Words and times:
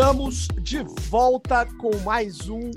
Estamos 0.00 0.48
de 0.62 0.82
volta 1.10 1.66
com 1.76 1.94
mais 1.98 2.48
um 2.48 2.70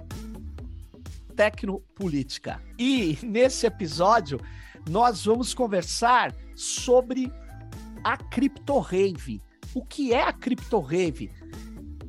Tecnopolítica. 1.34 2.62
E 2.78 3.18
nesse 3.24 3.66
episódio 3.66 4.42
nós 4.89 5.24
vamos 5.24 5.54
conversar 5.54 6.36
sobre 6.54 7.32
a 8.04 8.18
Crypto 8.18 8.78
Rave. 8.78 9.42
O 9.74 9.86
que 9.86 10.14
é 10.14 10.21
a 10.21 10.34
Crypto 10.34 10.82
Rave? 10.82 11.32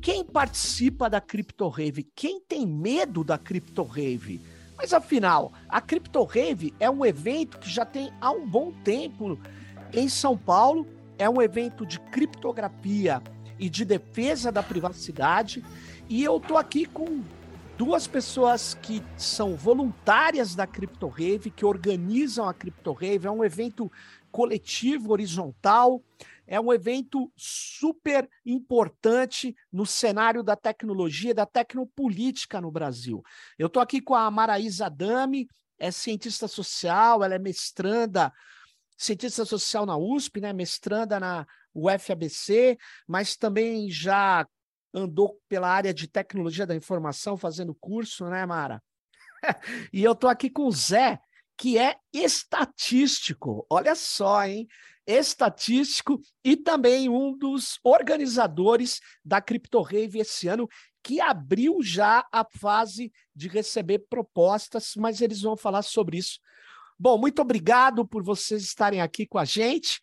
Quem 0.01 0.21
participa 0.21 1.09
da 1.09 1.21
Crypto 1.21 1.69
Rave? 1.69 2.03
Quem 2.13 2.41
tem 2.41 2.67
medo 2.67 3.23
da 3.23 3.37
Crypto 3.37 3.83
Rave? 3.83 4.41
Mas 4.75 4.91
afinal, 4.91 5.53
a 5.69 5.79
Crypto 5.79 6.25
Rave 6.25 6.73
é 6.77 6.89
um 6.89 7.05
evento 7.05 7.57
que 7.57 7.69
já 7.69 7.85
tem 7.85 8.11
há 8.19 8.31
um 8.31 8.45
bom 8.45 8.73
tempo 8.83 9.39
em 9.93 10.09
São 10.09 10.37
Paulo. 10.37 10.85
É 11.17 11.29
um 11.29 11.41
evento 11.41 11.85
de 11.85 12.01
criptografia 12.01 13.23
e 13.59 13.69
de 13.69 13.85
defesa 13.85 14.51
da 14.51 14.63
privacidade. 14.63 15.63
E 16.09 16.23
eu 16.23 16.39
tô 16.39 16.57
aqui 16.57 16.85
com 16.85 17.23
duas 17.77 18.07
pessoas 18.07 18.73
que 18.73 19.03
são 19.17 19.55
voluntárias 19.55 20.55
da 20.55 20.65
Crypto 20.65 21.07
Rave, 21.07 21.51
que 21.51 21.65
organizam 21.65 22.47
a 22.47 22.53
Crypto 22.53 22.93
Rave. 22.93 23.27
É 23.27 23.31
um 23.31 23.43
evento 23.43 23.91
coletivo, 24.31 25.11
horizontal. 25.11 26.01
É 26.47 26.59
um 26.59 26.71
evento 26.71 27.31
super 27.35 28.29
importante 28.45 29.55
no 29.71 29.85
cenário 29.85 30.43
da 30.43 30.55
tecnologia, 30.55 31.33
da 31.33 31.45
tecnopolítica 31.45 32.61
no 32.61 32.69
Brasil. 32.71 33.23
Eu 33.57 33.67
estou 33.67 33.81
aqui 33.81 33.99
com 33.99 34.13
a 34.13 34.29
Maraísa 34.29 34.89
Dami, 34.89 35.47
é 35.79 35.89
cientista 35.89 36.47
social, 36.47 37.23
ela 37.23 37.35
é 37.35 37.39
mestranda, 37.39 38.31
cientista 38.97 39.45
social 39.45 39.85
na 39.85 39.97
USP, 39.97 40.41
né? 40.41 40.53
mestranda 40.53 41.19
na 41.19 41.45
UFABC, 41.73 42.77
mas 43.07 43.35
também 43.35 43.89
já 43.89 44.47
andou 44.93 45.39
pela 45.49 45.69
área 45.69 45.93
de 45.93 46.07
tecnologia 46.07 46.65
da 46.65 46.75
informação, 46.75 47.35
fazendo 47.35 47.75
curso, 47.75 48.25
né, 48.29 48.45
Mara? 48.45 48.81
e 49.91 50.03
eu 50.03 50.13
estou 50.13 50.29
aqui 50.29 50.49
com 50.49 50.67
o 50.67 50.71
Zé, 50.71 51.19
que 51.57 51.77
é 51.77 51.97
estatístico. 52.13 53.65
Olha 53.69 53.95
só, 53.95 54.45
hein? 54.45 54.67
Estatístico 55.05 56.19
e 56.43 56.57
também 56.57 57.09
um 57.09 57.37
dos 57.37 57.77
organizadores 57.83 58.99
da 59.23 59.41
Crypto 59.41 59.81
Rave 59.81 60.19
esse 60.19 60.47
ano, 60.47 60.67
que 61.03 61.21
abriu 61.21 61.83
já 61.83 62.25
a 62.31 62.43
fase 62.43 63.11
de 63.35 63.47
receber 63.47 63.99
propostas, 64.09 64.93
mas 64.97 65.21
eles 65.21 65.41
vão 65.41 65.55
falar 65.55 65.83
sobre 65.83 66.17
isso. 66.17 66.39
Bom, 66.97 67.17
muito 67.17 67.41
obrigado 67.41 68.07
por 68.07 68.23
vocês 68.23 68.63
estarem 68.63 69.01
aqui 69.01 69.25
com 69.25 69.37
a 69.37 69.45
gente. 69.45 69.99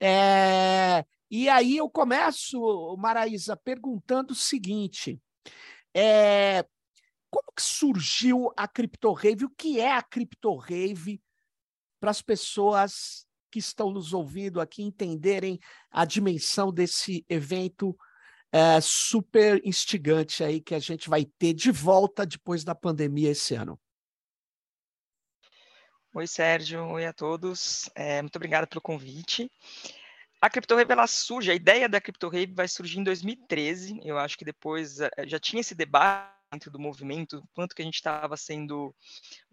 É, 0.00 1.04
e 1.30 1.48
aí 1.48 1.76
eu 1.76 1.88
começo, 1.88 2.96
Maraísa, 2.98 3.56
perguntando 3.56 4.32
o 4.32 4.36
seguinte: 4.36 5.20
é, 5.94 6.64
como 7.30 7.52
que 7.56 7.62
surgiu 7.62 8.52
a 8.56 8.66
CryptoRave? 8.66 9.44
O 9.44 9.50
que 9.50 9.80
é 9.80 9.92
a 9.92 10.02
CryptoRave 10.02 11.22
para 12.00 12.10
as 12.10 12.20
pessoas 12.20 13.26
que 13.50 13.60
estão 13.60 13.92
nos 13.92 14.12
ouvindo 14.12 14.60
aqui 14.60 14.82
entenderem 14.82 15.60
a 15.90 16.04
dimensão 16.04 16.72
desse 16.72 17.24
evento 17.28 17.96
é, 18.50 18.80
super 18.80 19.60
instigante 19.64 20.42
aí 20.42 20.60
que 20.60 20.74
a 20.74 20.78
gente 20.80 21.08
vai 21.08 21.24
ter 21.24 21.54
de 21.54 21.70
volta 21.70 22.26
depois 22.26 22.64
da 22.64 22.74
pandemia 22.74 23.30
esse 23.30 23.54
ano? 23.54 23.78
Oi, 26.16 26.28
Sérgio. 26.28 26.86
Oi 26.90 27.06
a 27.06 27.12
todos. 27.12 27.90
É, 27.92 28.22
muito 28.22 28.36
obrigado 28.36 28.68
pelo 28.68 28.80
convite. 28.80 29.50
A 30.40 30.48
CryptoRave 30.48 30.92
ela 30.92 31.08
surge, 31.08 31.50
a 31.50 31.54
ideia 31.56 31.88
da 31.88 32.00
CryptoRave 32.00 32.54
vai 32.54 32.68
surgir 32.68 33.00
em 33.00 33.02
2013. 33.02 33.98
Eu 34.04 34.16
acho 34.16 34.38
que 34.38 34.44
depois 34.44 35.00
eh, 35.00 35.10
já 35.26 35.40
tinha 35.40 35.60
esse 35.60 35.74
debate 35.74 36.32
dentro 36.52 36.70
do 36.70 36.78
movimento, 36.78 37.42
quanto 37.52 37.74
que 37.74 37.82
a 37.82 37.84
gente 37.84 37.96
estava 37.96 38.36
sendo, 38.36 38.94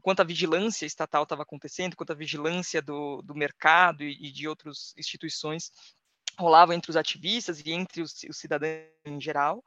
quanto 0.04 0.22
a 0.22 0.24
vigilância 0.24 0.86
estatal 0.86 1.24
estava 1.24 1.42
acontecendo, 1.42 1.96
quanto 1.96 2.12
a 2.12 2.16
vigilância 2.16 2.80
do, 2.80 3.24
do 3.24 3.34
mercado 3.34 4.04
e, 4.04 4.28
e 4.28 4.32
de 4.32 4.48
outras 4.48 4.94
instituições 4.96 5.72
rolava 6.38 6.76
entre 6.76 6.92
os 6.92 6.96
ativistas 6.96 7.60
e 7.60 7.72
entre 7.72 8.04
os, 8.04 8.22
os 8.30 8.38
cidadãos 8.38 8.86
em 9.04 9.20
geral. 9.20 9.64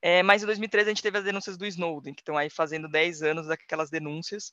É, 0.00 0.22
mas 0.22 0.44
em 0.44 0.46
2013 0.46 0.88
a 0.88 0.94
gente 0.94 1.02
teve 1.02 1.18
as 1.18 1.24
denúncias 1.24 1.56
do 1.56 1.66
Snowden, 1.66 2.14
que 2.14 2.20
estão 2.20 2.36
aí 2.36 2.48
fazendo 2.48 2.88
10 2.88 3.22
anos 3.24 3.48
daquelas 3.48 3.90
denúncias, 3.90 4.52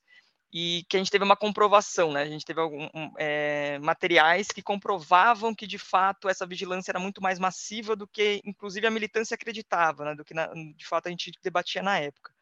e 0.52 0.84
que 0.88 0.96
a 0.96 0.98
gente 0.98 1.10
teve 1.10 1.24
uma 1.24 1.36
comprovação, 1.36 2.12
né? 2.12 2.22
A 2.22 2.28
gente 2.28 2.44
teve 2.44 2.60
algum, 2.60 2.88
um, 2.92 3.12
é, 3.16 3.78
materiais 3.78 4.48
que 4.48 4.62
comprovavam 4.62 5.54
que 5.54 5.66
de 5.66 5.78
fato 5.78 6.28
essa 6.28 6.46
vigilância 6.46 6.90
era 6.90 6.98
muito 6.98 7.22
mais 7.22 7.38
massiva 7.38 7.94
do 7.94 8.06
que, 8.06 8.40
inclusive, 8.44 8.86
a 8.86 8.90
militância 8.90 9.36
acreditava, 9.36 10.04
né? 10.04 10.14
Do 10.14 10.24
que 10.24 10.34
na, 10.34 10.48
de 10.48 10.86
fato 10.86 11.06
a 11.06 11.10
gente 11.10 11.32
debatia 11.42 11.82
na 11.82 11.98
época. 11.98 12.34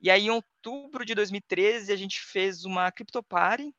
E 0.00 0.10
aí, 0.10 0.26
em 0.26 0.30
outubro 0.30 1.04
de 1.04 1.14
2013, 1.14 1.90
a 1.90 1.96
gente 1.96 2.20
fez 2.20 2.64
uma 2.64 2.92
criptopare 2.92 3.74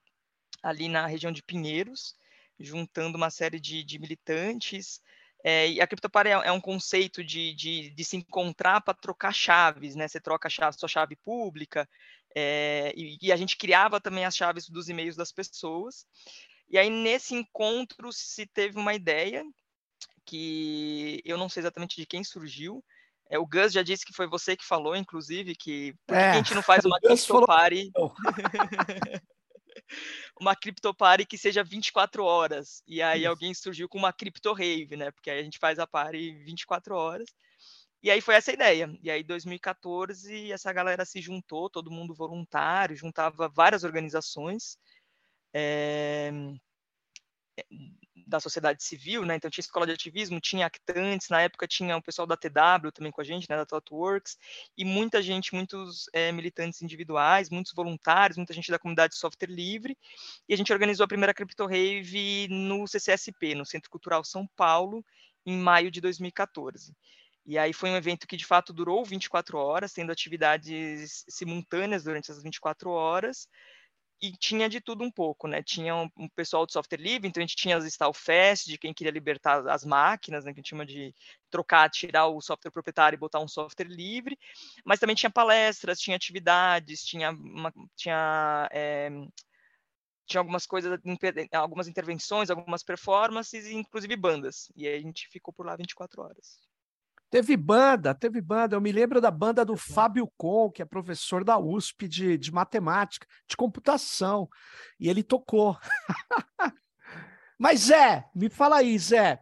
ali 0.63 0.89
na 0.89 1.05
região 1.05 1.31
de 1.31 1.43
Pinheiros, 1.43 2.15
juntando 2.59 3.17
uma 3.17 3.29
série 3.29 3.59
de, 3.59 3.83
de 3.83 3.99
militantes. 3.99 4.99
É, 5.43 5.69
e 5.69 5.79
a 5.79 5.87
criptopare 5.87 6.29
é, 6.29 6.31
é 6.31 6.51
um 6.51 6.59
conceito 6.59 7.23
de, 7.23 7.53
de, 7.53 7.91
de 7.91 8.03
se 8.03 8.17
encontrar 8.17 8.81
para 8.81 8.93
trocar 8.93 9.33
chaves, 9.33 9.95
né? 9.95 10.07
Você 10.07 10.19
troca 10.19 10.47
a 10.47 10.51
chave, 10.51 10.77
sua 10.77 10.89
chave 10.89 11.15
pública, 11.15 11.87
é, 12.35 12.93
e, 12.95 13.17
e, 13.21 13.31
a 13.31 13.35
gente 13.35 13.57
criava 13.57 13.99
também 13.99 14.25
as 14.25 14.35
chaves 14.35 14.69
dos 14.69 14.89
e-mails 14.89 15.15
das 15.15 15.31
pessoas. 15.31 16.05
E 16.69 16.77
aí, 16.77 16.89
nesse 16.89 17.33
encontro, 17.33 18.11
se 18.11 18.45
teve 18.45 18.77
uma 18.77 18.93
ideia 18.93 19.43
que 20.25 21.21
eu 21.25 21.37
não 21.37 21.49
sei 21.49 21.61
exatamente 21.61 21.95
de 21.95 22.05
quem 22.05 22.23
surgiu. 22.23 22.83
É, 23.29 23.39
o 23.39 23.47
Gus 23.47 23.73
já 23.73 23.81
disse 23.81 24.05
que 24.05 24.13
foi 24.13 24.27
você 24.27 24.55
que 24.55 24.65
falou, 24.65 24.95
inclusive, 24.95 25.55
que 25.55 25.93
por 26.05 26.15
que 26.15 26.23
a 26.23 26.33
gente 26.33 26.53
não 26.53 26.61
faz 26.61 26.85
uma 26.85 26.99
criptopare? 26.99 27.91
uma 30.39 30.55
criptopare 30.55 31.25
que 31.25 31.37
seja 31.37 31.63
24 31.63 32.23
horas. 32.23 32.83
E 32.87 33.01
aí 33.01 33.21
Isso. 33.21 33.29
alguém 33.29 33.53
surgiu 33.53 33.89
com 33.89 33.97
uma 33.97 34.13
cripto 34.13 34.53
rave, 34.53 34.95
né? 34.95 35.11
Porque 35.11 35.31
aí 35.31 35.39
a 35.39 35.43
gente 35.43 35.57
faz 35.57 35.79
a 35.79 35.87
pare 35.87 36.43
24 36.43 36.95
horas. 36.95 37.27
E 38.01 38.09
aí 38.09 38.21
foi 38.21 38.35
essa 38.35 38.51
ideia. 38.51 38.89
E 39.03 39.11
aí, 39.11 39.21
em 39.21 39.25
2014, 39.25 40.51
essa 40.51 40.71
galera 40.71 41.05
se 41.05 41.21
juntou, 41.21 41.69
todo 41.69 41.91
mundo 41.91 42.13
voluntário, 42.15 42.95
juntava 42.95 43.49
várias 43.49 43.83
organizações 43.83 44.77
é, 45.53 46.31
da 48.27 48.39
sociedade 48.39 48.83
civil, 48.83 49.25
né? 49.25 49.35
Então 49.35 49.49
tinha 49.49 49.61
escola 49.61 49.85
de 49.85 49.91
ativismo, 49.91 50.39
tinha 50.39 50.67
actantes, 50.67 51.29
na 51.29 51.41
época 51.41 51.67
tinha 51.67 51.97
o 51.97 52.01
pessoal 52.01 52.27
da 52.27 52.37
TW 52.37 52.91
também 52.93 53.11
com 53.11 53.21
a 53.21 53.23
gente, 53.23 53.47
né? 53.49 53.57
Da 53.57 53.65
ThoughtWorks, 53.65 54.37
e 54.77 54.85
muita 54.85 55.21
gente, 55.21 55.53
muitos 55.53 56.05
é, 56.13 56.31
militantes 56.31 56.81
individuais, 56.81 57.49
muitos 57.49 57.73
voluntários, 57.73 58.37
muita 58.37 58.53
gente 58.53 58.71
da 58.71 58.79
comunidade 58.79 59.13
de 59.13 59.19
software 59.19 59.49
livre. 59.49 59.97
E 60.47 60.53
a 60.53 60.57
gente 60.57 60.71
organizou 60.71 61.03
a 61.03 61.07
primeira 61.07 61.33
Crypto 61.33 61.65
Rave 61.65 62.47
no 62.49 62.87
CCSP, 62.87 63.55
no 63.55 63.65
Centro 63.65 63.89
Cultural 63.89 64.23
São 64.23 64.47
Paulo, 64.55 65.03
em 65.45 65.57
maio 65.57 65.89
de 65.89 65.99
2014. 65.99 66.95
E 67.49 67.57
aí 67.57 67.73
foi 67.73 67.89
um 67.89 67.95
evento 67.95 68.27
que 68.27 68.37
de 68.37 68.45
fato 68.45 68.71
durou 68.71 69.03
24 69.03 69.57
horas, 69.57 69.91
tendo 69.91 70.11
atividades 70.11 71.25
simultâneas 71.27 72.03
durante 72.03 72.29
essas 72.29 72.43
24 72.43 72.91
horas, 72.91 73.47
e 74.21 74.31
tinha 74.33 74.69
de 74.69 74.79
tudo 74.79 75.03
um 75.03 75.09
pouco, 75.09 75.47
né? 75.47 75.63
Tinha 75.63 75.95
um, 75.95 76.07
um 76.15 76.29
pessoal 76.29 76.63
de 76.67 76.73
software 76.73 76.99
livre, 76.99 77.27
então 77.27 77.41
a 77.41 77.45
gente 77.47 77.55
tinha 77.55 77.75
as 77.75 77.85
Stallfest, 77.85 78.67
de 78.67 78.77
quem 78.77 78.93
queria 78.93 79.11
libertar 79.11 79.67
as 79.67 79.83
máquinas, 79.83 80.45
né? 80.45 80.53
Que 80.53 80.59
a 80.59 80.61
gente 80.61 80.69
chama 80.69 80.85
de 80.85 81.11
trocar, 81.49 81.89
tirar 81.89 82.27
o 82.27 82.39
software 82.39 82.69
proprietário 82.69 83.17
e 83.17 83.19
botar 83.19 83.39
um 83.39 83.47
software 83.47 83.87
livre, 83.87 84.37
mas 84.85 84.99
também 84.99 85.15
tinha 85.15 85.31
palestras, 85.31 85.99
tinha 85.99 86.15
atividades, 86.15 87.03
tinha, 87.03 87.31
uma, 87.31 87.73
tinha 87.95 88.69
é, 88.71 89.09
tinha 90.27 90.39
algumas 90.39 90.67
coisas, 90.67 90.99
algumas 91.51 91.87
intervenções, 91.87 92.51
algumas 92.51 92.83
performances, 92.83 93.65
inclusive 93.71 94.15
bandas. 94.15 94.71
E 94.75 94.87
a 94.87 94.99
gente 94.99 95.27
ficou 95.29 95.51
por 95.51 95.65
lá 95.65 95.75
24 95.75 96.21
horas. 96.21 96.68
Teve 97.29 97.55
banda, 97.55 98.15
teve 98.15 98.41
banda. 98.41 98.75
Eu 98.75 98.81
me 98.81 98.91
lembro 98.91 99.21
da 99.21 99.29
banda 99.29 99.63
do 99.63 99.77
Fábio 99.77 100.31
Com, 100.35 100.71
que 100.71 100.81
é 100.81 100.85
professor 100.85 101.43
da 101.43 101.57
USP 101.59 102.07
de, 102.07 102.37
de 102.37 102.51
matemática, 102.51 103.27
de 103.47 103.55
computação. 103.55 104.49
E 104.99 105.07
ele 105.07 105.21
tocou. 105.21 105.77
Mas, 107.57 107.81
Zé, 107.81 108.25
me 108.33 108.49
fala 108.49 108.77
aí, 108.77 108.97
Zé. 108.97 109.39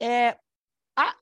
É, 0.00 0.36
a, 0.96 1.14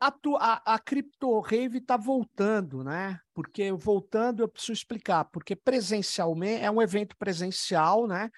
a, 0.00 0.14
a, 0.38 0.74
a 0.74 0.78
Crypto 0.78 1.40
Rave 1.40 1.78
está 1.78 1.96
voltando, 1.96 2.84
né? 2.84 3.18
Porque 3.34 3.72
voltando, 3.72 4.42
eu 4.42 4.48
preciso 4.48 4.74
explicar, 4.74 5.24
porque 5.24 5.56
presencialmente 5.56 6.62
é 6.62 6.70
um 6.70 6.80
evento 6.80 7.16
presencial, 7.16 8.06
né? 8.06 8.30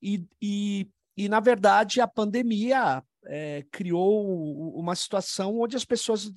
E, 0.00 0.26
e, 0.40 0.90
e 1.16 1.28
na 1.28 1.40
verdade, 1.40 2.00
a 2.00 2.08
pandemia 2.08 3.02
é, 3.26 3.64
criou 3.70 4.78
uma 4.78 4.94
situação 4.94 5.58
onde 5.58 5.76
as 5.76 5.84
pessoas 5.84 6.30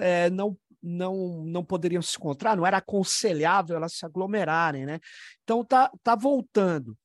é, 0.00 0.30
não, 0.30 0.56
não, 0.82 1.44
não 1.44 1.64
poderiam 1.64 2.02
se 2.02 2.16
encontrar, 2.16 2.56
não 2.56 2.66
era 2.66 2.78
aconselhável 2.78 3.76
elas 3.76 3.94
se 3.94 4.04
aglomerarem, 4.04 4.86
né? 4.86 5.00
Então 5.42 5.64
tá, 5.64 5.90
tá 6.02 6.14
voltando. 6.14 6.96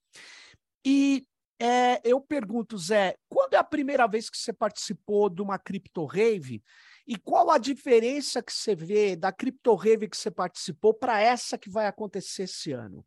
E 0.85 1.25
é, 1.61 1.99
eu 2.03 2.21
pergunto, 2.21 2.77
Zé, 2.77 3.15
quando 3.27 3.53
é 3.53 3.57
a 3.57 3.63
primeira 3.63 4.07
vez 4.07 4.29
que 4.29 4.37
você 4.37 4.53
participou 4.53 5.29
de 5.29 5.41
uma 5.41 5.59
Crypto 5.59 6.05
Rave? 6.05 6.63
E 7.05 7.17
qual 7.17 7.49
a 7.49 7.57
diferença 7.57 8.41
que 8.41 8.53
você 8.53 8.75
vê 8.75 9.15
da 9.15 9.31
Crypto 9.31 9.73
Rave 9.75 10.07
que 10.07 10.15
você 10.15 10.31
participou 10.31 10.93
para 10.93 11.19
essa 11.19 11.57
que 11.57 11.69
vai 11.69 11.87
acontecer 11.87 12.43
esse 12.43 12.71
ano? 12.71 13.05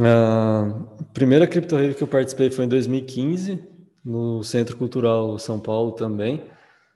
A 0.00 1.06
primeira 1.12 1.46
Crypto 1.46 1.76
Rave 1.76 1.94
que 1.94 2.02
eu 2.02 2.08
participei 2.08 2.50
foi 2.50 2.64
em 2.64 2.68
2015, 2.68 3.62
no 4.04 4.42
Centro 4.42 4.76
Cultural 4.76 5.38
São 5.38 5.60
Paulo 5.60 5.92
também. 5.92 6.42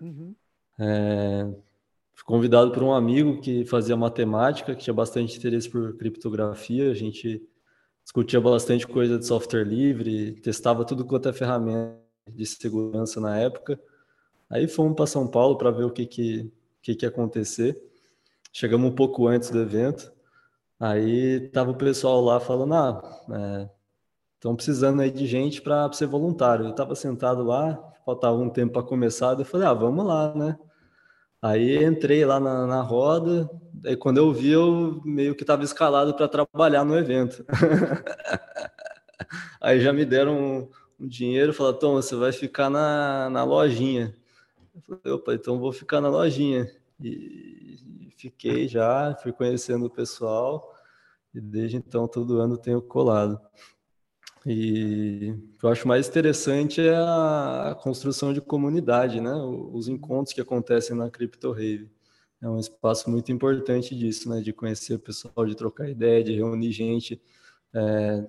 Uhum. 0.01 0.35
É, 0.81 1.45
fui 2.15 2.25
convidado 2.25 2.73
por 2.73 2.83
um 2.83 2.93
amigo 2.93 3.41
que 3.41 3.65
fazia 3.65 3.97
matemática, 3.97 4.75
que 4.75 4.83
tinha 4.83 4.95
bastante 4.95 5.37
interesse 5.37 5.71
por 5.71 5.97
criptografia. 5.97 6.91
A 6.91 6.95
gente 6.95 7.41
discutia 8.03 8.41
bastante 8.41 8.87
coisa 8.87 9.17
de 9.17 9.27
software 9.27 9.65
livre, 9.65 10.33
testava 10.41 10.85
tudo 10.85 11.05
quanto 11.05 11.29
é 11.29 11.33
ferramenta 11.33 11.99
de 12.29 12.45
segurança 12.47 13.21
na 13.21 13.39
época. 13.39 13.81
Aí 14.51 14.67
fomos 14.67 14.97
para 14.97 15.07
São 15.07 15.29
Paulo 15.29 15.57
para 15.57 15.71
ver 15.71 15.85
o 15.85 15.91
que 15.91 16.05
que, 16.05 16.51
que 16.83 16.95
que 16.97 17.05
ia 17.05 17.11
acontecer. 17.11 17.81
Chegamos 18.53 18.91
um 18.91 18.95
pouco 18.95 19.29
antes 19.29 19.51
do 19.51 19.61
evento. 19.61 20.13
Aí 20.81 21.41
tava 21.51 21.73
o 21.73 21.77
pessoal 21.77 22.21
lá 22.21 22.39
falando, 22.39 22.75
ah, 22.75 23.69
estão 24.37 24.53
é, 24.53 24.55
precisando 24.55 25.03
aí 25.03 25.11
de 25.11 25.27
gente 25.27 25.61
para 25.61 25.91
ser 25.93 26.07
voluntário. 26.07 26.67
Eu 26.67 26.71
estava 26.71 26.95
sentado 26.95 27.43
lá, 27.43 27.77
faltava 28.05 28.37
um 28.37 28.49
tempo 28.49 28.75
para 28.75 28.83
começar, 28.83 29.39
eu 29.39 29.45
falei, 29.45 29.67
ah, 29.67 29.75
vamos 29.75 30.07
lá, 30.07 30.35
né? 30.35 30.57
Aí 31.43 31.85
entrei 31.85 32.25
lá 32.25 32.41
na, 32.41 32.67
na 32.67 32.81
roda, 32.81 33.49
aí 33.85 33.97
quando 33.97 34.19
eu 34.19 34.33
vi, 34.33 34.51
eu 34.51 35.01
meio 35.05 35.35
que 35.35 35.43
estava 35.43 35.65
escalado 35.65 36.15
para 36.15 36.29
trabalhar 36.29 36.85
no 36.85 36.97
evento. 36.97 37.45
aí 39.61 39.81
já 39.81 39.93
me 39.93 40.05
deram 40.05 40.39
um, 40.39 40.69
um 41.01 41.09
dinheiro, 41.09 41.53
falaram, 41.53 41.79
Tom, 41.79 41.95
você 41.95 42.17
vai 42.17 42.33
ficar 42.33 42.71
na, 42.71 43.29
na 43.31 43.45
lojinha. 43.45 44.15
Eu 44.75 44.83
falei, 44.83 45.17
opa, 45.17 45.35
então 45.35 45.59
vou 45.59 45.73
ficar 45.73 46.01
na 46.01 46.09
lojinha. 46.09 46.71
E 47.01 47.79
fiquei 48.17 48.67
já, 48.67 49.15
fui 49.23 49.33
conhecendo 49.33 49.87
o 49.87 49.91
pessoal, 49.91 50.68
e 51.39 51.41
desde 51.41 51.77
então 51.77 52.09
todo 52.09 52.41
ano 52.41 52.59
tenho 52.59 52.83
colado. 52.83 53.41
E 54.45 55.35
o 55.55 55.59
que 55.59 55.65
eu 55.65 55.71
acho 55.71 55.87
mais 55.87 56.09
interessante 56.09 56.81
é 56.81 56.97
a, 56.97 57.77
construção 57.83 58.33
de 58.33 58.41
comunidade, 58.41 59.21
né? 59.21 59.35
Os 59.73 59.89
encontros 59.89 60.35
que 60.35 60.41
acontecem 60.41 60.97
na 60.97 61.11
Crypto 61.11 61.53
Rave. 61.53 61.91
É 62.41 62.49
um 62.49 62.59
espaço 62.59 63.11
muito 63.11 63.31
importante 63.33 63.95
disso, 63.97 64.29
né? 64.29 64.41
De 64.41 64.53
conhecer 64.53 64.95
o 64.95 64.99
pessoal, 64.99 65.47
de 65.47 65.55
trocar 65.55 65.89
ideia, 65.89 66.25
de 66.25 66.35
reunir 66.35 66.73
gente, 66.73 67.21
é, 67.75 68.27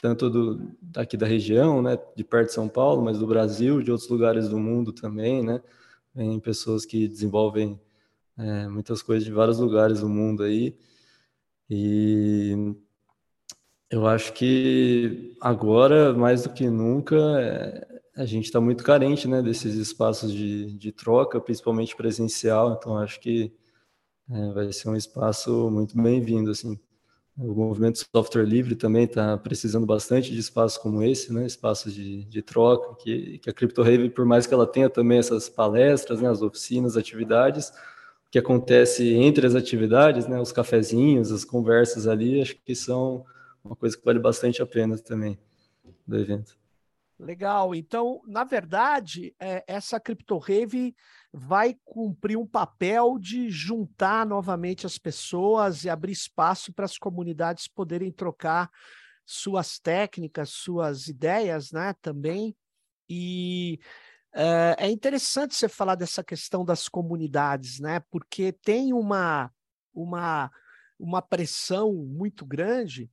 tanto 0.00 0.28
do, 0.28 0.72
daqui 0.80 1.16
da 1.16 1.26
região, 1.26 1.80
né? 1.82 1.98
De 2.16 2.24
perto 2.24 2.48
de 2.48 2.54
São 2.54 2.68
Paulo, 2.68 3.02
mas 3.02 3.18
do 3.18 3.26
Brasil, 3.26 3.82
de 3.82 3.90
outros 3.90 4.08
lugares 4.10 4.48
do 4.48 4.58
mundo 4.58 4.92
também, 4.92 5.42
né? 5.42 5.62
Vem 6.14 6.40
pessoas 6.40 6.84
que 6.84 7.06
desenvolvem 7.08 7.80
é, 8.36 8.68
muitas 8.68 9.02
coisas 9.02 9.24
de 9.24 9.32
vários 9.32 9.58
lugares 9.58 10.00
do 10.00 10.08
mundo 10.08 10.42
aí. 10.42 10.76
E 11.74 12.76
eu 13.88 14.06
acho 14.06 14.34
que 14.34 15.34
agora, 15.40 16.12
mais 16.12 16.42
do 16.42 16.50
que 16.50 16.68
nunca, 16.68 17.16
é, 17.16 18.02
a 18.14 18.26
gente 18.26 18.44
está 18.44 18.60
muito 18.60 18.84
carente 18.84 19.26
né, 19.26 19.40
desses 19.40 19.74
espaços 19.76 20.30
de, 20.34 20.70
de 20.74 20.92
troca, 20.92 21.40
principalmente 21.40 21.96
presencial, 21.96 22.74
então 22.74 22.98
acho 22.98 23.18
que 23.20 23.54
é, 24.30 24.52
vai 24.52 24.70
ser 24.70 24.90
um 24.90 24.96
espaço 24.96 25.70
muito 25.70 25.96
bem-vindo. 25.96 26.50
Assim. 26.50 26.78
O 27.38 27.54
movimento 27.54 28.06
software 28.14 28.44
livre 28.44 28.76
também 28.76 29.04
está 29.04 29.38
precisando 29.38 29.86
bastante 29.86 30.30
de 30.30 30.38
espaços 30.38 30.76
como 30.76 31.02
esse, 31.02 31.32
né, 31.32 31.46
espaços 31.46 31.94
de, 31.94 32.24
de 32.24 32.42
troca, 32.42 33.02
que, 33.02 33.38
que 33.38 33.48
a 33.48 33.52
CryptoRave, 33.54 34.10
por 34.10 34.26
mais 34.26 34.46
que 34.46 34.52
ela 34.52 34.66
tenha 34.66 34.90
também 34.90 35.16
essas 35.16 35.48
palestras, 35.48 36.20
né, 36.20 36.28
as 36.28 36.42
oficinas, 36.42 36.98
atividades, 36.98 37.72
que 38.32 38.38
acontece 38.38 39.12
entre 39.12 39.46
as 39.46 39.54
atividades, 39.54 40.26
né, 40.26 40.40
os 40.40 40.50
cafezinhos, 40.50 41.30
as 41.30 41.44
conversas 41.44 42.06
ali, 42.08 42.40
acho 42.40 42.56
que 42.64 42.74
são 42.74 43.26
uma 43.62 43.76
coisa 43.76 43.94
que 43.94 44.02
vale 44.02 44.18
bastante 44.18 44.62
a 44.62 44.66
pena 44.66 44.96
também 44.96 45.38
do 46.06 46.18
evento. 46.18 46.58
Legal. 47.18 47.74
Então, 47.74 48.22
na 48.26 48.42
verdade, 48.42 49.34
é, 49.38 49.62
essa 49.66 50.00
Crypto 50.00 50.38
Rave 50.38 50.96
vai 51.30 51.76
cumprir 51.84 52.38
um 52.38 52.46
papel 52.46 53.18
de 53.20 53.50
juntar 53.50 54.24
novamente 54.24 54.86
as 54.86 54.96
pessoas 54.96 55.84
e 55.84 55.90
abrir 55.90 56.12
espaço 56.12 56.72
para 56.72 56.86
as 56.86 56.96
comunidades 56.96 57.68
poderem 57.68 58.10
trocar 58.10 58.70
suas 59.26 59.78
técnicas, 59.78 60.48
suas 60.48 61.06
ideias, 61.06 61.70
né, 61.70 61.94
também. 62.00 62.56
E 63.10 63.78
é, 64.34 64.76
é 64.78 64.90
interessante 64.90 65.54
você 65.54 65.68
falar 65.68 65.94
dessa 65.94 66.24
questão 66.24 66.64
das 66.64 66.88
comunidades, 66.88 67.80
né, 67.80 68.00
porque 68.10 68.52
tem 68.52 68.92
uma 68.92 69.50
uma 69.94 70.50
uma 70.98 71.20
pressão 71.20 71.92
muito 71.92 72.46
grande 72.46 73.10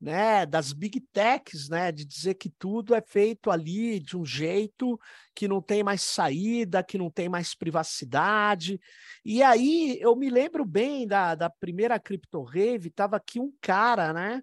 né, 0.00 0.44
das 0.44 0.72
big 0.72 1.00
techs, 1.12 1.68
né, 1.68 1.90
de 1.90 2.04
dizer 2.04 2.34
que 2.34 2.50
tudo 2.50 2.94
é 2.94 3.00
feito 3.00 3.50
ali 3.50 3.98
de 3.98 4.16
um 4.16 4.24
jeito 4.24 5.00
que 5.34 5.48
não 5.48 5.62
tem 5.62 5.82
mais 5.82 6.02
saída, 6.02 6.82
que 6.82 6.98
não 6.98 7.10
tem 7.10 7.28
mais 7.28 7.54
privacidade. 7.54 8.78
E 9.24 9.42
aí 9.42 9.98
eu 10.00 10.14
me 10.14 10.28
lembro 10.28 10.64
bem 10.64 11.06
da, 11.06 11.34
da 11.34 11.48
primeira 11.48 11.98
Crypto 11.98 12.42
Rave, 12.42 12.88
estava 12.88 13.16
aqui 13.16 13.40
um 13.40 13.52
cara, 13.62 14.12
né, 14.12 14.42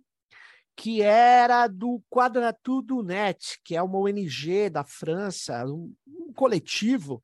que 0.81 1.03
era 1.03 1.67
do 1.67 2.01
Quadratudo 2.09 3.03
Net, 3.03 3.61
que 3.63 3.75
é 3.75 3.83
uma 3.83 3.99
ONG 3.99 4.67
da 4.67 4.83
França, 4.83 5.63
um, 5.63 5.93
um 6.07 6.33
coletivo 6.33 7.21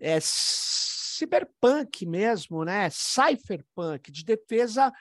é, 0.00 0.20
cyberpunk 0.22 2.06
mesmo, 2.06 2.64
né, 2.64 2.88
cypherpunk, 2.88 4.12
de 4.12 4.24
defesa 4.24 4.92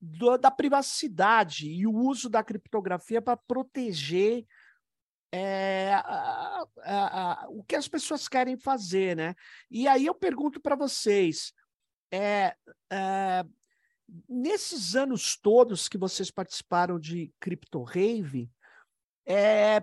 do, 0.00 0.38
da 0.38 0.52
privacidade 0.52 1.68
e 1.68 1.84
o 1.84 1.92
uso 1.92 2.30
da 2.30 2.44
criptografia 2.44 3.20
para 3.20 3.36
proteger 3.36 4.46
é, 5.32 5.94
a, 5.94 6.64
a, 6.84 7.32
a, 7.42 7.48
o 7.48 7.64
que 7.64 7.74
as 7.74 7.88
pessoas 7.88 8.28
querem 8.28 8.56
fazer, 8.56 9.16
né? 9.16 9.34
E 9.68 9.88
aí 9.88 10.06
eu 10.06 10.14
pergunto 10.14 10.60
para 10.60 10.76
vocês, 10.76 11.52
é, 12.12 12.54
é, 12.88 13.44
nesses 14.28 14.94
anos 14.94 15.36
todos 15.36 15.88
que 15.88 15.98
vocês 15.98 16.30
participaram 16.30 16.98
de 16.98 17.32
Crypto 17.40 17.82
Rave, 17.82 18.50
é, 19.26 19.82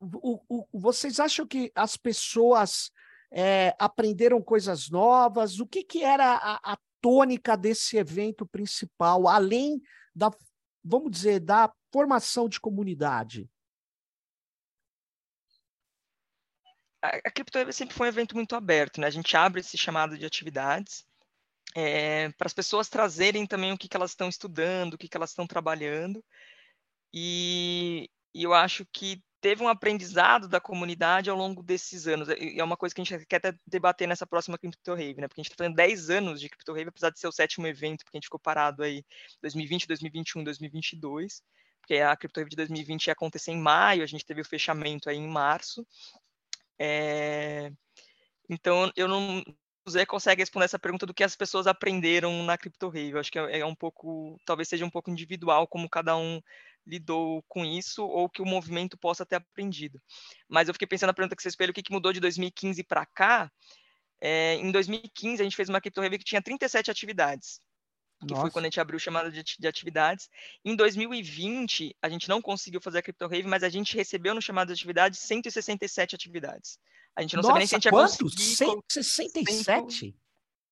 o, 0.00 0.40
o, 0.48 0.66
vocês 0.72 1.18
acham 1.18 1.46
que 1.46 1.72
as 1.74 1.96
pessoas 1.96 2.90
é, 3.32 3.74
aprenderam 3.78 4.42
coisas 4.42 4.90
novas? 4.90 5.60
O 5.60 5.66
que, 5.66 5.82
que 5.82 6.02
era 6.02 6.34
a, 6.34 6.72
a 6.72 6.78
tônica 7.00 7.56
desse 7.56 7.96
evento 7.96 8.46
principal, 8.46 9.28
além 9.28 9.80
da, 10.14 10.30
vamos 10.82 11.10
dizer, 11.10 11.40
da 11.40 11.72
formação 11.92 12.48
de 12.48 12.60
comunidade? 12.60 13.48
A, 17.02 17.16
a 17.16 17.72
sempre 17.72 17.94
foi 17.94 18.06
um 18.06 18.10
evento 18.10 18.34
muito 18.34 18.56
aberto, 18.56 19.00
né? 19.00 19.06
A 19.06 19.10
gente 19.10 19.36
abre 19.36 19.60
esse 19.60 19.76
chamado 19.76 20.18
de 20.18 20.24
atividades 20.24 21.06
é, 21.74 22.30
para 22.30 22.46
as 22.46 22.54
pessoas 22.54 22.88
trazerem 22.88 23.46
também 23.46 23.72
o 23.72 23.78
que, 23.78 23.88
que 23.88 23.96
elas 23.96 24.12
estão 24.12 24.28
estudando, 24.28 24.94
o 24.94 24.98
que, 24.98 25.08
que 25.08 25.16
elas 25.16 25.30
estão 25.30 25.46
trabalhando. 25.46 26.24
E, 27.12 28.08
e 28.34 28.44
eu 28.44 28.54
acho 28.54 28.86
que 28.92 29.22
teve 29.40 29.62
um 29.62 29.68
aprendizado 29.68 30.48
da 30.48 30.60
comunidade 30.60 31.28
ao 31.28 31.36
longo 31.36 31.62
desses 31.62 32.06
anos. 32.06 32.28
E 32.28 32.58
é 32.58 32.64
uma 32.64 32.76
coisa 32.76 32.94
que 32.94 33.00
a 33.00 33.04
gente 33.04 33.26
quer 33.26 33.36
até 33.36 33.54
debater 33.66 34.08
nessa 34.08 34.26
próxima 34.26 34.56
Crypto 34.56 34.94
Rave, 34.94 35.20
né? 35.20 35.28
Porque 35.28 35.40
a 35.40 35.42
gente 35.42 35.52
está 35.52 35.64
fazendo 35.64 35.76
10 35.76 36.10
anos 36.10 36.40
de 36.40 36.48
Crypto 36.48 36.72
Rave, 36.72 36.88
apesar 36.88 37.10
de 37.10 37.18
ser 37.18 37.28
o 37.28 37.32
sétimo 37.32 37.66
evento, 37.66 38.04
porque 38.04 38.16
a 38.16 38.18
gente 38.18 38.26
ficou 38.26 38.40
parado 38.40 38.82
aí 38.82 39.04
2020, 39.42 39.86
2021, 39.86 40.44
2022. 40.44 41.42
Porque 41.80 41.96
a 41.96 42.16
Crypto 42.16 42.40
Rave 42.40 42.50
de 42.50 42.56
2020 42.56 43.08
ia 43.08 43.12
acontecer 43.12 43.50
em 43.50 43.60
maio, 43.60 44.02
a 44.02 44.06
gente 44.06 44.24
teve 44.24 44.40
o 44.40 44.44
fechamento 44.44 45.10
aí 45.10 45.18
em 45.18 45.28
março. 45.28 45.86
É... 46.78 47.70
Então, 48.48 48.90
eu 48.96 49.06
não, 49.06 49.42
Zé 49.90 50.06
consegue 50.06 50.42
responder 50.42 50.64
essa 50.64 50.78
pergunta 50.78 51.04
do 51.06 51.14
que 51.14 51.24
as 51.24 51.36
pessoas 51.36 51.66
aprenderam 51.66 52.42
na 52.42 52.56
Crypto 52.56 52.88
Rave. 52.88 53.10
Eu 53.10 53.18
acho 53.18 53.30
que 53.30 53.38
é, 53.38 53.60
é 53.60 53.66
um 53.66 53.74
pouco, 53.74 54.40
talvez 54.44 54.68
seja 54.68 54.84
um 54.84 54.90
pouco 54.90 55.10
individual 55.10 55.66
como 55.66 55.88
cada 55.88 56.16
um 56.16 56.40
lidou 56.86 57.42
com 57.48 57.64
isso 57.64 58.04
ou 58.04 58.28
que 58.28 58.42
o 58.42 58.46
movimento 58.46 58.96
possa 58.96 59.24
ter 59.24 59.36
aprendido. 59.36 60.00
Mas 60.48 60.68
eu 60.68 60.74
fiquei 60.74 60.86
pensando 60.86 61.08
na 61.08 61.14
pergunta 61.14 61.36
que 61.36 61.42
vocês 61.42 61.54
fez, 61.54 61.70
o 61.70 61.72
que, 61.72 61.82
que 61.82 61.92
mudou 61.92 62.12
de 62.12 62.20
2015 62.20 62.82
para 62.84 63.06
cá? 63.06 63.50
É, 64.20 64.54
em 64.54 64.70
2015, 64.70 65.42
a 65.42 65.44
gente 65.44 65.56
fez 65.56 65.68
uma 65.68 65.80
Crypto 65.80 66.00
Review 66.00 66.18
que 66.18 66.24
tinha 66.24 66.40
37 66.40 66.90
atividades, 66.90 67.60
que 68.20 68.30
Nossa. 68.30 68.42
foi 68.42 68.50
quando 68.50 68.64
a 68.64 68.68
gente 68.68 68.80
abriu 68.80 68.96
o 68.96 69.00
chamado 69.00 69.30
de, 69.30 69.42
de, 69.42 69.66
atividades. 69.66 70.30
Em 70.64 70.74
2020, 70.74 71.94
a 72.00 72.08
gente 72.08 72.28
não 72.28 72.40
conseguiu 72.40 72.80
fazer 72.80 72.98
a 72.98 73.02
Crypto 73.02 73.26
Rave, 73.26 73.46
mas 73.46 73.62
a 73.62 73.68
gente 73.68 73.96
recebeu 73.96 74.34
no 74.34 74.40
chamado 74.40 74.68
de 74.68 74.74
atividades 74.74 75.20
167 75.20 76.14
atividades. 76.14 76.78
A 77.16 77.22
gente 77.22 77.36
não 77.36 77.42
Nossa, 77.42 77.48
sabia 77.48 77.58
nem 77.58 77.66
se 77.66 77.74
a 77.74 77.78
gente 77.78 77.84
ia 77.84 77.90
quantos? 77.90 78.34
167? 78.56 80.14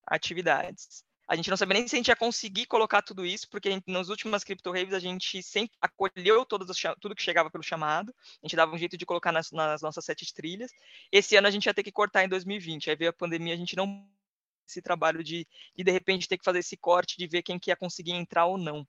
atividades. 0.07 1.05
A 1.29 1.37
gente 1.37 1.49
não 1.49 1.57
sabia 1.57 1.79
nem 1.79 1.89
se 1.89 1.95
a 1.95 1.99
gente 1.99 2.09
ia 2.09 2.17
conseguir 2.17 2.67
colocar 2.67 3.01
tudo 3.01 3.25
isso, 3.25 3.49
porque 3.49 3.71
gente, 3.71 3.85
nas 3.87 4.09
últimas 4.09 4.45
Crypto 4.45 4.71
Raves 4.71 4.93
a 4.93 4.99
gente 4.99 5.43
sempre 5.43 5.75
acolheu 5.81 6.45
todos 6.45 6.77
tudo 7.01 7.15
que 7.15 7.23
chegava 7.23 7.51
pelo 7.51 7.63
chamado. 7.63 8.15
A 8.43 8.47
gente 8.47 8.57
dava 8.57 8.75
um 8.75 8.79
jeito 8.79 8.99
de 8.99 9.07
colocar 9.07 9.33
nas, 9.33 9.51
nas 9.51 9.81
nossas 9.81 10.05
sete 10.05 10.33
trilhas. 10.35 10.73
Esse 11.11 11.37
ano 11.37 11.47
a 11.47 11.51
gente 11.51 11.67
ia 11.67 11.75
ter 11.75 11.85
que 11.85 11.93
cortar 11.93 12.25
em 12.25 12.29
2020. 12.29 12.91
Aí 12.91 12.97
veio 12.97 13.11
a 13.11 13.15
pandemia, 13.15 13.55
a 13.55 13.57
gente 13.57 13.77
não 13.77 14.07
esse 14.69 14.83
trabalho 14.83 15.23
de, 15.23 15.47
de 15.77 15.85
de 15.85 15.91
repente 15.91 16.29
ter 16.29 16.39
que 16.39 16.45
fazer 16.45 16.61
esse 16.61 16.77
corte 16.77 17.17
de 17.19 17.27
ver 17.27 17.43
quem 17.43 17.59
que 17.59 17.71
ia 17.71 17.77
conseguir 17.77 18.13
entrar 18.13 18.47
ou 18.47 18.59
não. 18.59 18.87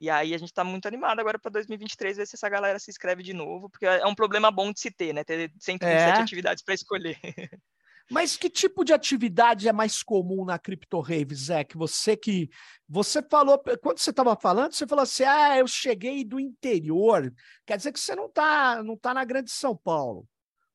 E 0.00 0.10
aí 0.10 0.34
a 0.34 0.38
gente 0.38 0.50
está 0.50 0.64
muito 0.64 0.86
animado 0.86 1.20
agora 1.20 1.38
para 1.38 1.52
2023 1.52 2.16
ver 2.16 2.26
se 2.26 2.36
essa 2.36 2.48
galera 2.48 2.78
se 2.78 2.90
inscreve 2.90 3.22
de 3.22 3.32
novo, 3.32 3.70
porque 3.70 3.86
é 3.86 4.06
um 4.06 4.14
problema 4.14 4.50
bom 4.50 4.72
de 4.72 4.80
se 4.80 4.90
ter, 4.90 5.12
né? 5.12 5.24
Ter 5.24 5.52
127 5.58 6.18
é. 6.18 6.22
atividades 6.22 6.62
para 6.64 6.74
escolher. 6.74 7.18
Mas 8.10 8.36
que 8.36 8.50
tipo 8.50 8.84
de 8.84 8.92
atividade 8.92 9.66
é 9.66 9.72
mais 9.72 10.02
comum 10.02 10.44
na 10.44 10.58
Crypto 10.58 11.00
Rave, 11.00 11.34
Zé? 11.34 11.64
Que 11.64 11.76
você 11.76 12.16
que 12.16 12.50
você 12.86 13.22
falou, 13.22 13.58
quando 13.82 13.98
você 13.98 14.10
estava 14.10 14.36
falando, 14.36 14.72
você 14.72 14.86
falou 14.86 15.04
assim: 15.04 15.24
"Ah, 15.24 15.56
eu 15.58 15.66
cheguei 15.66 16.22
do 16.22 16.38
interior". 16.38 17.32
Quer 17.64 17.78
dizer 17.78 17.92
que 17.92 18.00
você 18.00 18.14
não 18.14 18.26
está 18.26 18.82
não 18.82 18.96
tá 18.96 19.14
na 19.14 19.24
Grande 19.24 19.50
São 19.50 19.74
Paulo. 19.74 20.26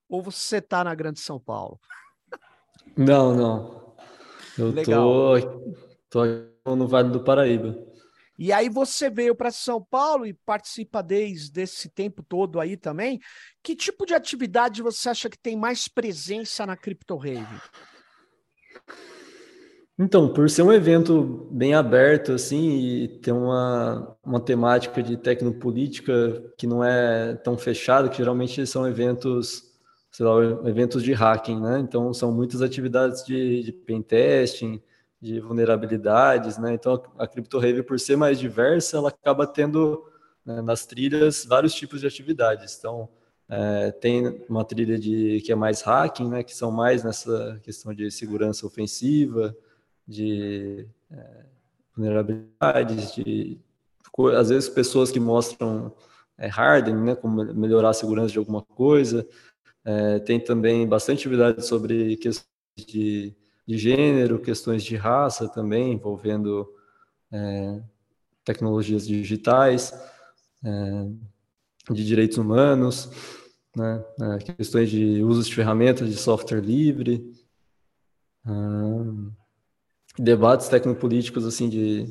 Ou 0.10 0.24
você 0.24 0.58
está 0.58 0.84
na 0.84 0.96
Grande 0.96 1.20
São 1.20 1.40
Paulo? 1.40 1.80
Não, 2.98 3.36
não. 3.36 3.96
Eu 4.58 4.72
Legal. 4.72 5.40
tô 6.10 6.26
tô 6.66 6.76
no 6.76 6.88
Vale 6.88 7.10
do 7.12 7.24
Paraíba. 7.24 7.89
E 8.40 8.54
aí 8.54 8.70
você 8.70 9.10
veio 9.10 9.36
para 9.36 9.52
São 9.52 9.84
Paulo 9.84 10.26
e 10.26 10.34
participa 10.34 11.04
desde 11.04 11.62
esse 11.62 11.90
tempo 11.90 12.24
todo 12.24 12.58
aí 12.62 12.78
também. 12.78 13.20
Que 13.62 13.76
tipo 13.76 14.06
de 14.06 14.14
atividade 14.14 14.82
você 14.82 15.10
acha 15.10 15.30
que 15.30 15.38
tem 15.38 15.58
mais 15.58 15.90
presença 15.90 16.66
na 16.66 16.78
Crypto 16.78 17.18
Rave? 17.18 17.60
Então, 20.02 20.32
por 20.32 20.50
ser 20.50 20.62
um 20.62 20.72
evento 20.72 21.50
bem 21.52 21.74
aberto, 21.74 22.32
assim, 22.32 22.70
e 22.70 23.08
ter 23.20 23.34
uma, 23.34 24.16
uma 24.24 24.40
temática 24.40 25.04
de 25.04 25.18
tecnopolítica 25.18 26.42
que 26.58 26.66
não 26.66 26.82
é 26.82 27.36
tão 27.36 27.58
fechada, 27.58 28.08
que 28.08 28.20
geralmente 28.20 28.66
são 28.66 28.88
eventos, 28.88 29.64
sei 30.10 30.26
lá, 30.26 30.42
eventos 30.64 31.04
de 31.04 31.12
hacking, 31.12 31.60
né? 31.60 31.80
Então, 31.80 32.14
são 32.14 32.32
muitas 32.32 32.62
atividades 32.62 33.26
de, 33.26 33.64
de 33.64 33.74
pentesting, 33.74 34.82
de 35.22 35.40
vulnerabilidades, 35.40 36.58
né? 36.58 36.74
Então 36.74 37.02
a 37.18 37.28
CryptoRave, 37.28 37.84
por 37.84 38.00
ser 38.00 38.16
mais 38.16 38.40
diversa, 38.40 38.98
ela 38.98 39.10
acaba 39.10 39.46
tendo 39.46 40.06
né, 40.46 40.62
nas 40.62 40.86
trilhas 40.86 41.46
vários 41.46 41.74
tipos 41.74 42.02
de 42.02 42.08
atividades. 42.08 42.78
Então 42.78 43.10
é, 43.50 43.92
tem 43.92 44.46
uma 44.48 44.64
trilha 44.64 44.98
de 44.98 45.42
que 45.42 45.52
é 45.52 45.56
mais 45.56 45.82
hacking, 45.82 46.30
né? 46.30 46.44
Que 46.44 46.56
são 46.56 46.72
mais 46.72 47.04
nessa 47.04 47.60
questão 47.64 47.94
de 47.94 48.10
segurança 48.12 48.66
ofensiva, 48.66 49.56
de 50.08 50.88
é, 51.12 51.46
vulnerabilidades, 51.96 53.14
de 53.14 53.60
às 54.38 54.50
vezes 54.50 54.70
pessoas 54.70 55.12
que 55.12 55.20
mostram 55.20 55.94
é, 56.38 56.50
hardening, 56.50 57.04
né? 57.04 57.16
Como 57.16 57.44
melhorar 57.54 57.90
a 57.90 57.94
segurança 57.94 58.32
de 58.32 58.40
alguma 58.40 58.62
coisa. 58.62 59.28
É, 59.84 60.20
tem 60.20 60.40
também 60.40 60.88
bastante 60.88 61.20
atividade 61.20 61.66
sobre 61.66 62.16
questões 62.18 62.48
de 62.78 63.36
de 63.70 63.78
gênero, 63.78 64.40
questões 64.40 64.84
de 64.84 64.96
raça 64.96 65.48
também, 65.48 65.94
envolvendo 65.94 66.68
é, 67.32 67.80
tecnologias 68.44 69.08
digitais, 69.08 69.94
é, 70.66 71.08
de 71.92 72.04
direitos 72.04 72.40
humanos, 72.40 73.12
né, 73.78 74.04
é, 74.22 74.54
questões 74.54 74.90
de 74.90 75.22
uso 75.22 75.44
de 75.44 75.54
ferramentas 75.54 76.10
de 76.10 76.16
software 76.16 76.62
livre, 76.62 77.32
debates 80.18 80.68
tecnopolíticos 80.68 81.46
assim 81.46 81.70
de, 81.70 82.06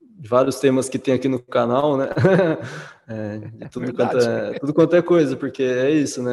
de, 0.00 0.28
vários 0.28 0.60
temas 0.60 0.88
que 0.88 0.96
tem 0.96 1.12
aqui 1.12 1.26
no 1.26 1.42
canal, 1.42 1.96
né? 1.96 2.10
É, 3.06 3.68
tudo, 3.68 3.92
quanto 3.92 4.16
é, 4.16 4.58
tudo 4.58 4.72
quanto 4.72 4.96
é 4.96 5.02
coisa, 5.02 5.36
porque 5.36 5.62
é 5.62 5.90
isso, 5.90 6.22
né? 6.22 6.32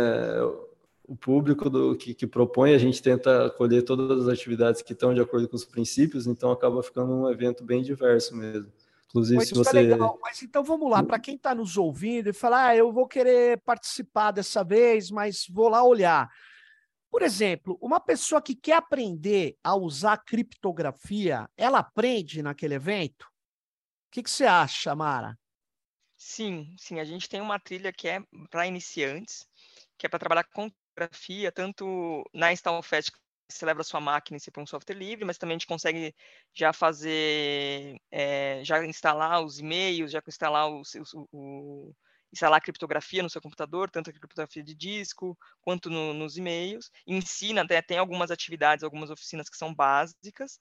O 1.11 1.15
público 1.17 1.69
do, 1.69 1.93
que, 1.97 2.13
que, 2.13 2.25
propõe, 2.25 2.73
a 2.73 2.77
gente 2.77 3.01
tenta 3.01 3.47
acolher 3.47 3.83
todas 3.83 4.21
as 4.21 4.27
atividades 4.29 4.81
que 4.81 4.93
estão 4.93 5.13
de 5.13 5.19
acordo 5.19 5.45
com 5.49 5.57
os 5.57 5.65
princípios, 5.65 6.25
então 6.25 6.49
acaba 6.49 6.81
ficando 6.81 7.11
um 7.11 7.29
evento 7.29 7.65
bem 7.65 7.83
diverso 7.83 8.33
mesmo. 8.33 8.71
Inclusive, 9.09 9.35
Mas 9.35 9.49
se 9.49 9.53
você. 9.53 9.79
É 9.79 9.81
legal. 9.81 10.17
Mas 10.21 10.41
então 10.41 10.63
vamos 10.63 10.89
lá, 10.89 11.03
para 11.03 11.19
quem 11.19 11.35
está 11.35 11.53
nos 11.53 11.75
ouvindo 11.75 12.29
e 12.29 12.33
falar, 12.33 12.67
ah, 12.67 12.77
eu 12.77 12.93
vou 12.93 13.09
querer 13.09 13.59
participar 13.59 14.31
dessa 14.31 14.63
vez, 14.63 15.11
mas 15.11 15.45
vou 15.49 15.67
lá 15.67 15.83
olhar. 15.83 16.31
Por 17.09 17.23
exemplo, 17.23 17.77
uma 17.81 17.99
pessoa 17.99 18.41
que 18.41 18.55
quer 18.55 18.77
aprender 18.77 19.57
a 19.61 19.75
usar 19.75 20.15
criptografia, 20.15 21.45
ela 21.57 21.79
aprende 21.79 22.41
naquele 22.41 22.75
evento? 22.75 23.23
O 23.23 24.11
que, 24.11 24.23
que 24.23 24.31
você 24.31 24.45
acha, 24.45 24.95
Mara? 24.95 25.37
Sim, 26.15 26.73
sim, 26.77 27.01
a 27.01 27.03
gente 27.03 27.27
tem 27.27 27.41
uma 27.41 27.59
trilha 27.59 27.91
que 27.91 28.07
é 28.07 28.23
para 28.49 28.65
iniciantes, 28.65 29.45
que 29.97 30.05
é 30.05 30.09
para 30.09 30.19
trabalhar 30.19 30.45
com 30.45 30.71
criptografia, 30.91 31.51
tanto 31.51 32.23
na 32.33 32.51
InstallFest, 32.51 33.11
que 33.11 33.17
celebra 33.49 33.83
sua 33.83 33.99
máquina 33.99 34.37
e 34.37 34.39
se 34.39 34.51
põe 34.51 34.63
um 34.63 34.67
software 34.67 34.95
livre, 34.95 35.25
mas 35.25 35.37
também 35.37 35.55
a 35.55 35.57
gente 35.57 35.67
consegue 35.67 36.15
já 36.53 36.71
fazer, 36.71 37.99
é, 38.11 38.61
já 38.63 38.83
instalar 38.85 39.43
os 39.43 39.59
e-mails, 39.59 40.11
já 40.11 40.21
instalar 40.25 40.69
o, 40.69 40.81
o, 41.13 41.27
o 41.31 41.95
instalar 42.31 42.59
a 42.59 42.61
criptografia 42.61 43.21
no 43.21 43.29
seu 43.29 43.41
computador, 43.41 43.89
tanto 43.89 44.09
a 44.09 44.13
criptografia 44.13 44.63
de 44.63 44.73
disco 44.73 45.37
quanto 45.61 45.89
no, 45.89 46.13
nos 46.13 46.37
e-mails. 46.37 46.89
Ensina, 47.05 47.61
até 47.61 47.81
tem 47.81 47.97
algumas 47.97 48.31
atividades, 48.31 48.83
algumas 48.83 49.09
oficinas 49.09 49.49
que 49.49 49.57
são 49.57 49.73
básicas. 49.73 50.57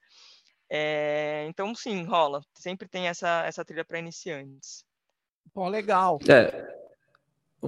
É, 0.68 1.46
então, 1.48 1.72
sim, 1.74 2.04
rola. 2.04 2.42
Sempre 2.54 2.88
tem 2.88 3.06
essa, 3.06 3.44
essa 3.46 3.64
trilha 3.64 3.84
para 3.84 4.00
iniciantes. 4.00 4.84
Pô, 5.52 5.68
legal. 5.68 6.18
É, 6.28 6.79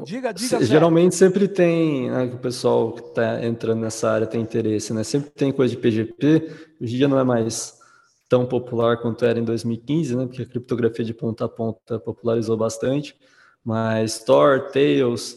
Diga, 0.04 0.32
diga. 0.32 0.64
Geralmente 0.64 1.14
sempre 1.14 1.46
tem, 1.46 2.10
né, 2.10 2.26
que 2.28 2.34
o 2.34 2.38
pessoal 2.38 2.92
que 2.92 3.00
está 3.00 3.44
entrando 3.44 3.80
nessa 3.80 4.10
área 4.10 4.26
tem 4.26 4.40
interesse, 4.40 4.92
né? 4.94 5.04
Sempre 5.04 5.30
tem 5.30 5.52
coisa 5.52 5.74
de 5.74 5.80
PGP. 5.80 6.50
Hoje 6.80 6.94
em 6.94 6.96
dia 6.98 7.08
não 7.08 7.18
é 7.18 7.24
mais 7.24 7.78
tão 8.28 8.46
popular 8.46 8.96
quanto 8.96 9.24
era 9.26 9.38
em 9.38 9.44
2015, 9.44 10.16
né? 10.16 10.26
Porque 10.26 10.42
a 10.42 10.46
criptografia 10.46 11.04
de 11.04 11.12
ponta 11.12 11.44
a 11.44 11.48
ponta 11.48 11.98
popularizou 11.98 12.56
bastante. 12.56 13.14
Mas 13.62 14.24
Tor, 14.24 14.70
Tails, 14.72 15.36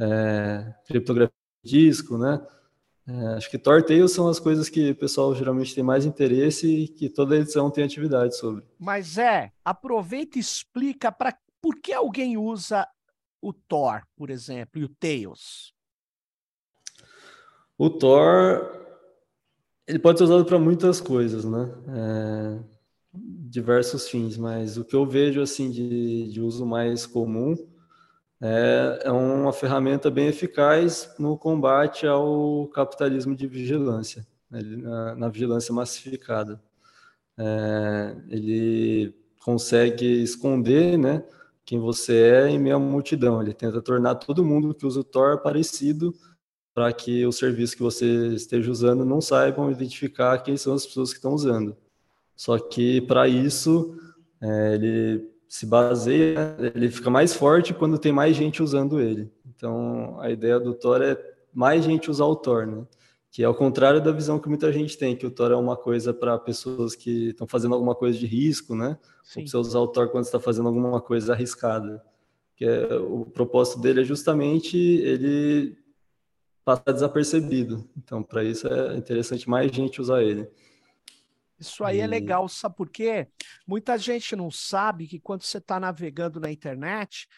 é, 0.00 0.72
criptografia 0.86 1.34
de 1.64 1.70
disco, 1.70 2.16
né? 2.16 2.40
É, 3.08 3.34
acho 3.34 3.50
que 3.50 3.58
Tor, 3.58 3.82
Tails 3.82 4.12
são 4.12 4.28
as 4.28 4.38
coisas 4.38 4.68
que 4.68 4.90
o 4.90 4.94
pessoal 4.94 5.34
geralmente 5.34 5.74
tem 5.74 5.82
mais 5.82 6.06
interesse 6.06 6.68
e 6.68 6.88
que 6.88 7.08
toda 7.08 7.36
edição 7.36 7.70
tem 7.70 7.82
atividade 7.82 8.36
sobre. 8.36 8.64
Mas 8.78 9.18
é, 9.18 9.50
aproveita 9.64 10.38
e 10.38 10.40
explica 10.40 11.10
para 11.10 11.36
por 11.60 11.74
que 11.80 11.92
alguém 11.92 12.36
usa 12.36 12.86
o 13.40 13.52
Thor, 13.52 14.02
por 14.16 14.30
exemplo, 14.30 14.80
e 14.80 14.84
o 14.84 14.88
Tails? 14.88 15.72
O 17.76 17.88
Thor, 17.88 18.70
ele 19.86 19.98
pode 19.98 20.18
ser 20.18 20.24
usado 20.24 20.44
para 20.44 20.58
muitas 20.58 21.00
coisas, 21.00 21.44
né? 21.44 21.70
É, 21.88 22.58
diversos 23.12 24.08
fins, 24.08 24.36
mas 24.36 24.76
o 24.76 24.84
que 24.84 24.94
eu 24.94 25.06
vejo 25.06 25.40
assim 25.40 25.70
de, 25.70 26.28
de 26.28 26.40
uso 26.40 26.66
mais 26.66 27.06
comum 27.06 27.56
é, 28.40 29.00
é, 29.04 29.10
uma 29.10 29.52
ferramenta 29.52 30.10
bem 30.10 30.28
eficaz 30.28 31.12
no 31.18 31.36
combate 31.36 32.06
ao 32.06 32.68
capitalismo 32.68 33.34
de 33.34 33.46
vigilância, 33.46 34.26
né? 34.50 34.60
na, 34.62 35.14
na, 35.16 35.28
vigilância 35.28 35.74
massificada. 35.74 36.62
É, 37.36 38.16
ele 38.28 39.14
consegue 39.40 40.22
esconder, 40.22 40.96
né? 40.96 41.24
Quem 41.68 41.78
você 41.78 42.14
é 42.14 42.48
em 42.48 42.58
meio 42.58 42.76
à 42.76 42.78
multidão. 42.78 43.42
Ele 43.42 43.52
tenta 43.52 43.82
tornar 43.82 44.14
todo 44.14 44.42
mundo 44.42 44.72
que 44.72 44.86
usa 44.86 45.00
o 45.00 45.04
Tor 45.04 45.42
parecido 45.42 46.14
para 46.74 46.90
que 46.94 47.26
o 47.26 47.30
serviço 47.30 47.76
que 47.76 47.82
você 47.82 48.28
esteja 48.28 48.70
usando 48.70 49.04
não 49.04 49.20
saibam 49.20 49.70
identificar 49.70 50.38
quem 50.38 50.56
são 50.56 50.72
as 50.72 50.86
pessoas 50.86 51.10
que 51.10 51.18
estão 51.18 51.34
usando. 51.34 51.76
Só 52.34 52.58
que 52.58 53.02
para 53.02 53.28
isso 53.28 53.94
é, 54.40 54.76
ele 54.76 55.30
se 55.46 55.66
baseia, 55.66 56.56
ele 56.74 56.90
fica 56.90 57.10
mais 57.10 57.34
forte 57.34 57.74
quando 57.74 57.98
tem 57.98 58.12
mais 58.12 58.34
gente 58.34 58.62
usando 58.62 58.98
ele. 58.98 59.30
Então 59.54 60.18
a 60.20 60.30
ideia 60.30 60.58
do 60.58 60.72
Tor 60.72 61.02
é 61.02 61.18
mais 61.52 61.84
gente 61.84 62.10
usar 62.10 62.24
o 62.24 62.36
Tor, 62.36 62.66
né? 62.66 62.82
Que 63.30 63.42
é 63.42 63.46
ao 63.46 63.54
contrário 63.54 64.02
da 64.02 64.10
visão 64.10 64.38
que 64.38 64.48
muita 64.48 64.72
gente 64.72 64.96
tem, 64.96 65.14
que 65.16 65.26
o 65.26 65.30
Tor 65.30 65.50
é 65.50 65.56
uma 65.56 65.76
coisa 65.76 66.14
para 66.14 66.38
pessoas 66.38 66.94
que 66.94 67.28
estão 67.28 67.46
fazendo 67.46 67.74
alguma 67.74 67.94
coisa 67.94 68.18
de 68.18 68.26
risco, 68.26 68.74
né? 68.74 68.98
Sim. 69.22 69.40
Ou 69.40 69.46
você 69.46 69.56
usar 69.56 69.80
o 69.80 69.88
Tor 69.88 70.10
quando 70.10 70.24
está 70.24 70.40
fazendo 70.40 70.68
alguma 70.68 71.00
coisa 71.00 71.34
arriscada. 71.34 72.02
Que 72.56 72.64
é, 72.64 72.94
o 72.96 73.26
propósito 73.26 73.80
dele 73.80 74.00
é 74.00 74.04
justamente 74.04 74.76
ele 74.76 75.76
passar 76.64 76.92
desapercebido. 76.92 77.88
Então, 77.96 78.22
para 78.22 78.42
isso 78.42 78.66
é 78.66 78.96
interessante 78.96 79.48
mais 79.48 79.70
gente 79.70 80.00
usar 80.00 80.22
ele. 80.22 80.48
Isso 81.58 81.84
aí 81.84 81.98
é 81.98 82.00
e... 82.00 82.04
é 82.04 82.06
legal, 82.06 82.48
sabe 82.48 82.76
por 82.76 82.88
quê? 82.88 83.28
Muita 83.66 83.98
gente 83.98 84.36
não 84.36 84.50
sabe 84.50 85.06
que 85.06 85.18
quando 85.18 85.42
você 85.42 85.58
está 85.58 85.78
navegando 85.78 86.40
na 86.40 86.50
internet, 86.50 87.28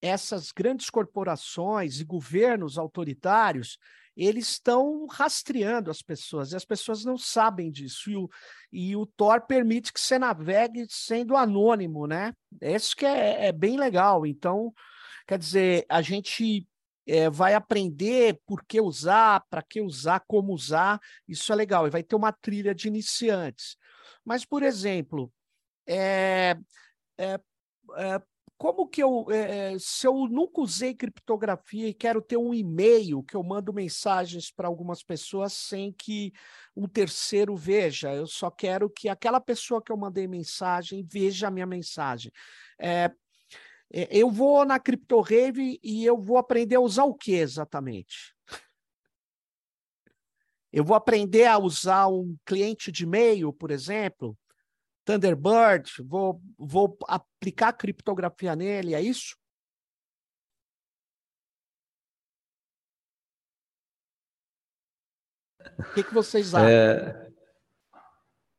essas 0.00 0.52
grandes 0.52 0.90
corporações 0.90 2.00
e 2.00 2.04
governos 2.04 2.78
autoritários, 2.78 3.78
eles 4.16 4.48
estão 4.48 5.06
rastreando 5.06 5.90
as 5.90 6.00
pessoas, 6.00 6.52
e 6.52 6.56
as 6.56 6.64
pessoas 6.64 7.04
não 7.04 7.18
sabem 7.18 7.70
disso. 7.70 8.10
E 8.10 8.16
o, 8.16 8.30
e 8.72 8.96
o 8.96 9.04
Tor 9.04 9.42
permite 9.42 9.92
que 9.92 10.00
você 10.00 10.18
navegue 10.18 10.86
sendo 10.88 11.36
anônimo, 11.36 12.06
né? 12.06 12.32
Isso 12.62 12.96
que 12.96 13.04
é, 13.04 13.46
é 13.46 13.52
bem 13.52 13.76
legal. 13.76 14.24
Então, 14.24 14.72
quer 15.26 15.38
dizer, 15.38 15.84
a 15.88 16.00
gente 16.00 16.66
é, 17.06 17.28
vai 17.28 17.54
aprender 17.54 18.40
por 18.46 18.64
que 18.64 18.80
usar, 18.80 19.44
para 19.50 19.62
que 19.62 19.80
usar, 19.80 20.20
como 20.26 20.52
usar, 20.52 21.00
isso 21.28 21.52
é 21.52 21.56
legal, 21.56 21.86
e 21.86 21.90
vai 21.90 22.02
ter 22.02 22.16
uma 22.16 22.32
trilha 22.32 22.74
de 22.74 22.88
iniciantes. 22.88 23.76
Mas, 24.24 24.44
por 24.44 24.62
exemplo, 24.62 25.32
é, 25.86 26.56
é, 27.18 27.40
como 28.58 28.88
que 28.88 29.02
eu, 29.02 29.26
é, 29.30 29.76
se 29.78 30.06
eu 30.06 30.26
nunca 30.28 30.62
usei 30.62 30.94
criptografia 30.94 31.88
e 31.88 31.94
quero 31.94 32.22
ter 32.22 32.38
um 32.38 32.54
e-mail 32.54 33.22
que 33.22 33.36
eu 33.36 33.42
mando 33.42 33.72
mensagens 33.72 34.50
para 34.50 34.66
algumas 34.66 35.02
pessoas 35.02 35.52
sem 35.52 35.92
que 35.92 36.32
um 36.74 36.88
terceiro 36.88 37.54
veja, 37.54 38.14
eu 38.14 38.26
só 38.26 38.50
quero 38.50 38.88
que 38.88 39.08
aquela 39.08 39.40
pessoa 39.40 39.82
que 39.82 39.92
eu 39.92 39.96
mandei 39.96 40.26
mensagem 40.26 41.06
veja 41.06 41.48
a 41.48 41.50
minha 41.50 41.66
mensagem. 41.66 42.32
É, 42.80 43.10
eu 43.90 44.30
vou 44.30 44.64
na 44.64 44.78
CryptoRave 44.78 45.78
e 45.82 46.04
eu 46.04 46.18
vou 46.18 46.38
aprender 46.38 46.76
a 46.76 46.80
usar 46.80 47.04
o 47.04 47.14
que 47.14 47.32
exatamente? 47.32 48.34
Eu 50.72 50.84
vou 50.84 50.96
aprender 50.96 51.46
a 51.46 51.58
usar 51.58 52.08
um 52.08 52.36
cliente 52.44 52.90
de 52.90 53.04
e-mail, 53.04 53.52
por 53.52 53.70
exemplo, 53.70 54.36
Thunderbird, 55.06 56.02
vou, 56.02 56.42
vou 56.58 56.98
aplicar 57.06 57.72
criptografia 57.72 58.56
nele, 58.56 58.92
é 58.92 59.00
isso? 59.00 59.36
O 65.78 65.94
que, 65.94 66.02
que 66.02 66.12
vocês 66.12 66.52
acham? 66.52 66.68
É, 66.68 67.30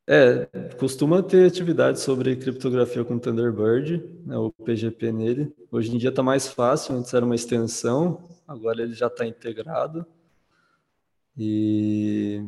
é, 0.07 0.45
costuma 0.79 1.21
ter 1.21 1.45
atividade 1.45 1.99
sobre 1.99 2.37
criptografia 2.37 3.03
com 3.03 3.19
Thunderbird, 3.19 3.97
né, 4.25 4.37
o 4.37 4.49
PGP 4.49 5.11
nele. 5.11 5.53
Hoje 5.69 5.93
em 5.93 5.97
dia 5.97 6.11
está 6.11 6.23
mais 6.23 6.47
fácil, 6.47 6.95
antes 6.95 7.13
era 7.13 7.25
uma 7.25 7.35
extensão, 7.35 8.29
agora 8.47 8.81
ele 8.81 8.93
já 8.93 9.07
está 9.07 9.27
integrado. 9.27 10.05
E 11.37 12.41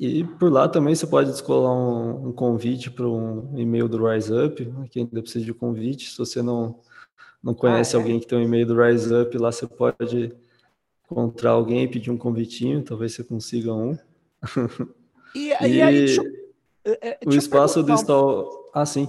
e 0.00 0.24
por 0.24 0.50
lá 0.50 0.66
também 0.66 0.94
você 0.94 1.06
pode 1.06 1.30
descolar 1.30 1.74
um, 1.74 2.28
um 2.28 2.32
convite 2.32 2.90
para 2.90 3.06
um 3.06 3.52
e-mail 3.58 3.86
do 3.86 4.02
RiseUp, 4.02 4.64
né, 4.64 4.88
que 4.90 5.00
ainda 5.00 5.20
precisa 5.20 5.44
de 5.44 5.52
convite. 5.52 6.10
Se 6.10 6.16
você 6.16 6.40
não, 6.40 6.80
não 7.42 7.52
conhece 7.52 7.94
ah, 7.94 7.98
é? 7.98 8.02
alguém 8.02 8.18
que 8.18 8.26
tem 8.26 8.38
um 8.38 8.42
e-mail 8.42 8.66
do 8.66 8.80
RiseUp, 8.80 9.36
lá 9.36 9.52
você 9.52 9.66
pode 9.66 10.34
encontrar 11.04 11.50
alguém 11.50 11.82
e 11.82 11.88
pedir 11.88 12.10
um 12.10 12.16
convitinho, 12.16 12.82
talvez 12.82 13.12
você 13.12 13.22
consiga 13.22 13.74
um. 13.74 13.98
E, 15.32 15.52
e, 15.64 15.74
e 15.74 15.80
aí, 15.80 16.06
deixa, 16.06 16.22
é, 16.84 17.10
é, 17.10 17.18
o 17.24 17.30
espaço 17.32 17.84
do 17.84 17.92
install... 17.92 18.68
Ah, 18.74 18.84
sim. 18.84 19.06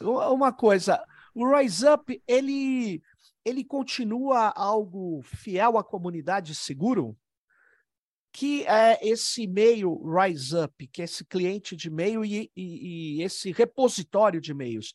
Uma 0.00 0.52
coisa, 0.52 1.02
o 1.34 1.52
RiseUp, 1.52 2.22
ele, 2.28 3.02
ele 3.44 3.64
continua 3.64 4.52
algo 4.54 5.20
fiel 5.24 5.76
à 5.76 5.82
comunidade 5.82 6.54
seguro? 6.54 7.16
Que 8.34 8.66
é 8.66 8.98
esse 9.00 9.42
e-mail 9.44 9.96
RiseUp, 10.10 10.88
que 10.88 11.02
é 11.02 11.04
esse 11.04 11.24
cliente 11.24 11.76
de 11.76 11.86
e-mail 11.86 12.24
e, 12.24 12.50
e, 12.56 13.18
e 13.18 13.22
esse 13.22 13.52
repositório 13.52 14.40
de 14.40 14.50
e-mails, 14.50 14.92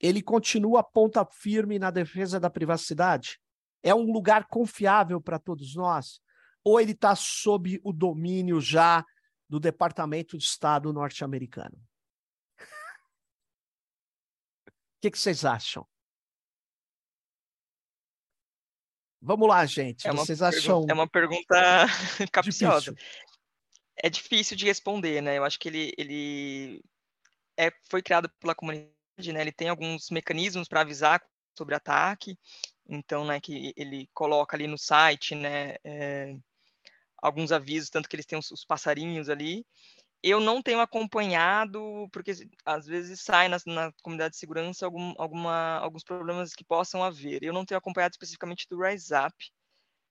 ele 0.00 0.22
continua 0.22 0.82
ponta 0.82 1.22
firme 1.26 1.78
na 1.78 1.90
defesa 1.90 2.40
da 2.40 2.48
privacidade? 2.48 3.38
É 3.82 3.94
um 3.94 4.10
lugar 4.10 4.48
confiável 4.48 5.20
para 5.20 5.38
todos 5.38 5.74
nós? 5.74 6.18
Ou 6.64 6.80
ele 6.80 6.92
está 6.92 7.14
sob 7.14 7.78
o 7.84 7.92
domínio 7.92 8.58
já 8.58 9.04
do 9.46 9.60
Departamento 9.60 10.38
de 10.38 10.44
Estado 10.44 10.94
norte-americano? 10.94 11.76
O 14.66 14.72
que, 15.02 15.10
que 15.10 15.18
vocês 15.18 15.44
acham? 15.44 15.86
Vamos 19.24 19.48
lá, 19.48 19.64
gente. 19.64 20.08
É 20.08 20.12
Vocês 20.12 20.42
acham. 20.42 20.84
É 20.88 20.92
uma 20.92 21.08
pergunta 21.08 21.54
capciosa. 22.32 22.92
Difícil. 22.92 22.96
É 23.96 24.10
difícil 24.10 24.56
de 24.56 24.64
responder, 24.66 25.22
né? 25.22 25.38
Eu 25.38 25.44
acho 25.44 25.60
que 25.60 25.68
ele, 25.68 25.92
ele 25.96 26.82
é, 27.56 27.70
foi 27.88 28.02
criado 28.02 28.28
pela 28.40 28.54
comunidade, 28.54 29.32
né? 29.32 29.40
Ele 29.40 29.52
tem 29.52 29.68
alguns 29.68 30.10
mecanismos 30.10 30.66
para 30.66 30.80
avisar 30.80 31.22
sobre 31.56 31.76
ataque. 31.76 32.36
Então, 32.88 33.24
né, 33.24 33.40
que 33.40 33.72
ele 33.76 34.08
coloca 34.12 34.56
ali 34.56 34.66
no 34.66 34.76
site, 34.76 35.36
né, 35.36 35.76
é, 35.84 36.34
alguns 37.16 37.52
avisos, 37.52 37.88
tanto 37.88 38.08
que 38.08 38.16
eles 38.16 38.26
têm 38.26 38.38
os, 38.38 38.50
os 38.50 38.64
passarinhos 38.64 39.28
ali 39.28 39.64
eu 40.22 40.40
não 40.40 40.62
tenho 40.62 40.80
acompanhado, 40.80 42.08
porque 42.12 42.32
às 42.64 42.86
vezes 42.86 43.20
sai 43.20 43.48
na, 43.48 43.58
na 43.66 43.92
comunidade 44.02 44.32
de 44.32 44.38
segurança 44.38 44.86
algum, 44.86 45.12
alguma, 45.18 45.78
alguns 45.78 46.04
problemas 46.04 46.54
que 46.54 46.64
possam 46.64 47.02
haver. 47.02 47.42
Eu 47.42 47.52
não 47.52 47.64
tenho 47.64 47.78
acompanhado 47.78 48.12
especificamente 48.12 48.66
do 48.68 48.80
RiseUp, 48.80 49.34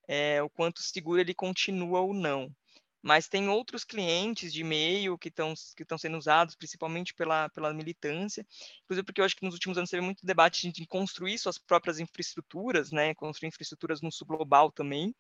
é, 0.08 0.42
o 0.44 0.50
quanto 0.50 0.82
seguro 0.82 1.22
ele 1.22 1.34
continua 1.34 2.02
ou 2.02 2.14
não. 2.14 2.54
Mas 3.02 3.28
tem 3.28 3.50
outros 3.50 3.84
clientes 3.84 4.54
de 4.54 4.62
e-mail 4.62 5.18
que 5.18 5.30
estão 5.30 5.54
que 5.76 5.98
sendo 5.98 6.18
usados, 6.18 6.56
principalmente 6.56 7.16
pela, 7.16 7.50
pela 7.50 7.74
militância, 7.74 8.46
inclusive 8.84 9.06
porque 9.06 9.22
eu 9.22 9.26
acho 9.26 9.36
que 9.36 9.46
nos 9.46 9.56
últimos 9.56 9.78
anos 9.78 9.90
teve 9.90 10.04
muito 10.04 10.26
debate 10.26 10.72
de 10.72 10.86
construir 10.86 11.38
suas 11.40 11.58
próprias 11.58 12.00
infraestruturas, 12.00 12.92
né, 12.92 13.16
construir 13.16 13.48
infraestruturas 13.48 14.02
no 14.02 14.12
sul 14.12 14.28
global 14.28 14.72
também. 14.72 15.16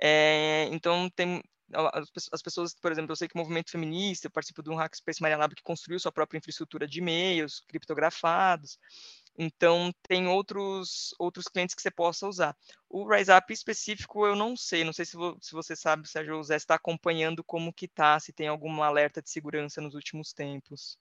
É, 0.00 0.68
então, 0.70 1.08
tem, 1.10 1.42
as 2.32 2.42
pessoas, 2.42 2.74
por 2.74 2.90
exemplo, 2.90 3.12
eu 3.12 3.16
sei 3.16 3.28
que 3.28 3.34
o 3.34 3.38
movimento 3.38 3.70
feminista, 3.70 4.26
eu 4.26 4.30
participo 4.30 4.62
de 4.62 4.70
um 4.70 4.76
Hackspace 4.76 5.20
Maria 5.20 5.36
Lab 5.36 5.54
que 5.54 5.62
construiu 5.62 5.98
sua 5.98 6.12
própria 6.12 6.38
infraestrutura 6.38 6.86
de 6.86 6.98
e-mails 6.98 7.60
criptografados. 7.68 8.78
Então, 9.36 9.92
tem 10.08 10.26
outros, 10.26 11.14
outros 11.18 11.46
clientes 11.46 11.74
que 11.74 11.80
você 11.80 11.90
possa 11.90 12.26
usar. 12.26 12.56
O 12.88 13.08
RiseUp 13.08 13.52
específico, 13.52 14.26
eu 14.26 14.34
não 14.34 14.56
sei. 14.56 14.82
Não 14.82 14.92
sei 14.92 15.04
se, 15.04 15.16
vo, 15.16 15.38
se 15.40 15.52
você 15.52 15.76
sabe, 15.76 16.08
Sérgio 16.08 16.34
José 16.34 16.56
está 16.56 16.74
acompanhando 16.74 17.44
como 17.44 17.72
que 17.72 17.86
tá, 17.86 18.18
se 18.18 18.32
tem 18.32 18.48
algum 18.48 18.82
alerta 18.82 19.22
de 19.22 19.30
segurança 19.30 19.80
nos 19.80 19.94
últimos 19.94 20.32
tempos. 20.32 20.98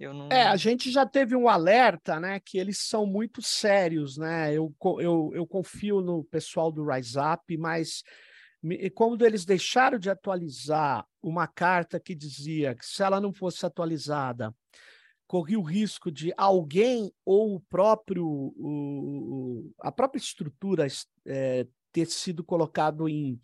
Não... 0.00 0.28
É, 0.32 0.44
a 0.44 0.56
gente 0.56 0.90
já 0.90 1.04
teve 1.04 1.36
um 1.36 1.46
alerta, 1.46 2.18
né, 2.18 2.40
que 2.40 2.56
eles 2.56 2.78
são 2.78 3.04
muito 3.04 3.42
sérios, 3.42 4.16
né? 4.16 4.50
Eu, 4.52 4.74
eu, 4.98 5.30
eu 5.34 5.46
confio 5.46 6.00
no 6.00 6.24
pessoal 6.24 6.72
do 6.72 6.84
RiseUp, 6.84 7.58
mas 7.58 8.02
quando 8.94 9.24
eles 9.24 9.44
deixaram 9.44 9.98
de 9.98 10.10
atualizar 10.10 11.06
uma 11.22 11.46
carta 11.46 11.98
que 11.98 12.14
dizia 12.14 12.74
que 12.74 12.84
se 12.84 13.02
ela 13.02 13.20
não 13.20 13.32
fosse 13.32 13.64
atualizada, 13.64 14.54
corria 15.26 15.58
o 15.58 15.62
risco 15.62 16.10
de 16.10 16.32
alguém 16.36 17.12
ou 17.24 17.54
o 17.54 17.60
próprio 17.60 18.26
o, 18.26 19.72
a 19.80 19.92
própria 19.92 20.18
estrutura 20.18 20.86
é, 21.26 21.66
ter 21.92 22.06
sido 22.06 22.44
colocado 22.44 23.08
em, 23.08 23.40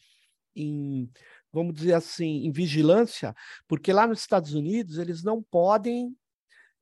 em, 0.54 1.10
vamos 1.52 1.74
dizer 1.74 1.94
assim, 1.94 2.44
em 2.44 2.52
vigilância, 2.52 3.34
porque 3.68 3.92
lá 3.92 4.06
nos 4.06 4.20
Estados 4.20 4.52
Unidos 4.52 4.98
eles 4.98 5.22
não 5.22 5.42
podem 5.42 6.16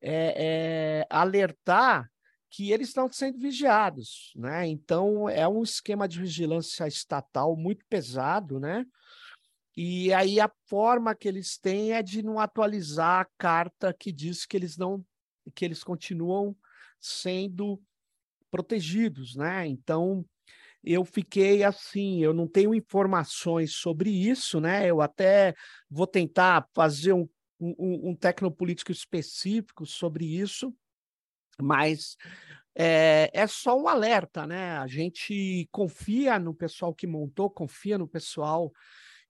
é, 0.01 1.01
é, 1.01 1.07
alertar 1.09 2.09
que 2.55 2.71
eles 2.71 2.87
estão 2.87 3.11
sendo 3.11 3.37
vigiados, 3.37 4.31
né? 4.33 4.65
Então 4.65 5.27
é 5.27 5.45
um 5.45 5.61
esquema 5.61 6.07
de 6.07 6.21
vigilância 6.21 6.87
estatal 6.87 7.53
muito 7.57 7.85
pesado, 7.89 8.61
né? 8.61 8.85
E 9.75 10.13
aí 10.13 10.39
a 10.39 10.49
forma 10.65 11.13
que 11.13 11.27
eles 11.27 11.57
têm 11.57 11.91
é 11.91 12.01
de 12.01 12.23
não 12.23 12.39
atualizar 12.39 13.19
a 13.19 13.29
carta 13.37 13.93
que 13.93 14.09
diz 14.09 14.45
que 14.45 14.55
eles 14.55 14.77
não 14.77 15.05
que 15.53 15.65
eles 15.65 15.83
continuam 15.83 16.55
sendo 16.97 17.77
protegidos, 18.49 19.35
né? 19.35 19.67
Então 19.67 20.25
eu 20.81 21.03
fiquei 21.03 21.61
assim, 21.61 22.23
eu 22.23 22.33
não 22.33 22.47
tenho 22.47 22.73
informações 22.73 23.75
sobre 23.75 24.09
isso, 24.09 24.61
né? 24.61 24.89
Eu 24.89 25.01
até 25.01 25.53
vou 25.89 26.07
tentar 26.07 26.65
fazer 26.73 27.11
um, 27.11 27.27
um, 27.59 28.11
um 28.11 28.15
tecnopolítico 28.15 28.93
específico 28.93 29.85
sobre 29.85 30.23
isso, 30.25 30.73
mas 31.61 32.15
é, 32.75 33.29
é 33.33 33.47
só 33.47 33.79
um 33.79 33.87
alerta, 33.87 34.45
né? 34.45 34.77
A 34.77 34.87
gente 34.87 35.67
confia 35.71 36.37
no 36.37 36.53
pessoal 36.53 36.93
que 36.93 37.07
montou, 37.07 37.49
confia 37.49 37.97
no 37.97 38.07
pessoal 38.07 38.71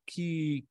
que, 0.05 0.65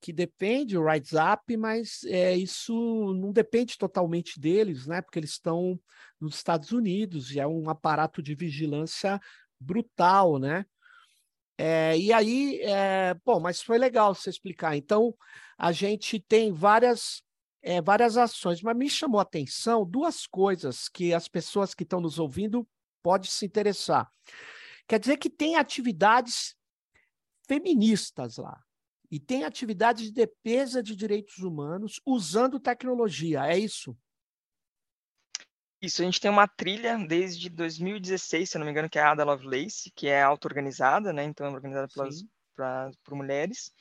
que 0.00 0.12
defende 0.12 0.78
o 0.78 0.84
WhatsApp, 0.84 1.56
mas 1.56 2.04
é, 2.04 2.36
isso 2.36 3.14
não 3.14 3.32
depende 3.32 3.76
totalmente 3.76 4.38
deles, 4.38 4.86
né? 4.86 5.02
Porque 5.02 5.18
eles 5.18 5.30
estão 5.30 5.78
nos 6.20 6.36
Estados 6.36 6.70
Unidos 6.70 7.32
e 7.32 7.40
é 7.40 7.46
um 7.46 7.68
aparato 7.68 8.22
de 8.22 8.34
vigilância 8.34 9.20
brutal, 9.58 10.38
né? 10.38 10.64
É, 11.58 11.98
e 11.98 12.10
aí, 12.10 12.58
é, 12.62 13.14
bom, 13.22 13.38
mas 13.38 13.60
foi 13.60 13.76
legal 13.76 14.14
você 14.14 14.30
explicar. 14.30 14.76
Então, 14.76 15.14
a 15.58 15.72
gente 15.72 16.18
tem 16.18 16.50
várias 16.52 17.22
é, 17.62 17.80
várias 17.80 18.16
ações, 18.16 18.62
mas 18.62 18.76
me 18.76 18.88
chamou 18.88 19.18
a 19.18 19.22
atenção 19.22 19.84
duas 19.84 20.26
coisas 20.26 20.88
que 20.88 21.12
as 21.12 21.28
pessoas 21.28 21.74
que 21.74 21.82
estão 21.82 22.00
nos 22.00 22.18
ouvindo 22.18 22.66
podem 23.02 23.28
se 23.28 23.44
interessar. 23.44 24.10
Quer 24.86 24.98
dizer 24.98 25.16
que 25.16 25.30
tem 25.30 25.56
atividades 25.56 26.56
feministas 27.46 28.36
lá. 28.36 28.62
E 29.10 29.18
tem 29.18 29.42
atividade 29.42 30.04
de 30.04 30.12
defesa 30.12 30.80
de 30.80 30.94
direitos 30.94 31.38
humanos 31.38 32.00
usando 32.06 32.60
tecnologia, 32.60 33.44
é 33.44 33.58
isso? 33.58 33.96
Isso, 35.82 36.02
a 36.02 36.04
gente 36.04 36.20
tem 36.20 36.30
uma 36.30 36.46
trilha 36.46 36.96
desde 36.98 37.48
2016, 37.48 38.50
se 38.50 38.58
não 38.58 38.66
me 38.66 38.70
engano, 38.70 38.88
que 38.88 38.98
é 38.98 39.02
a 39.02 39.10
Ada 39.10 39.24
Lovelace, 39.24 39.90
que 39.96 40.06
é 40.06 40.22
auto-organizada, 40.22 41.12
né? 41.12 41.24
Então 41.24 41.46
é 41.46 41.50
organizada 41.50 41.88
pelas, 41.88 42.22
pra, 42.54 42.90
por 43.02 43.16
mulheres 43.16 43.72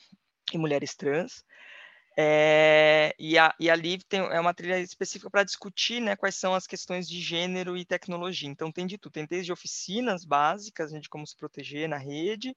e 0.51 0.57
mulheres 0.57 0.95
trans. 0.95 1.43
É, 2.17 3.15
e, 3.17 3.37
a, 3.37 3.53
e 3.59 3.69
ali 3.69 3.99
tem, 4.03 4.19
é 4.19 4.39
uma 4.39 4.53
trilha 4.53 4.79
específica 4.79 5.29
para 5.29 5.43
discutir 5.43 6.01
né, 6.01 6.15
quais 6.15 6.35
são 6.35 6.53
as 6.53 6.67
questões 6.67 7.07
de 7.07 7.19
gênero 7.21 7.77
e 7.77 7.85
tecnologia. 7.85 8.49
Então, 8.49 8.71
tem 8.71 8.85
de 8.85 8.97
tudo. 8.97 9.13
Tem 9.13 9.25
desde 9.25 9.51
oficinas 9.51 10.25
básicas 10.25 10.91
né, 10.91 10.99
de 10.99 11.09
como 11.09 11.25
se 11.25 11.35
proteger 11.35 11.87
na 11.87 11.97
rede, 11.97 12.55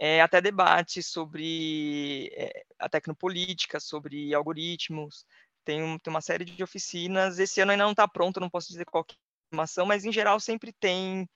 é, 0.00 0.20
até 0.20 0.40
debates 0.40 1.06
sobre 1.06 2.30
é, 2.34 2.64
a 2.78 2.88
tecnopolítica, 2.88 3.80
sobre 3.80 4.34
algoritmos. 4.34 5.24
Tem, 5.64 5.82
um, 5.82 5.98
tem 5.98 6.10
uma 6.10 6.20
série 6.20 6.44
de 6.44 6.62
oficinas. 6.62 7.38
Esse 7.38 7.60
ano 7.60 7.72
ainda 7.72 7.84
não 7.84 7.92
está 7.92 8.08
pronto, 8.08 8.40
não 8.40 8.50
posso 8.50 8.68
dizer 8.68 8.84
qual 8.86 9.04
é 9.08 9.12
a 9.12 9.16
informação, 9.52 9.86
mas 9.86 10.04
em 10.04 10.12
geral 10.12 10.40
sempre 10.40 10.72
tem 10.72 11.28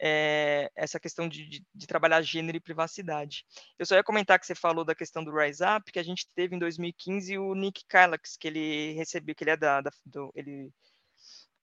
é, 0.00 0.70
essa 0.74 1.00
questão 1.00 1.28
de, 1.28 1.46
de, 1.46 1.64
de, 1.74 1.86
trabalhar 1.86 2.22
gênero 2.22 2.56
e 2.56 2.60
privacidade. 2.60 3.44
Eu 3.78 3.86
só 3.86 3.94
ia 3.94 4.04
comentar 4.04 4.38
que 4.38 4.46
você 4.46 4.54
falou 4.54 4.84
da 4.84 4.94
questão 4.94 5.24
do 5.24 5.34
Rise 5.34 5.62
Up, 5.64 5.90
que 5.90 5.98
a 5.98 6.02
gente 6.02 6.28
teve 6.34 6.54
em 6.54 6.58
2015 6.58 7.38
o 7.38 7.54
Nick 7.54 7.84
Calax, 7.88 8.36
que 8.36 8.48
ele 8.48 8.92
recebeu, 8.92 9.34
que 9.34 9.44
ele 9.44 9.52
é 9.52 9.56
da, 9.56 9.80
da 9.80 9.90
do, 10.04 10.30
ele 10.34 10.70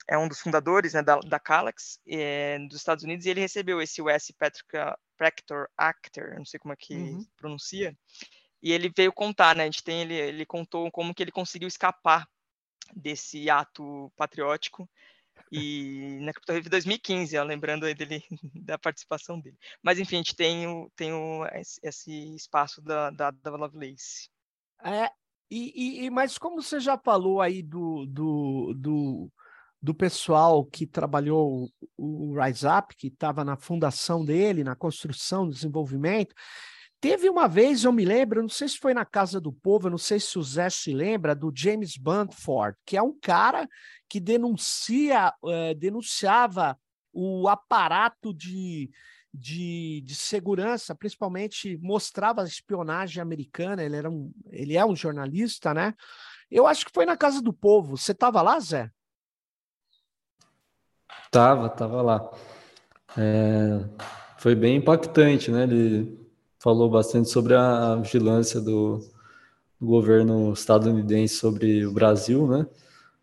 é 0.09 0.17
um 0.17 0.27
dos 0.27 0.39
fundadores 0.39 0.93
né, 0.93 1.01
da, 1.01 1.19
da 1.19 1.39
Calax 1.39 1.99
é, 2.07 2.59
dos 2.67 2.77
Estados 2.77 3.03
Unidos, 3.03 3.25
e 3.25 3.29
ele 3.29 3.41
recebeu 3.41 3.81
esse 3.81 4.01
US 4.01 4.31
Patrick 4.37 4.69
Practor 5.17 5.67
Actor, 5.77 6.35
não 6.35 6.45
sei 6.45 6.59
como 6.59 6.73
é 6.73 6.77
que 6.77 6.95
uhum. 6.95 7.25
pronuncia, 7.37 7.95
e 8.61 8.71
ele 8.71 8.91
veio 8.95 9.11
contar, 9.11 9.55
né? 9.55 9.63
A 9.63 9.65
gente 9.65 9.83
tem 9.83 10.01
ele, 10.01 10.15
ele 10.15 10.45
contou 10.45 10.89
como 10.91 11.13
que 11.13 11.21
ele 11.21 11.31
conseguiu 11.31 11.67
escapar 11.67 12.27
desse 12.95 13.49
ato 13.49 14.11
patriótico 14.15 14.89
e 15.51 16.17
na 16.21 16.33
CryptoRave 16.33 16.69
2015, 16.69 17.37
ó, 17.37 17.43
lembrando 17.43 17.85
aí 17.85 17.93
dele, 17.93 18.23
da 18.65 18.77
participação 18.77 19.39
dele. 19.39 19.57
Mas 19.81 19.99
enfim, 19.99 20.15
a 20.15 20.19
gente 20.19 20.35
tem, 20.35 20.67
o, 20.67 20.91
tem 20.95 21.13
o, 21.13 21.45
esse 21.83 22.35
espaço 22.35 22.81
da, 22.81 23.09
da, 23.11 23.31
da 23.31 23.51
Lovelace. 23.51 24.29
É, 24.83 25.09
e, 25.49 26.05
e, 26.05 26.09
mas 26.09 26.37
como 26.37 26.61
você 26.61 26.79
já 26.79 26.97
falou 26.97 27.39
aí 27.39 27.61
do, 27.61 28.05
do, 28.07 28.73
do, 28.75 29.31
do 29.79 29.93
pessoal 29.93 30.65
que 30.65 30.87
trabalhou 30.87 31.69
o 31.95 32.33
Rise 32.41 32.65
Up, 32.65 32.95
que 32.95 33.07
estava 33.07 33.45
na 33.45 33.55
fundação 33.55 34.25
dele, 34.25 34.63
na 34.63 34.75
construção, 34.75 35.47
desenvolvimento, 35.47 36.33
Teve 37.03 37.29
uma 37.29 37.49
vez, 37.49 37.83
eu 37.83 37.91
me 37.91 38.05
lembro, 38.05 38.41
não 38.41 38.47
sei 38.47 38.65
se 38.69 38.77
foi 38.77 38.93
na 38.93 39.03
Casa 39.03 39.37
do 39.37 39.51
Povo, 39.51 39.87
eu 39.87 39.91
não 39.91 39.97
sei 39.97 40.21
se 40.21 40.39
o 40.39 40.41
Zé 40.41 40.69
se 40.69 40.93
lembra, 40.93 41.35
do 41.35 41.51
James 41.53 41.97
Bundford, 41.97 42.77
que 42.85 42.95
é 42.95 43.01
um 43.01 43.13
cara 43.19 43.67
que 44.07 44.21
denuncia, 44.21 45.33
é, 45.45 45.73
denunciava 45.73 46.79
o 47.11 47.49
aparato 47.49 48.33
de, 48.33 48.89
de, 49.33 50.01
de, 50.05 50.15
segurança, 50.15 50.95
principalmente 50.95 51.77
mostrava 51.81 52.41
a 52.41 52.45
espionagem 52.45 53.21
americana, 53.21 53.83
ele, 53.83 53.97
era 53.97 54.09
um, 54.09 54.31
ele 54.49 54.77
é 54.77 54.85
um 54.85 54.95
jornalista, 54.95 55.73
né? 55.73 55.93
Eu 56.49 56.65
acho 56.65 56.85
que 56.85 56.93
foi 56.93 57.05
na 57.05 57.17
Casa 57.17 57.41
do 57.41 57.51
Povo. 57.51 57.97
Você 57.97 58.13
estava 58.13 58.41
lá, 58.41 58.57
Zé? 58.61 58.89
Tava, 61.29 61.67
tava 61.67 62.01
lá. 62.01 62.31
É, 63.17 63.89
foi 64.37 64.55
bem 64.55 64.77
impactante, 64.77 65.51
né? 65.51 65.63
Ele 65.63 66.22
falou 66.63 66.89
bastante 66.89 67.29
sobre 67.29 67.53
a 67.55 67.95
vigilância 67.97 68.61
do, 68.61 68.99
do 69.77 69.85
governo 69.85 70.53
estadunidense 70.53 71.35
sobre 71.35 71.85
o 71.85 71.91
Brasil, 71.91 72.47
né? 72.47 72.65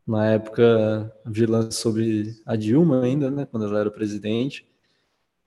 Na 0.07 0.26
época, 0.26 1.11
a 1.24 1.31
vigilância 1.31 1.70
sobre 1.70 2.37
a 2.44 2.55
Dilma 2.55 3.03
ainda, 3.03 3.31
né? 3.31 3.46
Quando 3.46 3.64
ela 3.64 3.81
era 3.81 3.90
presidente. 3.90 4.68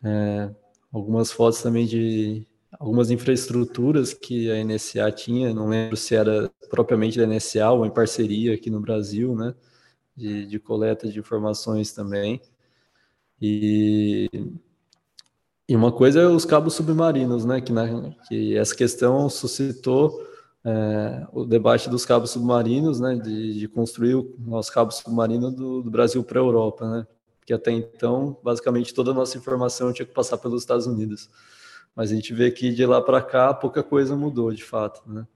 É, 0.03 0.49
algumas 0.91 1.31
fotos 1.31 1.61
também 1.61 1.85
de 1.85 2.47
algumas 2.79 3.11
infraestruturas 3.11 4.11
que 4.11 4.49
a 4.49 4.63
NSA 4.63 5.11
tinha, 5.11 5.53
não 5.53 5.69
lembro 5.69 5.95
se 5.95 6.15
era 6.15 6.51
propriamente 6.71 7.19
da 7.19 7.27
NSA 7.27 7.69
ou 7.69 7.85
em 7.85 7.91
parceria 7.91 8.55
aqui 8.55 8.71
no 8.71 8.79
Brasil, 8.79 9.35
né? 9.35 9.53
De, 10.17 10.47
de 10.47 10.59
coleta 10.59 11.07
de 11.07 11.19
informações 11.19 11.93
também. 11.93 12.41
E 13.39 14.27
e 15.67 15.75
uma 15.75 15.91
coisa 15.91 16.21
é 16.21 16.27
os 16.27 16.45
cabos 16.45 16.73
submarinos, 16.73 17.45
né? 17.45 17.61
Que, 17.61 17.71
na, 17.71 18.11
que 18.27 18.57
essa 18.57 18.75
questão 18.75 19.29
suscitou 19.29 20.21
é, 20.65 21.25
o 21.31 21.45
debate 21.45 21.89
dos 21.89 22.05
cabos 22.05 22.31
submarinos, 22.31 22.99
né? 22.99 23.15
De, 23.15 23.59
de 23.59 23.67
construir 23.67 24.15
o 24.15 24.35
nosso 24.39 24.71
cabo 24.73 24.91
submarino 24.91 25.51
do, 25.51 25.81
do 25.81 25.89
Brasil 25.89 26.23
para 26.23 26.39
a 26.39 26.43
Europa, 26.43 26.89
né? 26.89 27.07
Porque 27.39 27.53
até 27.53 27.71
então, 27.71 28.37
basicamente, 28.43 28.93
toda 28.93 29.11
a 29.11 29.13
nossa 29.13 29.37
informação 29.37 29.91
tinha 29.91 30.05
que 30.05 30.13
passar 30.13 30.37
pelos 30.37 30.61
Estados 30.61 30.87
Unidos. 30.87 31.29
Mas 31.95 32.11
a 32.11 32.15
gente 32.15 32.33
vê 32.33 32.49
que 32.49 32.71
de 32.71 32.85
lá 32.85 33.01
para 33.01 33.21
cá 33.21 33.53
pouca 33.53 33.83
coisa 33.83 34.15
mudou, 34.15 34.51
de 34.51 34.63
fato, 34.63 35.01
né? 35.05 35.27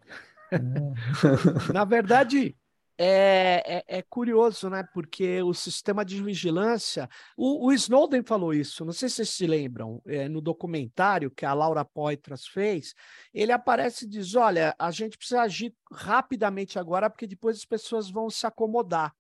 Na 1.74 1.84
verdade, 1.84 2.56
é, 2.98 3.84
é, 3.88 3.98
é, 4.00 4.02
curioso, 4.02 4.70
né? 4.70 4.84
Porque 4.92 5.42
o 5.44 5.54
sistema 5.54 6.04
de 6.04 6.22
vigilância. 6.22 7.08
O, 7.38 7.68
o, 7.68 7.74
Snowden 7.74 8.24
falou 8.24 8.54
isso, 8.54 8.84
não 8.84 8.92
sei 8.92 9.08
se 9.08 9.18
vocês 9.18 9.30
se 9.30 9.46
lembram, 9.46 10.02
é, 10.08 10.28
no 10.28 10.42
documentário 10.42 11.30
que 11.30 11.46
a 11.46 11.54
Laura 11.54 11.86
Poitras 11.86 12.48
fez, 12.48 12.96
ele 13.32 13.52
aparece 13.52 14.06
e 14.06 14.08
diz: 14.08 14.34
olha, 14.34 14.76
a 14.80 14.90
gente 14.90 15.18
precisa 15.18 15.42
agir 15.42 15.76
rapidamente 15.92 16.80
agora, 16.80 17.10
porque 17.10 17.28
depois 17.28 17.58
as 17.58 17.66
pessoas 17.66 18.10
vão 18.10 18.30
se 18.30 18.48
acomodar. 18.48 19.14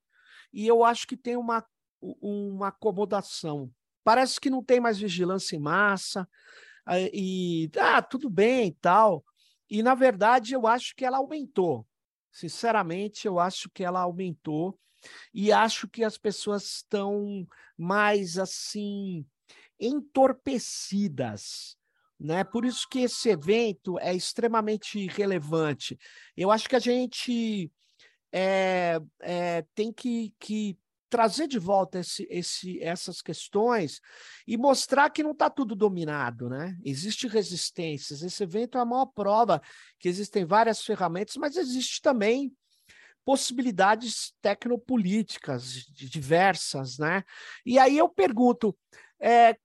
E 0.51 0.65
eu 0.65 0.83
acho 0.83 1.05
que 1.05 1.15
tem 1.15 1.37
uma, 1.37 1.63
uma 2.01 2.69
acomodação. 2.69 3.69
Parece 4.03 4.39
que 4.39 4.49
não 4.49 4.63
tem 4.63 4.79
mais 4.79 4.97
vigilância 4.97 5.55
em 5.55 5.59
massa, 5.59 6.27
e 7.13 7.69
ah, 7.77 8.01
tudo 8.01 8.29
bem 8.29 8.69
e 8.69 8.73
tal. 8.73 9.23
E, 9.69 9.83
na 9.83 9.93
verdade, 9.93 10.53
eu 10.53 10.65
acho 10.65 10.95
que 10.95 11.05
ela 11.05 11.17
aumentou 11.17 11.85
Sinceramente, 12.38 13.26
eu 13.26 13.39
acho 13.39 13.67
que 13.67 13.84
ela 13.84 14.02
aumentou 14.02 14.80
e 15.34 15.52
acho 15.52 15.88
que 15.88 16.04
as 16.04 16.19
pessoas 16.19 16.65
estão 16.65 17.47
mais 17.76 18.38
assim 18.38 19.26
entorpecidas. 19.80 21.76
Né? 22.19 22.43
Por 22.43 22.63
isso 22.63 22.88
que 22.88 23.00
esse 23.00 23.30
evento 23.30 23.97
é 23.97 24.13
extremamente 24.13 25.08
relevante. 25.08 25.97
Eu 26.36 26.52
acho 26.52 26.69
que 26.69 26.76
a 26.76 26.80
gente 26.80 27.71
é, 28.32 29.00
é, 29.19 29.65
tem 29.73 29.91
que, 29.91 30.32
que 30.39 30.78
trazer 31.09 31.47
de 31.47 31.59
volta 31.59 31.99
esse, 31.99 32.27
esse, 32.29 32.81
essas 32.81 33.21
questões 33.21 33.99
e 34.47 34.57
mostrar 34.57 35.09
que 35.09 35.23
não 35.23 35.31
está 35.31 35.49
tudo 35.49 35.75
dominado, 35.75 36.49
né? 36.49 36.75
Existem 36.83 37.29
resistências. 37.29 38.21
Esse 38.21 38.43
evento 38.43 38.77
é 38.77 38.81
a 38.81 38.85
maior 38.85 39.07
prova 39.07 39.61
que 39.99 40.07
existem 40.09 40.45
várias 40.45 40.83
ferramentas, 40.83 41.35
mas 41.37 41.55
existe 41.55 42.01
também 42.01 42.53
possibilidades 43.25 44.33
tecnopolíticas 44.41 45.83
diversas, 45.91 46.97
né? 46.97 47.23
E 47.65 47.77
aí 47.77 47.97
eu 47.97 48.07
pergunto, 48.07 48.77
é, 49.19 49.57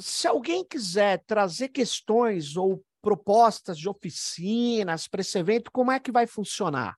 se 0.00 0.26
alguém 0.26 0.64
quiser 0.64 1.22
trazer 1.26 1.68
questões 1.68 2.56
ou 2.56 2.82
propostas 3.02 3.76
de 3.76 3.88
oficinas 3.88 5.08
para 5.08 5.20
esse 5.20 5.38
evento, 5.38 5.70
como 5.70 5.90
é 5.90 6.00
que 6.00 6.12
vai 6.12 6.26
funcionar 6.26 6.96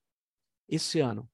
esse 0.68 1.00
ano? 1.00 1.28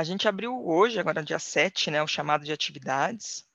A 0.00 0.02
gente 0.02 0.26
abriu 0.26 0.66
hoje, 0.66 0.98
agora 0.98 1.22
dia 1.22 1.38
7, 1.38 1.90
né, 1.90 2.02
o 2.02 2.06
chamado 2.06 2.42
de 2.42 2.50
atividades, 2.50 3.46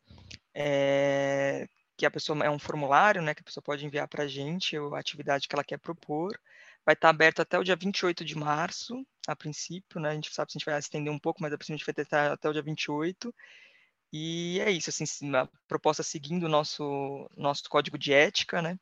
é, 0.53 1.67
que 1.97 2.05
a 2.05 2.11
pessoa 2.11 2.45
é 2.45 2.49
um 2.51 2.59
formulário, 2.59 3.19
né, 3.19 3.33
que 3.33 3.41
a 3.41 3.43
pessoa 3.43 3.63
pode 3.63 3.83
enviar 3.83 4.07
para 4.07 4.25
a 4.25 4.27
gente 4.27 4.77
a 4.77 4.99
atividade 4.99 5.47
que 5.47 5.55
ela 5.55 5.63
quer 5.63 5.79
propor. 5.79 6.39
Vai 6.85 6.93
estar 6.93 7.09
aberto 7.09 7.41
até 7.41 7.57
o 7.57 7.63
dia 7.63 7.75
28 7.75 8.23
de 8.23 8.37
março, 8.37 9.03
a 9.27 9.35
princípio, 9.35 9.99
né? 9.99 10.09
A 10.09 10.13
gente 10.13 10.31
sabe 10.31 10.51
se 10.51 10.57
a 10.57 10.59
gente 10.59 10.65
vai 10.67 10.77
estender 10.77 11.11
um 11.11 11.17
pouco, 11.17 11.41
mas 11.41 11.51
a 11.51 11.57
princípio 11.57 11.73
a 11.73 11.77
gente 11.79 11.85
vai 11.87 11.95
tentar 11.95 12.33
até 12.33 12.47
o 12.47 12.53
dia 12.53 12.61
28. 12.61 13.33
E 14.13 14.59
é 14.61 14.69
isso, 14.69 14.91
assim, 14.91 15.35
a 15.35 15.49
proposta 15.67 16.03
seguindo 16.03 16.43
o 16.43 16.49
nosso, 16.49 17.27
nosso 17.35 17.63
código 17.67 17.97
de 17.97 18.13
ética, 18.13 18.61
né? 18.61 18.77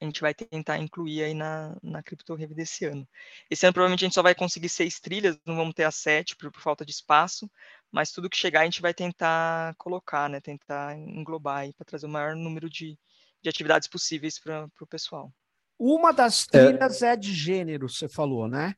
A 0.00 0.04
gente 0.04 0.20
vai 0.20 0.32
tentar 0.32 0.78
incluir 0.78 1.22
aí 1.22 1.34
na, 1.34 1.76
na 1.82 2.02
CryptoRave 2.02 2.54
desse 2.54 2.86
ano. 2.86 3.06
Esse 3.50 3.66
ano 3.66 3.74
provavelmente 3.74 4.04
a 4.04 4.06
gente 4.06 4.14
só 4.14 4.22
vai 4.22 4.34
conseguir 4.34 4.70
seis 4.70 4.98
trilhas, 4.98 5.38
não 5.44 5.56
vamos 5.56 5.74
ter 5.74 5.84
as 5.84 5.96
sete 5.96 6.34
por, 6.36 6.50
por 6.50 6.62
falta 6.62 6.84
de 6.84 6.90
espaço, 6.90 7.50
mas 7.92 8.10
tudo 8.10 8.30
que 8.30 8.36
chegar 8.36 8.62
a 8.62 8.64
gente 8.64 8.80
vai 8.80 8.94
tentar 8.94 9.74
colocar, 9.76 10.28
né, 10.30 10.40
tentar 10.40 10.96
englobar 10.96 11.58
aí 11.58 11.72
para 11.74 11.84
trazer 11.84 12.06
o 12.06 12.10
maior 12.10 12.34
número 12.34 12.70
de, 12.70 12.98
de 13.42 13.48
atividades 13.48 13.88
possíveis 13.88 14.38
para 14.38 14.68
o 14.80 14.86
pessoal. 14.86 15.32
Uma 15.78 16.12
das 16.12 16.46
trilhas 16.46 17.02
é... 17.02 17.12
é... 17.12 17.16
de 17.16 17.34
gênero, 17.34 17.88
você 17.88 18.08
falou, 18.08 18.48
né? 18.48 18.74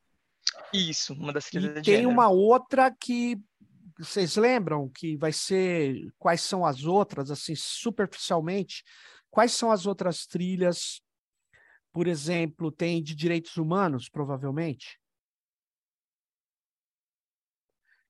Isso, 0.73 1.13
uma 1.13 1.31
das 1.31 1.45
trilhas 1.45 1.75
e 1.75 1.77
é 1.77 1.81
de 1.81 1.85
tem 1.85 1.95
gênero. 1.95 2.09
uma 2.09 2.29
outra 2.29 2.91
que 2.91 3.39
vocês 3.97 4.35
lembram 4.35 4.89
que 4.89 5.15
vai 5.15 5.31
ser 5.31 6.11
quais 6.17 6.41
são 6.41 6.65
as 6.65 6.83
outras, 6.83 7.31
assim, 7.31 7.55
superficialmente? 7.55 8.83
Quais 9.29 9.53
são 9.53 9.71
as 9.71 9.85
outras 9.85 10.25
trilhas? 10.25 11.01
Por 11.93 12.07
exemplo, 12.07 12.71
tem 12.71 13.03
de 13.03 13.13
direitos 13.13 13.55
humanos, 13.55 14.09
provavelmente? 14.09 14.99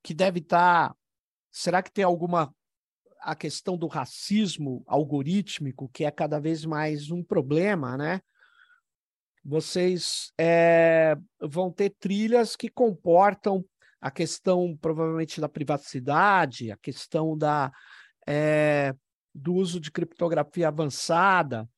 Que 0.01 0.13
deve 0.13 0.39
estar. 0.39 0.89
Tá... 0.89 0.95
Será 1.51 1.83
que 1.83 1.91
tem 1.91 2.05
alguma. 2.05 2.55
A 3.19 3.35
questão 3.35 3.77
do 3.77 3.87
racismo 3.87 4.83
algorítmico, 4.85 5.87
que 5.89 6.03
é 6.03 6.11
cada 6.11 6.39
vez 6.39 6.65
mais 6.65 7.09
um 7.09 7.23
problema, 7.23 7.97
né? 7.97 8.21
Vocês 9.45 10.33
é, 10.37 11.15
vão 11.39 11.71
ter 11.71 11.89
trilhas 11.91 12.55
que 12.55 12.69
comportam 12.69 13.63
a 14.01 14.11
questão, 14.11 14.77
provavelmente, 14.77 15.39
da 15.39 15.47
privacidade, 15.47 16.71
a 16.71 16.77
questão 16.77 17.37
da, 17.37 17.71
é, 18.27 18.93
do 19.33 19.53
uso 19.53 19.79
de 19.79 19.89
criptografia 19.91 20.67
avançada, 20.67 21.69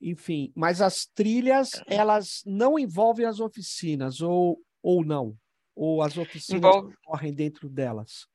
enfim, 0.00 0.52
mas 0.54 0.80
as 0.80 1.06
trilhas 1.06 1.70
elas 1.86 2.42
não 2.44 2.78
envolvem 2.78 3.26
as 3.26 3.40
oficinas 3.40 4.20
ou, 4.20 4.60
ou 4.82 5.04
não, 5.04 5.36
ou 5.74 6.02
as 6.02 6.16
oficinas 6.16 6.58
Envolve... 6.58 6.94
correm 7.04 7.32
dentro 7.32 7.68
delas. 7.68 8.26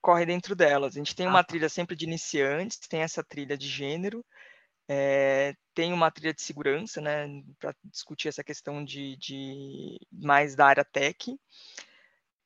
Corre 0.00 0.24
dentro 0.24 0.54
delas. 0.54 0.94
A 0.94 0.98
gente 0.98 1.14
tem 1.14 1.26
uma 1.26 1.40
ah. 1.40 1.44
trilha 1.44 1.68
sempre 1.68 1.96
de 1.96 2.04
iniciantes, 2.04 2.78
tem 2.88 3.00
essa 3.00 3.24
trilha 3.24 3.56
de 3.56 3.68
gênero, 3.68 4.24
é, 4.88 5.54
tem 5.74 5.92
uma 5.92 6.10
trilha 6.10 6.32
de 6.32 6.42
segurança, 6.42 7.00
né, 7.00 7.26
para 7.58 7.74
discutir 7.84 8.28
essa 8.28 8.44
questão 8.44 8.84
de, 8.84 9.16
de, 9.16 9.98
mais 10.12 10.54
da 10.54 10.66
área 10.66 10.84
tech. 10.84 11.36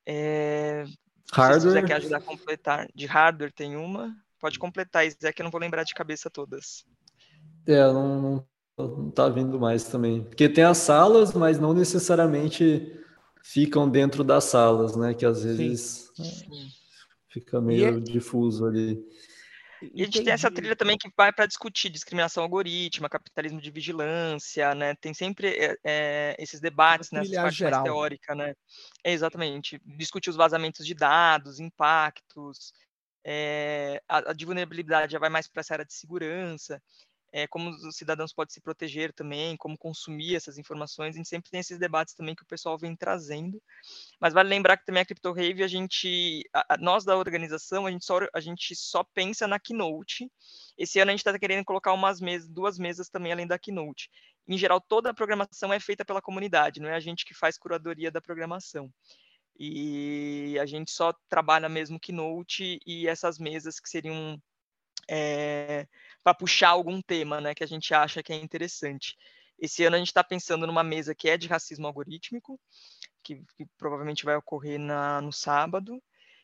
É, 0.07 0.85
hardware. 1.33 1.61
Se 1.61 1.69
você 1.69 1.83
quer 1.87 1.97
ajudar 1.97 2.17
a 2.17 2.23
completar, 2.23 2.89
de 2.95 3.07
hardware 3.07 3.53
tem 3.53 3.77
uma, 3.77 4.17
Pode 4.41 4.59
completar, 4.59 5.05
Zé, 5.11 5.33
que 5.33 5.43
eu 5.43 5.45
não 5.45 5.51
vou 5.51 5.61
lembrar 5.61 5.85
de 5.85 5.93
cabeça 5.93 6.31
todas. 6.31 6.87
É, 7.73 7.93
não, 7.93 8.21
não, 8.21 8.47
não 8.77 9.11
tá 9.11 9.29
vindo 9.29 9.59
mais 9.59 9.85
também. 9.85 10.25
Porque 10.25 10.49
tem 10.49 10.65
as 10.65 10.79
salas, 10.79 11.33
mas 11.35 11.59
não 11.59 11.73
necessariamente 11.73 12.97
ficam 13.43 13.89
dentro 13.89 14.25
das 14.25 14.45
salas, 14.45 14.97
né? 14.97 15.15
Que 15.15 15.25
às 15.25 15.43
vezes 15.43 16.11
Sim. 16.15 16.69
fica 17.29 17.61
meio 17.61 17.99
é... 17.99 18.01
difuso 18.01 18.67
ali. 18.67 19.03
E 19.95 20.03
a 20.03 20.05
gente 20.05 20.23
tem 20.23 20.33
essa 20.33 20.51
trilha 20.51 20.77
também 20.77 20.99
que 20.99 21.11
vai 21.17 21.33
para 21.33 21.47
discutir 21.47 21.89
discriminação 21.89 22.43
algorítmica, 22.43 23.09
capitalismo 23.09 23.61
de 23.61 23.71
vigilância, 23.71 24.75
né? 24.75 24.95
Tem 24.97 25.15
sempre 25.15 25.49
é, 25.49 25.77
é, 25.83 26.37
esses 26.39 26.61
debates 26.61 27.11
né? 27.11 27.23
parte 27.35 27.57
geral. 27.57 27.81
mais 27.81 27.85
teórica, 27.85 28.35
né? 28.35 28.55
É, 29.03 29.13
exatamente. 29.13 29.81
Discutir 29.97 30.29
os 30.29 30.37
vazamentos 30.37 30.85
de 30.85 30.93
dados, 30.93 31.61
impactos, 31.61 32.75
é, 33.25 34.03
a, 34.07 34.31
a, 34.31 34.33
de 34.35 34.45
vulnerabilidade 34.45 35.13
já 35.13 35.19
vai 35.19 35.31
mais 35.31 35.49
para 35.49 35.61
essa 35.61 35.75
área 35.75 35.85
de 35.85 35.95
segurança, 35.95 36.83
é, 37.33 37.47
como 37.47 37.71
os 37.71 37.97
cidadãos 37.97 38.33
podem 38.33 38.53
se 38.53 38.61
proteger 38.61 39.13
também, 39.13 39.57
como 39.57 39.79
consumir 39.79 40.35
essas 40.35 40.59
informações, 40.59 41.15
a 41.15 41.19
gente 41.19 41.29
sempre 41.29 41.51
tem 41.51 41.61
esses 41.61 41.79
debates 41.79 42.15
também 42.15 42.35
que 42.35 42.43
o 42.43 42.47
pessoal 42.47 42.77
vem 42.77 42.97
trazendo, 42.97 43.63
mas 44.21 44.35
vale 44.35 44.49
lembrar 44.49 44.77
que 44.77 44.85
também 44.85 45.03
a 45.03 45.07
CryptoRave, 45.07 45.63
a 45.63 45.69
gente, 45.69 46.43
a, 46.53 46.75
a, 46.75 46.77
nós 46.77 47.05
da 47.05 47.17
organização, 47.17 47.87
a 47.87 47.91
gente, 47.91 48.05
só, 48.05 48.19
a 48.35 48.41
gente 48.41 48.75
só 48.75 49.05
pensa 49.15 49.47
na 49.47 49.61
Keynote, 49.61 50.31
esse 50.77 50.99
ano 50.99 51.11
a 51.11 51.13
gente 51.13 51.21
está 51.21 51.39
querendo 51.39 51.65
colocar 51.65 51.93
umas 51.93 52.21
mesas, 52.21 52.49
duas 52.49 52.79
mesas 52.79 53.09
também 53.09 53.33
além 53.33 53.47
da 53.47 53.59
Keynote, 53.59 54.11
em 54.49 54.59
geral 54.59 54.81
toda 54.81 55.11
a 55.11 55.15
programação 55.15 55.73
é 55.73 55.79
feita 55.79 56.05
pela 56.05 56.21
comunidade, 56.21 56.81
não 56.81 56.89
é 56.89 56.95
a 56.95 57.01
gente 57.01 57.25
que 57.25 57.35
faz 57.35 57.57
curadoria 57.57 58.11
da 58.11 58.21
programação, 58.21 58.93
e 59.63 60.59
a 60.59 60.67
gente 60.67 60.91
só 60.91 61.13
trabalha 61.29 61.69
mesmo 61.69 62.01
Keynote 62.01 62.81
e 62.87 63.07
essas 63.07 63.39
mesas 63.39 63.79
que 63.79 63.91
seriam 63.91 64.41
é, 65.09 65.87
para 66.23 66.35
puxar 66.35 66.71
algum 66.71 67.01
tema 67.01 67.41
né, 67.41 67.55
que 67.55 67.65
a 67.65 67.67
gente 67.67 67.93
acha 67.95 68.23
que 68.23 68.33
é 68.33 68.37
interessante. 68.37 69.17
Esse 69.59 69.85
ano 69.85 69.97
a 69.97 69.99
gente 69.99 70.09
está 70.09 70.25
pensando 70.25 70.67
numa 70.67 70.83
mesa 70.83 71.15
que 71.15 71.29
é 71.29 71.37
de 71.37 71.47
racismo 71.47 71.87
algorítmico, 71.87 72.59
que, 73.23 73.43
que 73.57 73.67
provavelmente 73.77 74.25
vai 74.25 74.37
ocorrer 74.37 74.79
na, 74.79 75.21
no 75.21 75.33
sábado, 75.33 76.03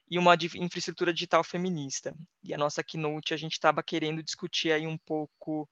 e 0.09 0.19
uma 0.19 0.37
de 0.37 0.47
infraestrutura 0.59 1.13
digital 1.13 1.43
feminista. 1.43 2.15
E 2.43 2.55
a 2.55 2.59
nossa 2.59 2.83
keynote 2.83 3.35
a 3.35 3.37
gente 3.37 3.53
estava 3.53 3.83
querendo 3.83 4.23
discutir 4.23 4.71
aí 4.73 4.87
um 4.87 4.99
pouco 4.99 5.69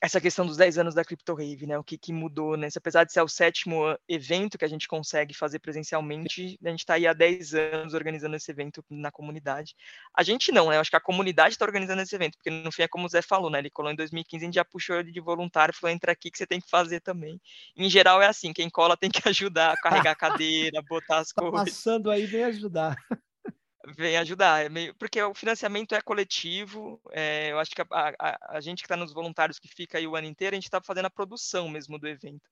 essa 0.00 0.20
questão 0.20 0.46
dos 0.46 0.56
10 0.56 0.78
anos 0.78 0.94
da 0.94 1.04
CryptoRave, 1.04 1.66
né? 1.66 1.76
O 1.76 1.82
que, 1.82 1.98
que 1.98 2.12
mudou, 2.12 2.56
né? 2.56 2.68
Apesar 2.76 3.04
de 3.04 3.12
ser 3.12 3.20
o 3.20 3.28
sétimo 3.28 3.96
evento 4.08 4.56
que 4.56 4.64
a 4.64 4.68
gente 4.68 4.86
consegue 4.86 5.34
fazer 5.34 5.58
presencialmente, 5.58 6.58
a 6.64 6.68
gente 6.70 6.80
está 6.80 6.94
aí 6.94 7.06
há 7.06 7.12
10 7.12 7.54
anos 7.54 7.94
organizando 7.94 8.36
esse 8.36 8.50
evento 8.50 8.84
na 8.88 9.10
comunidade. 9.10 9.74
A 10.16 10.22
gente 10.22 10.52
não, 10.52 10.68
né? 10.68 10.76
Eu 10.76 10.80
acho 10.80 10.90
que 10.90 10.96
a 10.96 11.00
comunidade 11.00 11.54
está 11.54 11.64
organizando 11.64 12.02
esse 12.02 12.14
evento, 12.14 12.36
porque 12.36 12.50
no 12.50 12.70
fim 12.70 12.82
é 12.82 12.88
como 12.88 13.06
o 13.06 13.08
Zé 13.08 13.22
falou, 13.22 13.50
né? 13.50 13.58
Ele 13.58 13.70
colou 13.70 13.90
em 13.90 13.96
2015, 13.96 14.44
a 14.44 14.46
gente 14.46 14.54
já 14.54 14.64
puxou 14.64 14.96
ele 14.96 15.10
de 15.10 15.20
voluntário, 15.20 15.74
falou, 15.74 15.94
entra 15.94 16.12
aqui 16.12 16.30
que 16.30 16.38
você 16.38 16.46
tem 16.46 16.60
que 16.60 16.70
fazer 16.70 17.00
também. 17.00 17.40
Em 17.76 17.90
geral 17.90 18.22
é 18.22 18.26
assim, 18.26 18.52
quem 18.52 18.70
cola 18.70 18.96
tem 18.96 19.10
que 19.10 19.20
ajudar 19.28 19.72
a 19.72 19.76
carregar 19.76 20.12
a 20.12 20.16
cadeira, 20.16 20.80
botar 20.82 21.18
as 21.18 21.28
tá 21.28 21.42
coisas. 21.42 21.70
passando 21.70 22.10
aí, 22.10 22.24
vem 22.24 22.44
ajudar 22.44 22.96
vem 23.96 24.16
ajudar. 24.18 24.64
É 24.64 24.68
meio, 24.68 24.94
porque 24.94 25.22
o 25.22 25.34
financiamento 25.34 25.94
é 25.94 26.00
coletivo. 26.00 27.00
É, 27.12 27.52
eu 27.52 27.58
acho 27.58 27.70
que 27.70 27.82
a, 27.82 27.86
a, 27.90 28.56
a 28.56 28.60
gente 28.60 28.78
que 28.78 28.86
está 28.86 28.96
nos 28.96 29.12
voluntários, 29.12 29.58
que 29.58 29.68
fica 29.68 29.98
aí 29.98 30.06
o 30.06 30.16
ano 30.16 30.26
inteiro, 30.26 30.54
a 30.54 30.58
gente 30.58 30.64
está 30.66 30.80
fazendo 30.80 31.06
a 31.06 31.10
produção 31.10 31.68
mesmo 31.68 31.98
do 31.98 32.08
evento. 32.08 32.48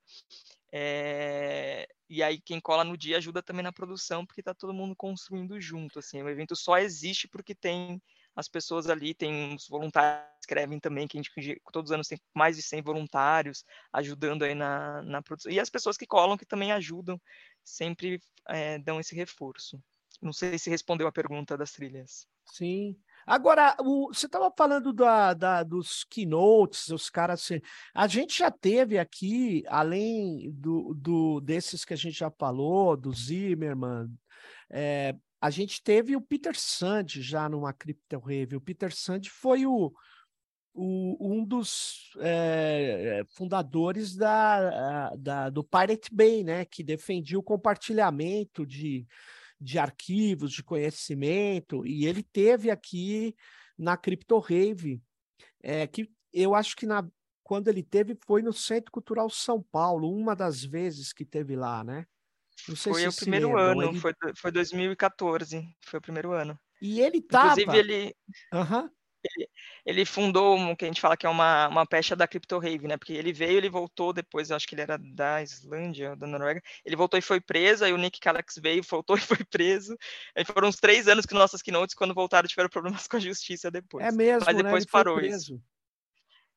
É, 0.73 1.89
e 2.09 2.23
aí 2.23 2.41
quem 2.41 2.61
cola 2.61 2.85
no 2.85 2.97
dia 2.97 3.17
ajuda 3.17 3.43
também 3.43 3.63
na 3.63 3.73
produção, 3.73 4.27
porque 4.27 4.41
está 4.41 4.55
todo 4.55 4.75
mundo 4.75 4.95
construindo 4.97 5.61
junto. 5.61 5.99
Assim, 5.99 6.23
o 6.23 6.29
evento 6.29 6.55
só 6.57 6.79
existe 6.79 7.29
porque 7.29 7.55
tem 7.55 8.01
as 8.35 8.49
pessoas 8.49 8.89
ali, 8.89 9.15
tem 9.15 9.55
os 9.55 9.67
voluntários 9.67 10.29
que 10.35 10.41
escrevem 10.43 10.79
também, 10.79 11.09
que 11.09 11.19
a 11.19 11.23
gente 11.23 11.63
todos 11.73 11.91
os 11.91 11.95
anos 11.95 12.09
tem 12.09 12.21
mais 12.35 12.57
de 12.57 12.63
100 12.63 12.83
voluntários 12.83 13.65
ajudando 13.93 14.43
aí 14.45 14.55
na, 14.55 15.03
na 15.03 15.23
produção. 15.23 15.51
E 15.51 15.59
as 15.59 15.71
pessoas 15.71 15.97
que 15.97 16.07
colam, 16.07 16.37
que 16.37 16.45
também 16.45 16.73
ajudam, 16.73 17.21
sempre 17.65 18.21
é, 18.49 18.79
dão 18.79 19.01
esse 19.01 19.15
reforço. 19.15 19.81
Não 20.23 20.33
sei 20.33 20.59
se 20.59 20.71
respondeu 20.71 21.07
a 21.07 21.13
pergunta 21.13 21.57
das 21.57 21.73
trilhas. 21.73 22.27
Sim. 22.47 22.97
Agora, 23.27 23.77
o, 23.81 24.09
você 24.09 24.27
estava 24.27 24.53
falando 24.57 24.93
da, 24.93 25.35
da, 25.35 25.63
dos 25.63 26.05
keynotes, 26.05 26.89
os 26.91 27.11
caras. 27.11 27.43
Assim, 27.43 27.61
a 27.93 28.07
gente 28.07 28.39
já 28.39 28.51
teve 28.51 28.99
aqui, 28.99 29.65
além 29.67 30.51
do, 30.53 30.95
do 30.95 31.41
desses 31.41 31.85
que 31.85 31.93
a 31.93 31.97
gente 31.97 32.19
já 32.19 32.31
falou, 32.31 32.97
do 32.97 33.13
Zimmerman, 33.13 34.09
é, 34.71 35.15
a 35.41 35.51
gente 35.51 35.83
teve 35.83 36.17
o 36.17 36.21
Peter 36.21 36.59
Sand 36.59 37.07
já 37.09 37.49
numa 37.49 37.73
Crypto 37.73 38.19
Rave. 38.19 38.57
O 38.57 38.61
Peter 38.61 38.95
Sand 38.95 39.23
foi 39.29 39.67
o, 39.67 39.93
o, 40.73 41.17
um 41.21 41.45
dos 41.45 42.11
é, 42.21 43.23
fundadores 43.29 44.15
da, 44.15 45.11
da, 45.17 45.51
do 45.51 45.65
Pirate 45.65 46.15
Bay, 46.15 46.45
né, 46.45 46.65
que 46.65 46.85
defendia 46.85 47.39
o 47.39 47.43
compartilhamento 47.43 48.67
de 48.67 49.07
de 49.61 49.79
arquivos, 49.79 50.53
de 50.53 50.63
conhecimento, 50.63 51.87
e 51.87 52.07
ele 52.07 52.23
teve 52.23 52.71
aqui 52.71 53.35
na 53.79 53.97
Crypto 53.97 54.39
Rave, 54.39 55.03
é, 55.63 55.87
que 55.87 56.11
eu 56.33 56.55
acho 56.55 56.77
que 56.77 56.87
na, 56.87 57.07
quando 57.43 57.69
ele 57.69 57.83
teve 57.83 58.17
foi 58.27 58.43
no 58.43 58.53
Centro 58.53 58.93
Cultural 58.93 59.31
São 59.31 59.63
Paulo, 59.63 60.11
uma 60.11 60.35
das 60.35 60.63
vezes 60.63 61.13
que 61.13 61.25
teve 61.25 61.57
lá, 61.57 61.83
né? 61.83 62.07
foi 62.75 63.07
o 63.07 63.15
primeiro 63.15 63.49
lembram. 63.49 63.65
ano, 63.65 63.83
ele... 63.91 64.01
foi, 64.01 64.13
foi 64.37 64.51
2014, 64.51 65.77
foi 65.85 65.99
o 65.99 66.03
primeiro 66.03 66.33
ano. 66.33 66.59
E 66.81 67.01
ele 67.01 67.21
tava... 67.21 67.61
Inclusive, 67.61 67.79
ele... 67.79 68.17
Uhum 68.53 68.91
ele, 69.25 69.49
ele 69.85 70.05
fundou 70.05 70.59
o 70.59 70.77
que 70.77 70.85
a 70.85 70.89
gente 70.89 71.01
fala 71.01 71.17
que 71.17 71.27
é 71.27 71.29
uma, 71.29 71.69
uma 71.69 71.87
pecha 71.87 72.15
da 72.15 72.27
Crypto 72.27 72.59
Rave, 72.59 72.87
né? 72.87 72.97
Porque 72.97 73.13
ele 73.13 73.33
veio, 73.33 73.57
ele 73.57 73.69
voltou 73.69 74.13
depois, 74.13 74.51
eu 74.51 74.57
acho 74.57 74.67
que 74.67 74.75
ele 74.75 74.83
era 74.83 74.99
da 74.99 75.43
Islândia, 75.43 76.17
da 76.17 76.27
Noruega. 76.27 76.63
Ele 76.85 76.97
voltou 76.97 77.19
e 77.19 77.23
foi 77.23 77.41
preso, 77.41 77.85
aí 77.85 77.93
o 77.93 77.99
Nick 77.99 78.21
Calax 78.21 78.57
veio, 78.61 78.83
voltou 78.89 79.17
e 79.17 79.21
foi 79.21 79.45
preso. 79.45 79.97
Aí 80.35 80.45
foram 80.45 80.69
uns 80.69 80.77
três 80.77 81.09
anos 81.09 81.27
que 81.27 81.35
nossas 81.35 81.63
keynotes, 81.63 81.95
quando 81.95 82.15
voltaram, 82.15 82.49
tiveram 82.49 82.69
problemas 82.69 83.07
com 83.07 83.17
a 83.17 83.21
justiça 83.21 83.71
depois. 83.71 84.05
É 84.05 84.13
mesmo, 84.13 84.45
Mas 84.47 84.57
né? 84.57 84.63
depois 84.63 84.85
né? 84.85 84.91
parou 84.91 85.21
isso. 85.21 85.61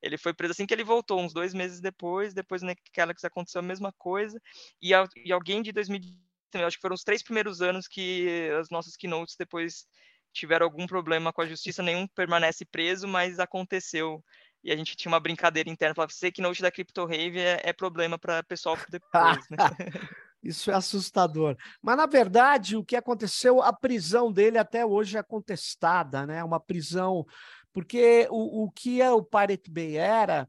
Ele 0.02 0.18
foi 0.18 0.34
preso 0.34 0.54
assim 0.54 0.66
que 0.66 0.74
ele 0.74 0.84
voltou, 0.84 1.20
uns 1.20 1.34
dois 1.34 1.54
meses 1.54 1.82
depois. 1.82 2.34
Depois, 2.34 2.62
naquela 2.62 3.14
que 3.14 3.26
aconteceu 3.26 3.60
a 3.60 3.64
mesma 3.64 3.92
coisa. 3.98 4.42
E, 4.82 4.92
e 5.26 5.32
alguém 5.32 5.62
de 5.62 5.74
2019, 5.74 6.66
acho 6.66 6.78
que 6.78 6.82
foram 6.82 6.96
os 6.96 7.04
três 7.04 7.22
primeiros 7.22 7.62
anos 7.62 7.88
que 7.88 8.50
as 8.60 8.70
nossas 8.70 8.96
keynotes 8.96 9.36
depois 9.38 9.86
tiveram 10.32 10.66
algum 10.66 10.88
problema 10.88 11.34
com 11.34 11.42
a 11.42 11.48
justiça, 11.48 11.84
nenhum 11.84 12.08
permanece 12.08 12.66
preso, 12.66 13.08
mas 13.08 13.40
aconteceu. 13.40 14.24
E 14.64 14.72
a 14.72 14.76
gente 14.76 14.96
tinha 14.96 15.12
uma 15.12 15.20
brincadeira 15.20 15.70
interna, 15.70 15.96
falava, 15.96 16.12
você 16.12 16.32
que 16.32 16.42
note 16.42 16.62
da 16.62 16.72
Crypto 16.72 17.06
Rave 17.06 17.40
é, 17.40 17.62
é 17.64 17.74
problema 17.74 18.18
para 18.18 18.44
pessoal 18.44 18.78
depois, 18.90 19.50
né? 19.50 19.58
Isso 20.42 20.72
é 20.72 20.74
assustador. 20.74 21.58
Mas, 21.82 21.98
na 21.98 22.06
verdade, 22.06 22.78
o 22.78 22.84
que 22.84 22.96
aconteceu, 22.96 23.62
a 23.62 23.74
prisão 23.74 24.32
dele 24.32 24.58
até 24.58 24.86
hoje 24.86 25.18
é 25.18 25.24
contestada, 25.24 26.26
né? 26.26 26.42
Uma 26.44 26.62
prisão. 26.62 27.26
Porque 27.74 28.26
o, 28.30 28.64
o 28.64 28.72
que 28.72 29.02
é 29.02 29.12
o 29.12 29.24
Pirate 29.24 29.70
Bay 29.70 29.98
era, 29.98 30.48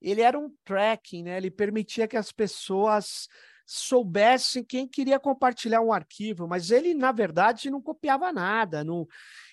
ele 0.00 0.22
era 0.22 0.36
um 0.36 0.52
tracking, 0.64 1.22
né? 1.22 1.36
Ele 1.36 1.52
permitia 1.52 2.08
que 2.08 2.16
as 2.16 2.32
pessoas 2.32 3.28
soubessem 3.70 4.64
quem 4.64 4.88
queria 4.88 5.20
compartilhar 5.20 5.82
um 5.82 5.92
arquivo, 5.92 6.48
mas 6.48 6.70
ele, 6.70 6.94
na 6.94 7.12
verdade, 7.12 7.70
não 7.70 7.82
copiava 7.82 8.32
nada. 8.32 8.82
Não... 8.82 9.06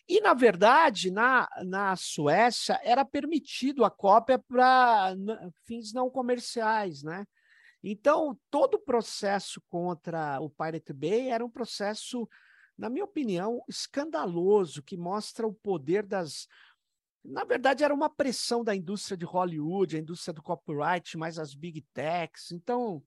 E, 0.07 0.21
na 0.21 0.33
verdade, 0.33 1.11
na, 1.11 1.49
na 1.65 1.97
Suécia, 1.97 2.79
era 2.81 3.03
permitido 3.03 3.83
a 3.83 3.91
cópia 3.91 4.39
para 4.39 5.13
fins 5.65 5.91
não 5.91 6.09
comerciais, 6.09 7.03
né? 7.03 7.25
Então, 7.83 8.39
todo 8.49 8.75
o 8.75 8.79
processo 8.79 9.61
contra 9.67 10.39
o 10.39 10.49
Pirate 10.49 10.93
Bay 10.93 11.27
era 11.29 11.45
um 11.45 11.49
processo, 11.49 12.27
na 12.77 12.89
minha 12.89 13.03
opinião, 13.03 13.61
escandaloso, 13.67 14.81
que 14.81 14.95
mostra 14.95 15.45
o 15.45 15.53
poder 15.53 16.03
das. 16.03 16.47
Na 17.21 17.43
verdade, 17.43 17.83
era 17.83 17.93
uma 17.93 18.09
pressão 18.09 18.63
da 18.63 18.73
indústria 18.73 19.17
de 19.17 19.25
Hollywood, 19.25 19.97
a 19.97 19.99
indústria 19.99 20.33
do 20.33 20.41
copyright, 20.41 21.17
mais 21.17 21.37
as 21.37 21.53
big 21.53 21.81
techs. 21.93 22.51
Então, 22.51 23.03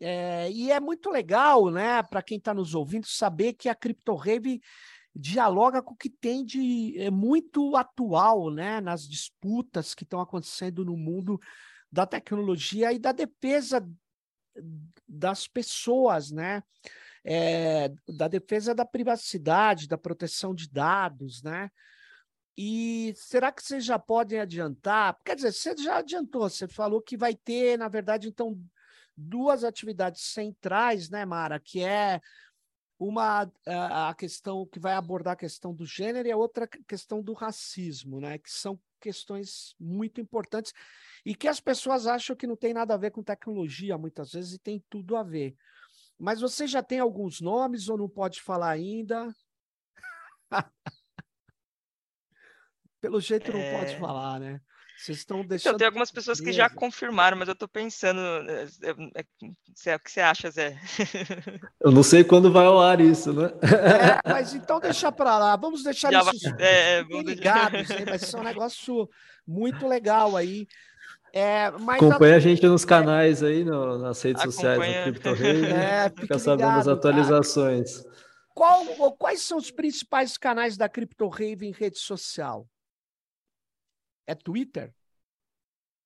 é, 0.00 0.50
e 0.50 0.70
é 0.70 0.78
muito 0.78 1.10
legal, 1.10 1.70
né, 1.70 2.02
para 2.02 2.22
quem 2.22 2.38
está 2.38 2.54
nos 2.54 2.74
ouvindo, 2.74 3.06
saber 3.06 3.54
que 3.54 3.68
a 3.68 3.74
Crypto 3.74 4.14
Rave 4.14 4.60
dialoga 5.14 5.82
com 5.82 5.94
o 5.94 5.96
que 5.96 6.08
tem 6.08 6.44
de 6.44 6.94
é, 6.98 7.10
muito 7.10 7.74
atual, 7.76 8.50
né, 8.50 8.80
nas 8.80 9.08
disputas 9.08 9.94
que 9.94 10.04
estão 10.04 10.20
acontecendo 10.20 10.84
no 10.84 10.96
mundo 10.96 11.40
da 11.90 12.06
tecnologia 12.06 12.92
e 12.92 12.98
da 12.98 13.12
defesa 13.12 13.86
das 15.06 15.48
pessoas, 15.48 16.30
né, 16.30 16.62
é, 17.24 17.90
da 18.08 18.28
defesa 18.28 18.74
da 18.74 18.84
privacidade, 18.84 19.88
da 19.88 19.98
proteção 19.98 20.54
de 20.54 20.68
dados, 20.68 21.42
né. 21.42 21.70
E 22.60 23.12
será 23.16 23.52
que 23.52 23.62
vocês 23.62 23.84
já 23.84 24.00
podem 24.00 24.40
adiantar? 24.40 25.16
Quer 25.24 25.36
dizer, 25.36 25.52
você 25.52 25.76
já 25.76 25.98
adiantou, 25.98 26.50
você 26.50 26.66
falou 26.66 27.00
que 27.00 27.16
vai 27.16 27.32
ter, 27.32 27.78
na 27.78 27.86
verdade, 27.86 28.28
então, 28.28 28.60
duas 29.18 29.64
atividades 29.64 30.22
centrais, 30.22 31.10
né, 31.10 31.24
Mara? 31.24 31.58
Que 31.58 31.82
é 31.82 32.20
uma 32.98 33.50
a 33.66 34.14
questão 34.14 34.64
que 34.66 34.78
vai 34.78 34.94
abordar 34.94 35.34
a 35.34 35.36
questão 35.36 35.74
do 35.74 35.84
gênero 35.84 36.28
e 36.28 36.32
a 36.32 36.36
outra 36.36 36.66
questão 36.66 37.20
do 37.22 37.32
racismo, 37.32 38.20
né? 38.20 38.38
Que 38.38 38.50
são 38.50 38.78
questões 39.00 39.74
muito 39.78 40.20
importantes 40.20 40.72
e 41.24 41.34
que 41.34 41.48
as 41.48 41.60
pessoas 41.60 42.06
acham 42.06 42.36
que 42.36 42.46
não 42.46 42.56
tem 42.56 42.72
nada 42.72 42.94
a 42.94 42.98
ver 42.98 43.10
com 43.10 43.22
tecnologia 43.22 43.98
muitas 43.98 44.32
vezes 44.32 44.54
e 44.54 44.58
tem 44.58 44.82
tudo 44.88 45.16
a 45.16 45.22
ver. 45.22 45.56
Mas 46.18 46.40
você 46.40 46.66
já 46.66 46.82
tem 46.82 46.98
alguns 46.98 47.40
nomes 47.40 47.88
ou 47.88 47.96
não 47.96 48.08
pode 48.08 48.40
falar 48.42 48.70
ainda? 48.70 49.32
Pelo 53.00 53.20
jeito 53.20 53.52
não 53.52 53.60
é... 53.60 53.78
pode 53.78 53.96
falar, 53.98 54.40
né? 54.40 54.60
Vocês 54.98 55.18
estão 55.18 55.44
deixando. 55.44 55.70
Então, 55.70 55.78
tem 55.78 55.86
algumas 55.86 56.10
pessoas 56.10 56.40
que 56.40 56.52
já 56.52 56.68
confirmaram, 56.68 57.36
mas 57.36 57.46
eu 57.46 57.52
estou 57.52 57.68
pensando. 57.68 58.20
É, 58.20 58.64
é, 58.82 59.20
é, 59.20 59.94
o 59.94 60.00
que 60.00 60.10
você 60.10 60.20
acha, 60.20 60.50
Zé? 60.50 60.76
Eu 61.80 61.92
não 61.92 62.02
sei 62.02 62.24
quando 62.24 62.52
vai 62.52 62.66
ao 62.66 62.80
ar 62.80 63.00
isso, 63.00 63.32
né? 63.32 63.52
É, 63.62 64.28
mas 64.28 64.54
então 64.54 64.80
deixa 64.80 65.12
para 65.12 65.38
lá. 65.38 65.54
Vamos 65.54 65.84
deixar 65.84 66.12
já 66.12 66.20
isso. 66.32 66.50
Vai... 66.50 66.62
É, 66.62 67.04
vamos 67.04 67.26
ligados, 67.26 67.88
aí, 67.92 68.04
vai 68.04 68.18
ser 68.18 68.36
um 68.38 68.42
negócio 68.42 69.08
muito 69.46 69.86
legal 69.86 70.36
aí. 70.36 70.66
É, 71.32 71.70
mas 71.70 72.02
Acompanha 72.02 72.34
a... 72.34 72.38
a 72.38 72.40
gente 72.40 72.66
nos 72.66 72.84
canais 72.84 73.40
aí, 73.44 73.62
no, 73.62 73.98
nas 73.98 74.20
redes 74.20 74.42
Acompanha. 74.42 74.74
sociais 74.74 74.96
da 74.96 75.02
Crypto 75.04 75.32
Rei. 75.34 75.64
É, 75.66 76.10
fica 76.10 76.38
sabendo 76.40 76.70
as 76.70 76.88
atualizações. 76.88 78.02
Qual, 78.52 79.12
quais 79.12 79.42
são 79.42 79.58
os 79.58 79.70
principais 79.70 80.36
canais 80.36 80.76
da 80.76 80.88
Crypto 80.88 81.28
Rave 81.28 81.68
em 81.68 81.72
rede 81.72 82.00
social? 82.00 82.66
É 84.28 84.34
Twitter? 84.34 84.94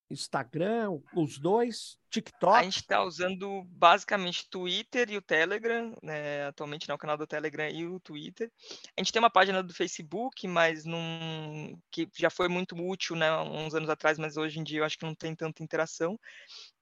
Instagram, 0.09 1.01
os 1.17 1.39
dois, 1.39 1.99
TikTok? 2.11 2.55
A 2.55 2.63
gente 2.63 2.77
está 2.77 3.03
usando 3.03 3.65
basicamente 3.65 4.49
Twitter 4.49 5.11
e 5.11 5.17
o 5.17 5.23
Telegram, 5.23 5.93
né? 6.03 6.47
atualmente 6.47 6.89
não, 6.89 6.95
o 6.95 6.99
canal 6.99 7.17
do 7.17 7.27
Telegram 7.27 7.69
e 7.69 7.87
o 7.87 7.99
Twitter. 7.99 8.53
A 8.97 9.01
gente 9.01 9.13
tem 9.13 9.21
uma 9.21 9.31
página 9.31 9.63
do 9.63 9.75
Facebook, 9.75 10.47
mas 10.47 10.85
não, 10.85 11.77
que 11.91 12.09
já 12.17 12.31
foi 12.31 12.49
muito 12.49 12.77
útil, 12.77 13.17
né, 13.17 13.35
uns 13.41 13.75
anos 13.75 13.89
atrás, 13.89 14.19
mas 14.19 14.37
hoje 14.37 14.61
em 14.61 14.63
dia 14.63 14.81
eu 14.81 14.85
acho 14.85 14.99
que 14.99 15.07
não 15.07 15.15
tem 15.15 15.35
tanta 15.35 15.63
interação. 15.63 16.17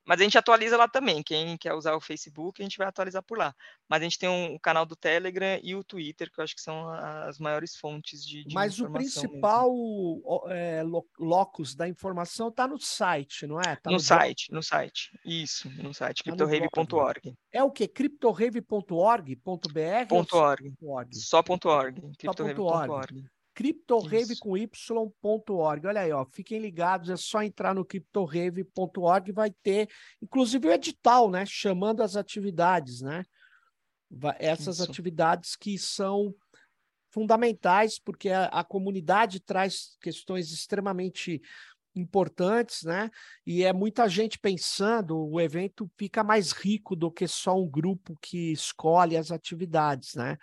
Mas 0.04 0.20
a 0.20 0.24
gente 0.24 0.38
atualiza 0.38 0.76
lá 0.76 0.88
também. 0.88 1.22
Quem 1.22 1.56
quer 1.56 1.74
usar 1.74 1.94
o 1.94 2.00
Facebook, 2.00 2.60
a 2.60 2.64
gente 2.64 2.78
vai 2.78 2.86
atualizar 2.86 3.22
por 3.22 3.38
lá. 3.38 3.54
Mas 3.88 4.00
a 4.00 4.04
gente 4.04 4.18
tem 4.18 4.28
um, 4.28 4.54
o 4.54 4.60
canal 4.60 4.86
do 4.86 4.96
Telegram 4.96 5.58
e 5.62 5.74
o 5.74 5.84
Twitter, 5.84 6.30
que 6.30 6.40
eu 6.40 6.44
acho 6.44 6.54
que 6.54 6.60
são 6.60 6.88
as 6.90 7.38
maiores 7.38 7.76
fontes 7.76 8.24
de, 8.24 8.44
de 8.44 8.54
Mas 8.54 8.80
o 8.80 8.90
principal 8.90 9.70
é, 10.48 10.82
locus 11.18 11.74
da 11.74 11.88
informação 11.88 12.48
está 12.48 12.66
no 12.66 12.78
site, 12.78 13.46
não 13.46 13.60
é? 13.60 13.76
Tá 13.76 13.90
no, 13.90 13.92
no, 13.92 14.00
site, 14.00 14.48
blog. 14.48 14.56
no 14.56 14.62
site. 14.62 15.18
Isso, 15.24 15.70
no 15.82 15.94
site, 15.94 16.22
tá 16.22 16.24
criptorave.org. 16.24 17.34
É 17.52 17.62
o 17.62 17.70
que? 17.70 17.86
criptorave.org.br? 17.86 20.14
.org. 20.32 20.74
.org. 20.82 21.16
Só 21.16 21.38
.org. 21.38 22.00
Criptorave.org 22.18 23.30
criptorave 23.60 24.38
com 24.38 24.56
y.org. 24.56 25.86
Olha 25.86 26.00
aí, 26.00 26.10
ó, 26.12 26.24
fiquem 26.24 26.58
ligados, 26.58 27.10
é 27.10 27.16
só 27.16 27.42
entrar 27.42 27.74
no 27.74 27.84
criptorave.org, 27.84 29.32
vai 29.32 29.50
ter, 29.50 29.86
inclusive 30.22 30.66
o 30.66 30.72
edital, 30.72 31.30
né, 31.30 31.44
chamando 31.44 32.02
as 32.02 32.16
atividades, 32.16 33.02
né? 33.02 33.22
Essas 34.38 34.78
Isso. 34.78 34.90
atividades 34.90 35.56
que 35.56 35.78
são 35.78 36.34
fundamentais, 37.10 37.98
porque 37.98 38.30
a, 38.30 38.46
a 38.46 38.64
comunidade 38.64 39.40
traz 39.40 39.94
questões 40.00 40.50
extremamente 40.52 41.42
importantes, 41.94 42.82
né? 42.84 43.10
E 43.46 43.62
é 43.62 43.74
muita 43.74 44.08
gente 44.08 44.38
pensando, 44.38 45.18
o 45.18 45.38
evento 45.38 45.90
fica 45.98 46.24
mais 46.24 46.52
rico 46.52 46.96
do 46.96 47.10
que 47.10 47.28
só 47.28 47.60
um 47.60 47.68
grupo 47.68 48.16
que 48.22 48.52
escolhe 48.52 49.18
as 49.18 49.30
atividades, 49.30 50.14
né? 50.14 50.38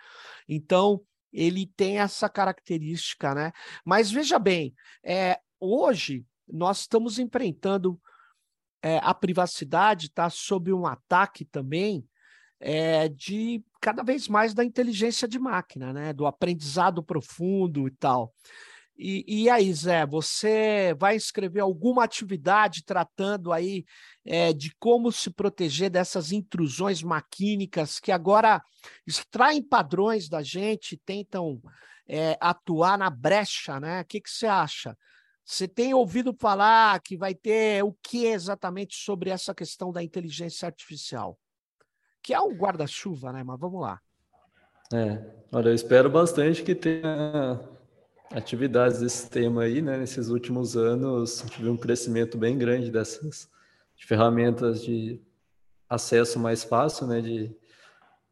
Então, 0.47 1.01
ele 1.37 1.67
tem 1.67 1.99
essa 1.99 2.27
característica, 2.27 3.35
né? 3.35 3.51
Mas 3.85 4.09
veja 4.09 4.39
bem, 4.39 4.73
é, 5.03 5.39
hoje 5.59 6.25
nós 6.47 6.79
estamos 6.79 7.19
enfrentando 7.19 7.99
é, 8.81 8.99
a 9.03 9.13
privacidade 9.13 10.07
está 10.07 10.29
sob 10.29 10.71
um 10.71 10.85
ataque 10.85 11.45
também 11.45 12.07
é, 12.59 13.07
de 13.09 13.63
cada 13.79 14.03
vez 14.03 14.27
mais 14.27 14.53
da 14.53 14.63
inteligência 14.63 15.27
de 15.27 15.37
máquina, 15.37 15.93
né? 15.93 16.13
Do 16.13 16.25
aprendizado 16.25 17.03
profundo 17.03 17.87
e 17.87 17.91
tal. 17.91 18.33
E, 18.97 19.43
e 19.43 19.49
aí, 19.49 19.71
Zé, 19.71 20.07
você 20.07 20.95
vai 20.97 21.15
escrever 21.15 21.59
alguma 21.59 22.03
atividade 22.03 22.83
tratando 22.83 23.53
aí 23.53 23.85
é, 24.27 24.51
de 24.51 24.75
como 24.77 25.09
se 25.09 25.29
proteger 25.29 25.89
dessas 25.89 26.33
intrusões 26.33 27.01
maquínicas 27.01 27.97
que 27.97 28.11
agora 28.11 28.61
extraem 29.05 29.63
padrões 29.63 30.27
da 30.27 30.43
gente, 30.43 31.01
tentam 31.05 31.61
é, 32.05 32.37
atuar 32.41 32.97
na 32.97 33.09
brecha, 33.09 33.79
né? 33.79 34.01
O 34.01 34.05
que, 34.05 34.19
que 34.19 34.29
você 34.29 34.45
acha? 34.45 34.97
Você 35.45 35.65
tem 35.65 35.93
ouvido 35.93 36.35
falar 36.37 36.99
que 36.99 37.15
vai 37.15 37.33
ter 37.33 37.81
o 37.85 37.95
que 38.03 38.25
exatamente 38.25 38.97
sobre 38.97 39.29
essa 39.29 39.55
questão 39.55 39.93
da 39.93 40.03
inteligência 40.03 40.65
artificial? 40.65 41.39
Que 42.21 42.33
é 42.33 42.41
um 42.41 42.53
guarda-chuva, 42.53 43.31
né? 43.31 43.43
Mas 43.43 43.57
vamos 43.57 43.79
lá. 43.79 44.01
É, 44.93 45.23
olha, 45.53 45.69
eu 45.69 45.73
espero 45.73 46.09
bastante 46.09 46.63
que 46.63 46.75
tenha 46.75 47.61
atividades 48.31 48.99
desse 48.99 49.29
tema 49.29 49.63
aí, 49.63 49.81
né? 49.81 49.97
Nesses 49.97 50.27
últimos 50.27 50.75
anos, 50.75 51.45
tive 51.49 51.69
um 51.69 51.77
crescimento 51.77 52.37
bem 52.37 52.57
grande 52.57 52.91
dessas 52.91 53.49
de 53.97 54.05
ferramentas 54.05 54.83
de 54.83 55.19
acesso 55.89 56.39
mais 56.39 56.63
fácil, 56.63 57.07
né? 57.07 57.19
De 57.19 57.51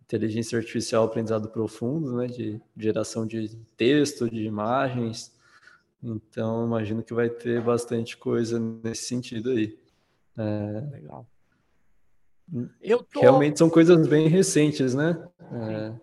inteligência 0.04 0.58
artificial, 0.58 1.06
aprendizado 1.06 1.50
profundo, 1.50 2.16
né? 2.18 2.28
De 2.28 2.62
geração 2.78 3.26
de 3.26 3.50
texto, 3.76 4.30
de 4.30 4.44
imagens. 4.44 5.34
Então, 6.04 6.66
imagino 6.66 7.02
que 7.02 7.14
vai 7.14 7.30
ter 7.30 7.62
bastante 7.62 8.16
coisa 8.16 8.60
nesse 8.60 9.06
sentido 9.06 9.50
aí. 9.50 9.78
É... 10.38 10.82
Legal. 10.92 11.28
Tô... 13.12 13.20
Realmente 13.20 13.58
são 13.58 13.70
coisas 13.70 14.08
bem 14.08 14.28
recentes, 14.28 14.94
né? 14.94 15.28
É... 15.52 15.94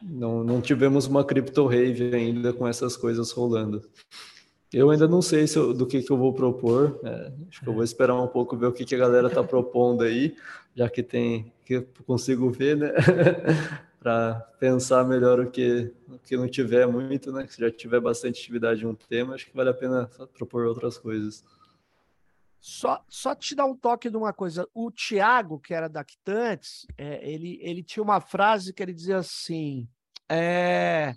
Não, 0.00 0.42
não 0.42 0.60
tivemos 0.60 1.06
uma 1.06 1.24
crypto 1.24 1.66
rave 1.66 2.14
ainda 2.14 2.52
com 2.52 2.66
essas 2.66 2.96
coisas 2.96 3.30
rolando. 3.30 3.88
Eu 4.72 4.90
ainda 4.90 5.06
não 5.06 5.20
sei 5.20 5.46
se 5.46 5.58
eu, 5.58 5.74
do 5.74 5.86
que, 5.86 6.02
que 6.02 6.10
eu 6.10 6.16
vou 6.16 6.32
propor. 6.32 6.98
É, 7.04 7.32
acho 7.48 7.60
que 7.60 7.68
eu 7.68 7.74
vou 7.74 7.84
esperar 7.84 8.14
um 8.14 8.26
pouco 8.26 8.56
ver 8.56 8.66
o 8.66 8.72
que, 8.72 8.84
que 8.84 8.94
a 8.94 8.98
galera 8.98 9.28
está 9.28 9.44
propondo 9.44 10.02
aí, 10.02 10.34
já 10.74 10.88
que 10.88 11.02
tem 11.02 11.52
que 11.64 11.74
eu 11.74 11.86
consigo 12.06 12.50
ver, 12.50 12.76
né? 12.76 12.92
Para 14.00 14.34
pensar 14.58 15.04
melhor 15.04 15.38
o 15.40 15.50
que, 15.50 15.92
o 16.08 16.18
que 16.18 16.36
não 16.36 16.48
tiver 16.48 16.86
muito, 16.86 17.30
né? 17.30 17.46
Se 17.46 17.60
já 17.60 17.70
tiver 17.70 18.00
bastante 18.00 18.40
atividade 18.40 18.82
em 18.82 18.86
um 18.86 18.94
tema, 18.94 19.34
acho 19.34 19.46
que 19.46 19.56
vale 19.56 19.70
a 19.70 19.74
pena 19.74 20.10
propor 20.36 20.66
outras 20.66 20.98
coisas. 20.98 21.44
Só, 22.58 23.04
só 23.08 23.34
te 23.34 23.54
dar 23.54 23.66
um 23.66 23.76
toque 23.76 24.08
de 24.08 24.16
uma 24.16 24.32
coisa. 24.32 24.66
O 24.72 24.90
Tiago, 24.90 25.60
que 25.60 25.74
era 25.74 25.88
da 25.88 26.02
Quitantes, 26.02 26.86
é, 26.96 27.28
ele, 27.28 27.58
ele 27.60 27.82
tinha 27.82 28.02
uma 28.02 28.20
frase 28.20 28.72
que 28.72 28.82
ele 28.82 28.92
dizia 28.92 29.18
assim: 29.18 29.88
é, 30.28 31.14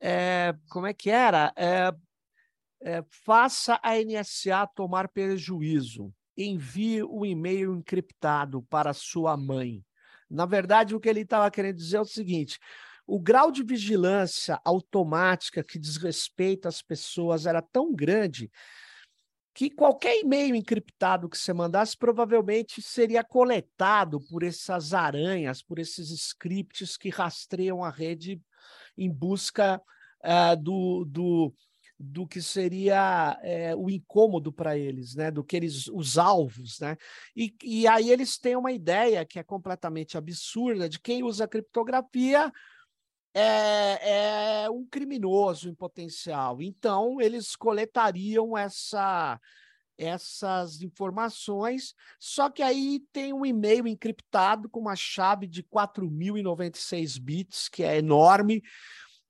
é, 0.00 0.54
como 0.70 0.86
é 0.86 0.94
que 0.94 1.10
era? 1.10 1.52
É, 1.54 1.92
é, 2.82 3.04
faça 3.08 3.80
a 3.82 3.92
NSA 3.96 4.66
tomar 4.74 5.08
prejuízo. 5.08 6.12
Envie 6.36 7.02
um 7.04 7.24
e-mail 7.24 7.74
encriptado 7.74 8.62
para 8.62 8.92
sua 8.92 9.36
mãe. 9.36 9.84
Na 10.28 10.46
verdade, 10.46 10.94
o 10.94 11.00
que 11.00 11.08
ele 11.08 11.20
estava 11.20 11.50
querendo 11.50 11.76
dizer 11.76 11.98
é 11.98 12.00
o 12.00 12.04
seguinte: 12.04 12.58
o 13.06 13.20
grau 13.20 13.50
de 13.50 13.62
vigilância 13.62 14.60
automática 14.64 15.62
que 15.62 15.78
diz 15.78 15.96
respeito 15.96 16.66
às 16.66 16.80
pessoas 16.80 17.46
era 17.46 17.60
tão 17.60 17.94
grande 17.94 18.50
que 19.54 19.68
qualquer 19.68 20.18
e-mail 20.20 20.54
encriptado 20.54 21.28
que 21.28 21.36
você 21.36 21.52
mandasse 21.52 21.96
provavelmente 21.96 22.80
seria 22.80 23.22
coletado 23.22 24.18
por 24.30 24.42
essas 24.42 24.94
aranhas, 24.94 25.62
por 25.62 25.78
esses 25.78 26.10
scripts 26.10 26.96
que 26.96 27.10
rastreiam 27.10 27.84
a 27.84 27.90
rede 27.90 28.40
em 28.96 29.10
busca 29.10 29.80
uh, 30.24 30.56
do, 30.56 31.04
do, 31.04 31.54
do 32.04 32.26
que 32.26 32.42
seria 32.42 33.38
é, 33.42 33.76
o 33.76 33.88
incômodo 33.88 34.52
para 34.52 34.76
eles, 34.76 35.14
né? 35.14 35.30
Do 35.30 35.44
que 35.44 35.56
eles, 35.56 35.86
os 35.86 36.18
alvos, 36.18 36.80
né? 36.80 36.96
E, 37.36 37.54
e 37.62 37.86
aí 37.86 38.10
eles 38.10 38.36
têm 38.38 38.56
uma 38.56 38.72
ideia 38.72 39.24
que 39.24 39.38
é 39.38 39.42
completamente 39.44 40.18
absurda 40.18 40.88
de 40.88 40.98
quem 40.98 41.22
usa 41.22 41.46
criptografia 41.46 42.52
é, 43.32 44.64
é 44.64 44.70
um 44.70 44.84
criminoso 44.84 45.68
em 45.68 45.74
potencial. 45.74 46.60
Então 46.60 47.20
eles 47.20 47.54
coletariam 47.54 48.58
essa 48.58 49.40
essas 49.96 50.80
informações, 50.82 51.94
só 52.18 52.50
que 52.50 52.62
aí 52.62 53.04
tem 53.12 53.32
um 53.32 53.46
e-mail 53.46 53.86
encriptado 53.86 54.68
com 54.68 54.80
uma 54.80 54.96
chave 54.96 55.46
de 55.46 55.62
4.096 55.62 57.20
bits, 57.20 57.68
que 57.68 57.84
é 57.84 57.98
enorme, 57.98 58.62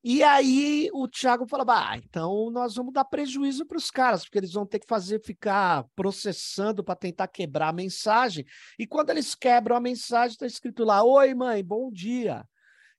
e 0.04 0.22
aí 0.22 0.88
o 0.92 1.06
Thiago 1.06 1.46
fala: 1.46 1.64
bah, 1.64 1.96
então 1.96 2.50
nós 2.50 2.74
vamos 2.74 2.92
dar 2.92 3.04
prejuízo 3.04 3.64
para 3.64 3.76
os 3.76 3.90
caras, 3.90 4.24
porque 4.24 4.38
eles 4.38 4.52
vão 4.52 4.66
ter 4.66 4.80
que 4.80 4.86
fazer 4.86 5.22
ficar 5.22 5.84
processando 5.94 6.82
para 6.82 6.96
tentar 6.96 7.28
quebrar 7.28 7.68
a 7.68 7.72
mensagem. 7.72 8.44
E 8.78 8.86
quando 8.86 9.10
eles 9.10 9.34
quebram 9.34 9.76
a 9.76 9.80
mensagem, 9.80 10.32
está 10.32 10.46
escrito 10.46 10.84
lá: 10.84 11.04
Oi, 11.04 11.34
mãe, 11.34 11.62
bom 11.64 11.90
dia. 11.90 12.44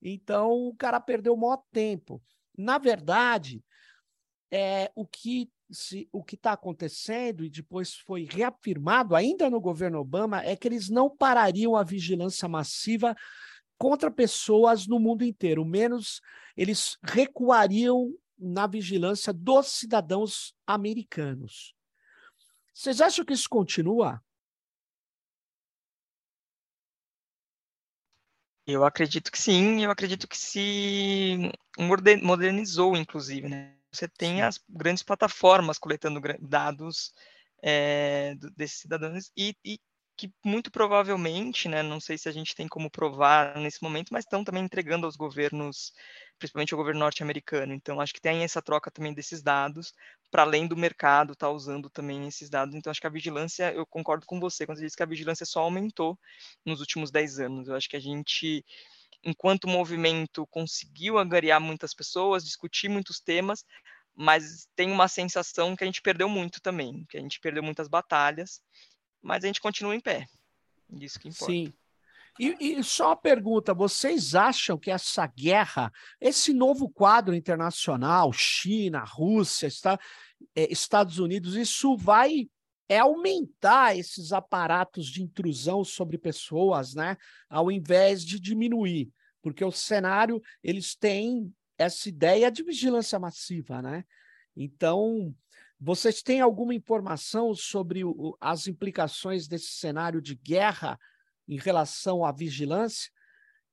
Então 0.02 0.52
o 0.52 0.76
cara 0.76 1.00
perdeu 1.00 1.34
o 1.34 1.38
maior 1.38 1.62
tempo. 1.72 2.22
Na 2.58 2.78
verdade, 2.78 3.64
é, 4.50 4.92
o 4.96 5.06
que 5.06 5.50
se, 5.70 6.08
o 6.12 6.24
que 6.24 6.36
está 6.36 6.54
acontecendo, 6.54 7.44
e 7.44 7.50
depois 7.50 7.96
foi 7.96 8.28
reafirmado 8.30 9.16
ainda 9.16 9.50
no 9.50 9.60
governo 9.60 10.00
Obama, 10.00 10.42
é 10.44 10.56
que 10.56 10.68
eles 10.68 10.90
não 10.90 11.10
parariam 11.10 11.76
a 11.76 11.84
vigilância 11.84 12.48
massiva 12.48 13.16
contra 13.78 14.12
pessoas 14.12 14.88
no 14.88 15.00
mundo 15.00 15.26
inteiro, 15.26 15.66
menos 15.66 16.22
eles 16.56 16.98
recuariam 17.04 18.14
na 18.38 18.68
vigilância 18.68 19.32
dos 19.32 19.68
cidadãos 19.68 20.54
americanos. 20.66 21.74
Vocês 22.74 23.02
acham 23.02 23.24
que 23.24 23.34
isso 23.34 23.48
continua? 23.50 24.22
Eu 28.66 28.86
acredito 28.86 29.32
que 29.32 29.38
sim, 29.38 29.84
eu 29.84 29.92
acredito 29.92 30.28
que 30.28 30.38
se 30.38 31.52
modernizou, 32.22 32.96
inclusive, 32.96 33.50
né? 33.50 33.76
Você 33.92 34.08
tem 34.08 34.42
as 34.42 34.60
grandes 34.70 35.04
plataformas 35.04 35.78
coletando 35.78 36.20
dados 36.40 37.14
é, 37.62 38.36
desses 38.56 38.80
cidadãos 38.80 39.32
e, 39.38 39.56
e 39.64 39.80
que 40.16 40.32
muito 40.44 40.72
provavelmente, 40.72 41.68
né, 41.68 41.82
não 41.82 42.00
sei 42.00 42.18
se 42.18 42.30
a 42.30 42.32
gente 42.32 42.56
tem 42.56 42.68
como 42.68 42.90
provar 42.90 43.58
nesse 43.58 43.82
momento, 43.82 44.10
mas 44.12 44.26
estão 44.26 44.44
também 44.44 44.64
entregando 44.64 45.06
aos 45.06 45.16
governos, 45.16 45.92
principalmente 46.40 46.74
ao 46.74 46.78
governo 46.78 47.00
norte-americano. 47.00 47.74
Então, 47.74 48.02
acho 48.02 48.14
que 48.14 48.22
tem 48.22 48.44
essa 48.44 48.62
troca 48.62 48.92
também 48.92 49.14
desses 49.14 49.42
dados, 49.42 49.94
para 50.32 50.44
além 50.44 50.68
do 50.68 50.76
mercado 50.76 51.34
estar 51.34 51.48
tá 51.48 51.52
usando 51.52 51.90
também 51.90 52.28
esses 52.28 52.50
dados. 52.50 52.76
Então, 52.76 52.92
acho 52.92 53.02
que 53.02 53.08
a 53.08 53.10
vigilância, 53.10 53.72
eu 53.74 53.86
concordo 53.86 54.26
com 54.26 54.40
você 54.40 54.66
quando 54.66 54.78
você 54.78 54.86
diz 54.86 54.96
que 54.96 55.04
a 55.04 55.08
vigilância 55.08 55.46
só 55.46 55.62
aumentou 55.62 56.18
nos 56.66 56.80
últimos 56.80 57.12
10 57.12 57.40
anos. 57.40 57.68
Eu 57.68 57.76
acho 57.76 57.90
que 57.90 57.96
a 57.96 58.02
gente, 58.02 58.66
enquanto 59.24 59.68
movimento, 59.68 60.46
conseguiu 60.48 61.18
angariar 61.18 61.62
muitas 61.62 61.94
pessoas, 61.94 62.46
discutir 62.46 62.90
muitos 62.90 63.20
temas, 63.20 63.66
mas 64.16 64.68
tem 64.76 64.92
uma 64.92 65.08
sensação 65.08 65.76
que 65.76 65.84
a 65.84 65.88
gente 65.88 66.02
perdeu 66.02 66.30
muito 66.30 66.62
também, 66.62 67.06
que 67.10 67.18
a 67.18 67.22
gente 67.22 67.40
perdeu 67.40 67.64
muitas 67.64 67.88
batalhas 67.88 68.62
mas 69.24 69.44
a 69.44 69.48
gente 69.48 69.62
continua 69.62 69.96
em 69.96 70.02
pé. 70.02 70.28
Isso 71.00 71.18
que 71.18 71.30
importa. 71.30 71.52
Sim. 71.52 71.74
E, 72.40 72.56
e, 72.60 72.84
só 72.84 73.10
uma 73.10 73.16
pergunta: 73.16 73.74
vocês 73.74 74.34
acham 74.36 74.78
que 74.78 74.90
essa 74.90 75.28
guerra, 75.28 75.92
esse 76.20 76.54
novo 76.54 76.90
quadro 76.90 77.36
internacional, 77.36 78.32
China, 78.34 79.04
Rússia, 79.04 79.68
está, 79.68 80.00
é, 80.56 80.72
Estados 80.72 81.20
Unidos, 81.20 81.56
isso 81.56 81.96
vai 81.96 82.48
é 82.90 83.00
aumentar 83.00 83.98
esses 83.98 84.34
aparatos 84.34 85.08
de 85.08 85.24
intrusão 85.24 85.84
sobre 85.84 86.18
pessoas, 86.18 86.94
né? 86.94 87.18
Ao 87.50 87.72
invés 87.72 88.26
de 88.26 88.40
diminuir, 88.40 89.10
porque 89.42 89.64
o 89.64 89.72
cenário 89.72 90.42
eles 90.62 90.96
têm 90.96 91.52
essa 91.78 92.10
ideia 92.10 92.52
de 92.52 92.62
vigilância 92.62 93.18
massiva, 93.18 93.82
né? 93.82 94.04
Então 94.56 95.34
vocês 95.80 96.22
têm 96.22 96.40
alguma 96.40 96.74
informação 96.74 97.54
sobre 97.54 98.04
o, 98.06 98.38
as 98.40 98.68
implicações 98.68 99.48
desse 99.48 99.72
cenário 99.72 100.22
de 100.22 100.36
guerra 100.36 100.98
em 101.48 101.58
relação 101.58 102.24
à 102.26 102.32
vigilância? 102.32 103.12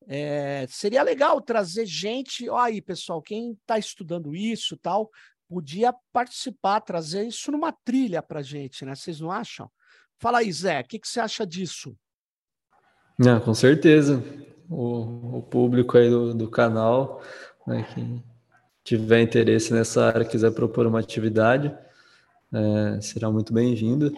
É, 0.07 0.67
seria 0.69 1.03
legal 1.03 1.41
trazer 1.41 1.87
gente, 1.87 2.49
ó 2.49 2.59
aí, 2.59 2.81
pessoal, 2.81 3.21
quem 3.21 3.53
está 3.53 3.79
estudando 3.79 4.35
isso 4.35 4.77
tal, 4.77 5.11
podia 5.49 5.93
participar, 6.13 6.81
trazer 6.81 7.27
isso 7.27 7.51
numa 7.51 7.73
trilha 7.73 8.23
para 8.23 8.41
gente, 8.41 8.85
né? 8.85 8.95
Vocês 8.95 9.21
não 9.21 9.31
acham? 9.31 9.71
Fala 10.19 10.39
aí, 10.39 10.53
Zé, 10.53 10.81
o 10.81 10.85
que, 10.85 10.99
que 10.99 11.09
você 11.09 11.21
acha 11.21 11.47
disso? 11.47 11.97
Não, 13.19 13.41
com 13.41 13.53
certeza. 13.53 14.23
O, 14.69 15.39
o 15.39 15.43
público 15.43 15.99
aí 15.99 16.09
do, 16.09 16.33
do 16.33 16.49
canal, 16.49 17.23
né, 17.67 17.87
quem 17.93 18.23
tiver 18.85 19.23
interesse 19.23 19.73
nessa 19.73 20.07
área, 20.07 20.25
quiser 20.25 20.53
propor 20.53 20.87
uma 20.87 21.01
atividade, 21.01 21.77
é, 22.53 23.01
será 23.01 23.31
muito 23.31 23.53
bem-vinda. 23.53 24.13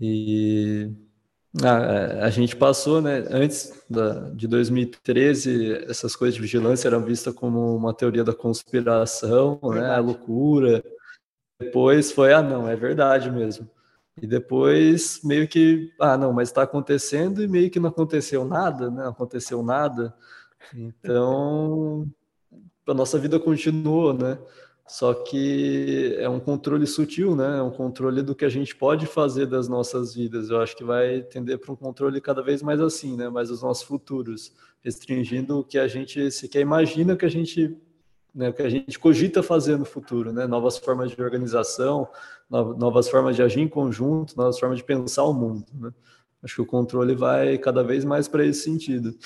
E 0.00 0.90
a, 1.62 1.76
ah, 1.76 1.82
é, 1.82 2.22
a, 2.22 2.30
gente 2.30 2.56
passou, 2.56 3.00
né, 3.00 3.24
antes 3.30 3.72
da, 3.88 4.30
de 4.30 4.46
2013, 4.46 5.84
essas 5.88 6.14
coisas 6.16 6.34
de 6.34 6.40
vigilância 6.40 6.88
eram 6.88 7.02
vistas 7.04 7.34
como 7.34 7.76
uma 7.76 7.94
teoria 7.94 8.24
da 8.24 8.34
conspiração, 8.34 9.58
né, 9.64 9.90
a 9.90 9.98
loucura. 9.98 10.84
Depois 11.60 12.12
foi, 12.12 12.32
ah, 12.32 12.42
não, 12.42 12.68
é 12.68 12.76
verdade 12.76 13.30
mesmo. 13.30 13.68
E 14.20 14.26
depois 14.26 15.20
meio 15.22 15.46
que, 15.46 15.92
ah, 16.00 16.16
não, 16.16 16.32
mas 16.32 16.48
está 16.48 16.62
acontecendo 16.62 17.42
e 17.42 17.48
meio 17.48 17.70
que 17.70 17.78
não 17.78 17.90
aconteceu 17.90 18.44
nada, 18.44 18.90
né? 18.90 19.02
Não 19.02 19.10
aconteceu 19.10 19.62
nada. 19.62 20.14
Então, 20.74 22.10
a 22.86 22.94
nossa 22.94 23.18
vida 23.18 23.38
continuou, 23.38 24.14
né? 24.14 24.38
Só 24.86 25.12
que 25.12 26.14
é 26.18 26.28
um 26.28 26.38
controle 26.38 26.86
sutil, 26.86 27.34
né? 27.34 27.58
É 27.58 27.62
um 27.62 27.72
controle 27.72 28.22
do 28.22 28.36
que 28.36 28.44
a 28.44 28.48
gente 28.48 28.74
pode 28.74 29.04
fazer 29.04 29.46
das 29.46 29.68
nossas 29.68 30.14
vidas. 30.14 30.48
Eu 30.48 30.60
acho 30.60 30.76
que 30.76 30.84
vai 30.84 31.22
tender 31.22 31.58
para 31.58 31.72
um 31.72 31.76
controle 31.76 32.20
cada 32.20 32.40
vez 32.40 32.62
mais 32.62 32.80
assim, 32.80 33.16
né? 33.16 33.28
Mais 33.28 33.48
dos 33.48 33.62
nossos 33.62 33.82
futuros, 33.82 34.54
restringindo 34.84 35.58
o 35.58 35.64
que 35.64 35.76
a 35.76 35.88
gente 35.88 36.30
sequer 36.30 36.60
imagina 36.60 37.16
que 37.16 37.24
a 37.24 37.28
gente, 37.28 37.76
né? 38.32 38.52
Que 38.52 38.62
a 38.62 38.68
gente 38.68 38.96
cogita 38.96 39.42
fazer 39.42 39.76
no 39.76 39.84
futuro, 39.84 40.32
né? 40.32 40.46
Novas 40.46 40.78
formas 40.78 41.10
de 41.10 41.20
organização, 41.20 42.08
novas 42.48 43.08
formas 43.08 43.34
de 43.34 43.42
agir 43.42 43.60
em 43.60 43.68
conjunto, 43.68 44.36
novas 44.36 44.56
formas 44.56 44.78
de 44.78 44.84
pensar 44.84 45.24
o 45.24 45.34
mundo, 45.34 45.66
né? 45.74 45.92
Acho 46.44 46.54
que 46.54 46.62
o 46.62 46.66
controle 46.66 47.16
vai 47.16 47.58
cada 47.58 47.82
vez 47.82 48.04
mais 48.04 48.28
para 48.28 48.46
esse 48.46 48.62
sentido. 48.62 49.18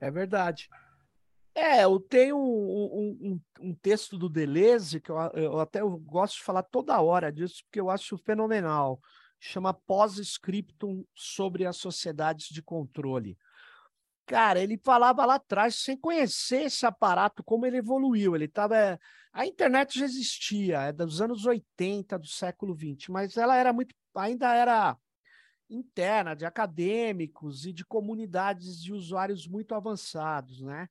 É 0.00 0.10
verdade. 0.10 0.68
É, 1.58 1.84
eu 1.84 1.98
tenho 1.98 2.36
um, 2.36 3.18
um, 3.32 3.40
um, 3.62 3.74
texto 3.74 4.18
do 4.18 4.28
Deleuze, 4.28 5.00
que 5.00 5.10
eu, 5.10 5.16
eu 5.32 5.58
até 5.58 5.80
eu 5.80 5.96
gosto 5.96 6.36
de 6.36 6.42
falar 6.42 6.62
toda 6.62 7.00
hora 7.00 7.32
disso, 7.32 7.62
porque 7.64 7.80
eu 7.80 7.88
acho 7.88 8.18
fenomenal. 8.18 9.00
Chama 9.40 9.72
Pós-Scriptum 9.72 11.02
sobre 11.14 11.64
as 11.64 11.78
sociedades 11.78 12.48
de 12.48 12.60
controle. 12.60 13.38
Cara, 14.26 14.60
ele 14.60 14.78
falava 14.84 15.24
lá 15.24 15.36
atrás, 15.36 15.76
sem 15.76 15.96
conhecer 15.96 16.64
esse 16.64 16.84
aparato, 16.84 17.42
como 17.42 17.64
ele 17.64 17.78
evoluiu. 17.78 18.34
Ele 18.34 18.44
estava. 18.44 19.00
A 19.32 19.46
internet 19.46 19.98
já 19.98 20.04
existia, 20.04 20.82
é 20.82 20.92
dos 20.92 21.22
anos 21.22 21.46
80 21.46 22.18
do 22.18 22.26
século 22.26 22.74
20, 22.74 23.10
mas 23.10 23.34
ela 23.38 23.56
era 23.56 23.72
muito. 23.72 23.94
ainda 24.14 24.54
era 24.54 24.94
interna, 25.70 26.34
de 26.36 26.44
acadêmicos 26.44 27.64
e 27.64 27.72
de 27.72 27.82
comunidades 27.82 28.78
de 28.78 28.92
usuários 28.92 29.48
muito 29.48 29.74
avançados, 29.74 30.60
né? 30.60 30.86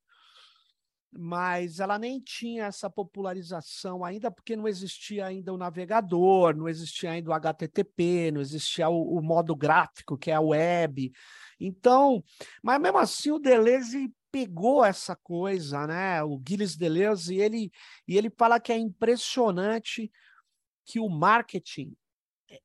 Mas 1.18 1.80
ela 1.80 1.98
nem 1.98 2.20
tinha 2.20 2.66
essa 2.66 2.90
popularização 2.90 4.04
ainda, 4.04 4.30
porque 4.30 4.56
não 4.56 4.68
existia 4.68 5.26
ainda 5.26 5.54
o 5.54 5.58
navegador, 5.58 6.56
não 6.56 6.68
existia 6.68 7.12
ainda 7.12 7.30
o 7.30 7.34
HTTP, 7.34 8.32
não 8.32 8.42
existia 8.42 8.90
o, 8.90 9.18
o 9.18 9.22
modo 9.22 9.56
gráfico, 9.56 10.18
que 10.18 10.30
é 10.30 10.36
a 10.36 10.42
web. 10.42 11.12
Então, 11.60 12.24
mas 12.62 12.82
mesmo 12.82 12.98
assim 12.98 13.32
o 13.32 13.40
Deleuze 13.40 14.14
pegou 14.30 14.84
essa 14.84 15.16
coisa, 15.16 15.88
né? 15.88 16.22
O 16.22 16.42
Gilles 16.46 16.76
Deleuze, 16.76 17.34
e 17.34 17.42
ele, 17.42 17.72
e 18.06 18.18
ele 18.18 18.30
fala 18.30 18.60
que 18.60 18.74
é 18.74 18.78
impressionante 18.78 20.12
que 20.84 21.00
o 21.00 21.08
marketing 21.08 21.96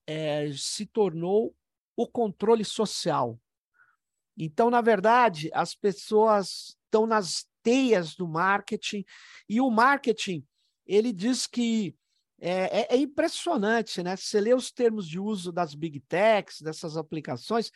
é, 0.06 0.50
se 0.56 0.84
tornou 0.86 1.54
o 1.96 2.06
controle 2.08 2.64
social. 2.64 3.38
Então, 4.36 4.70
na 4.70 4.80
verdade, 4.80 5.50
as 5.52 5.74
pessoas 5.74 6.76
estão 6.90 7.06
nas 7.06 7.46
teias 7.62 8.16
do 8.16 8.26
marketing 8.26 9.04
e 9.48 9.60
o 9.60 9.70
marketing 9.70 10.44
ele 10.86 11.12
diz 11.12 11.46
que 11.46 11.94
é, 12.40 12.80
é, 12.80 12.94
é, 12.94 12.96
impressionante, 12.96 14.02
né? 14.02 14.16
Você 14.16 14.40
lê 14.40 14.54
os 14.54 14.72
termos 14.72 15.06
de 15.06 15.20
uso 15.20 15.52
das 15.52 15.74
big 15.74 16.00
techs, 16.00 16.60
dessas 16.62 16.96
aplicações, 16.96 17.70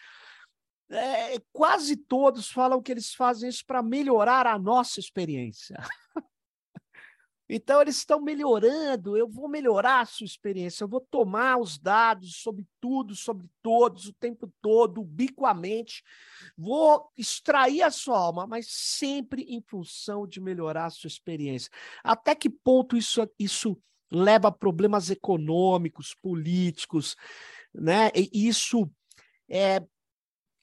é, 0.91 1.39
quase 1.53 1.97
todos 1.97 2.51
falam 2.51 2.83
que 2.83 2.91
eles 2.91 3.15
fazem 3.15 3.49
isso 3.49 3.65
para 3.67 3.83
melhorar 3.83 4.47
a 4.47 4.59
nossa 4.59 4.99
experiência. 4.99 5.77
Então, 7.49 7.81
eles 7.83 7.97
estão 7.97 8.21
melhorando, 8.21 9.17
eu 9.17 9.29
vou 9.29 9.49
melhorar 9.49 10.01
a 10.01 10.07
sua 10.07 10.25
experiência, 10.25 10.83
eu 10.85 10.89
vou 10.89 11.01
tomar 11.01 11.59
os 11.59 11.79
dados 11.79 12.37
sobre 12.37 12.67
tudo, 12.81 13.15
sobre 13.15 13.49
todos, 13.63 14.07
o 14.07 14.15
tempo 14.15 14.51
todo, 14.63 15.03
ubiquamente, 15.03 16.03
vou 16.57 17.11
extrair 17.17 17.83
a 17.83 17.91
sua 17.91 18.19
alma, 18.19 18.47
mas 18.47 18.67
sempre 18.69 19.43
em 19.43 19.61
função 19.61 20.27
de 20.27 20.41
melhorar 20.41 20.87
a 20.87 20.91
sua 20.91 21.09
experiência. 21.09 21.71
Até 22.03 22.35
que 22.35 22.49
ponto 22.49 22.97
isso, 22.97 23.29
isso 23.39 23.79
leva 24.11 24.49
a 24.49 24.53
problemas 24.53 25.11
econômicos, 25.11 26.15
políticos, 26.15 27.17
né? 27.75 28.11
E 28.15 28.49
isso 28.49 28.91
é, 29.49 29.83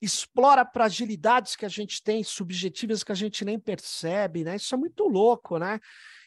explora 0.00 0.66
fragilidades 0.66 1.54
que 1.54 1.64
a 1.64 1.68
gente 1.68 2.02
tem, 2.02 2.24
subjetivas 2.24 3.04
que 3.04 3.12
a 3.12 3.14
gente 3.14 3.44
nem 3.44 3.58
percebe, 3.58 4.42
né? 4.42 4.56
Isso 4.56 4.74
é 4.74 4.78
muito 4.78 5.06
louco, 5.06 5.58
né? 5.58 5.78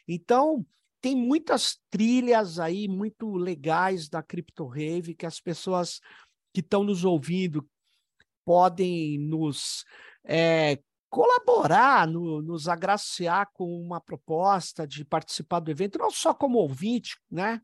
Então, 0.08 0.66
tem 1.02 1.16
muitas 1.16 1.80
trilhas 1.90 2.60
aí 2.60 2.88
muito 2.88 3.36
legais 3.36 4.10
da 4.10 4.24
Crypto 4.24 4.66
Rave 4.66 5.14
que 5.14 5.26
as 5.26 5.40
pessoas 5.40 6.00
que 6.54 6.62
estão 6.62 6.84
nos 6.84 7.04
ouvindo 7.04 7.68
podem 8.44 9.20
nos 9.20 9.84
é, 10.24 10.80
colaborar, 11.10 12.08
no, 12.08 12.42
nos 12.42 12.68
agraciar 12.68 13.50
com 13.54 13.66
uma 13.80 14.02
proposta 14.02 14.88
de 14.88 15.06
participar 15.06 15.60
do 15.60 15.72
evento, 15.72 15.98
não 15.98 16.12
só 16.12 16.34
como 16.34 16.58
ouvinte, 16.58 17.18
né? 17.30 17.62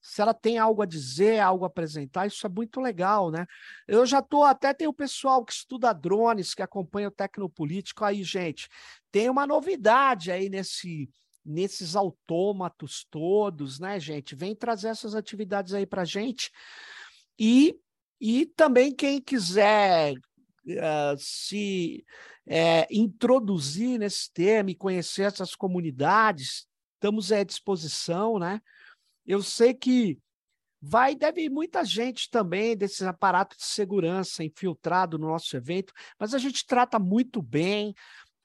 Se 0.00 0.20
ela 0.20 0.34
tem 0.34 0.58
algo 0.58 0.82
a 0.82 0.86
dizer, 0.86 1.38
algo 1.38 1.64
a 1.64 1.68
apresentar, 1.68 2.26
isso 2.26 2.44
é 2.46 2.50
muito 2.50 2.80
legal, 2.80 3.30
né? 3.30 3.46
Eu 3.86 4.04
já 4.04 4.18
estou, 4.18 4.44
até 4.44 4.74
tem 4.74 4.86
o 4.88 4.92
pessoal 4.92 5.44
que 5.44 5.52
estuda 5.52 5.92
drones, 5.92 6.54
que 6.54 6.62
acompanha 6.62 7.08
o 7.08 7.12
Tecnopolítico 7.12 8.04
aí, 8.04 8.22
gente. 8.22 8.68
Tem 9.10 9.30
uma 9.30 9.46
novidade 9.46 10.30
aí 10.30 10.48
nesse 10.48 11.08
nesses 11.44 11.96
autômatos 11.96 13.06
todos, 13.10 13.78
né, 13.78 13.98
gente? 13.98 14.34
Vem 14.34 14.54
trazer 14.54 14.88
essas 14.88 15.14
atividades 15.14 15.74
aí 15.74 15.86
para 15.86 16.04
gente. 16.04 16.50
E, 17.38 17.76
e 18.20 18.46
também 18.46 18.94
quem 18.94 19.20
quiser 19.20 20.14
uh, 20.14 21.16
se 21.18 22.04
uh, 22.46 22.86
introduzir 22.90 23.98
nesse 23.98 24.32
tema 24.32 24.70
e 24.70 24.76
conhecer 24.76 25.22
essas 25.22 25.54
comunidades, 25.54 26.66
estamos 26.94 27.32
à 27.32 27.42
disposição, 27.42 28.38
né? 28.38 28.60
Eu 29.26 29.42
sei 29.42 29.74
que 29.74 30.18
vai, 30.80 31.14
deve 31.14 31.48
muita 31.48 31.84
gente 31.84 32.28
também 32.28 32.76
desses 32.76 33.02
aparatos 33.02 33.58
de 33.58 33.64
segurança 33.64 34.42
infiltrado 34.42 35.16
no 35.16 35.28
nosso 35.28 35.56
evento, 35.56 35.92
mas 36.18 36.34
a 36.34 36.38
gente 36.38 36.66
trata 36.66 36.98
muito 36.98 37.40
bem. 37.40 37.94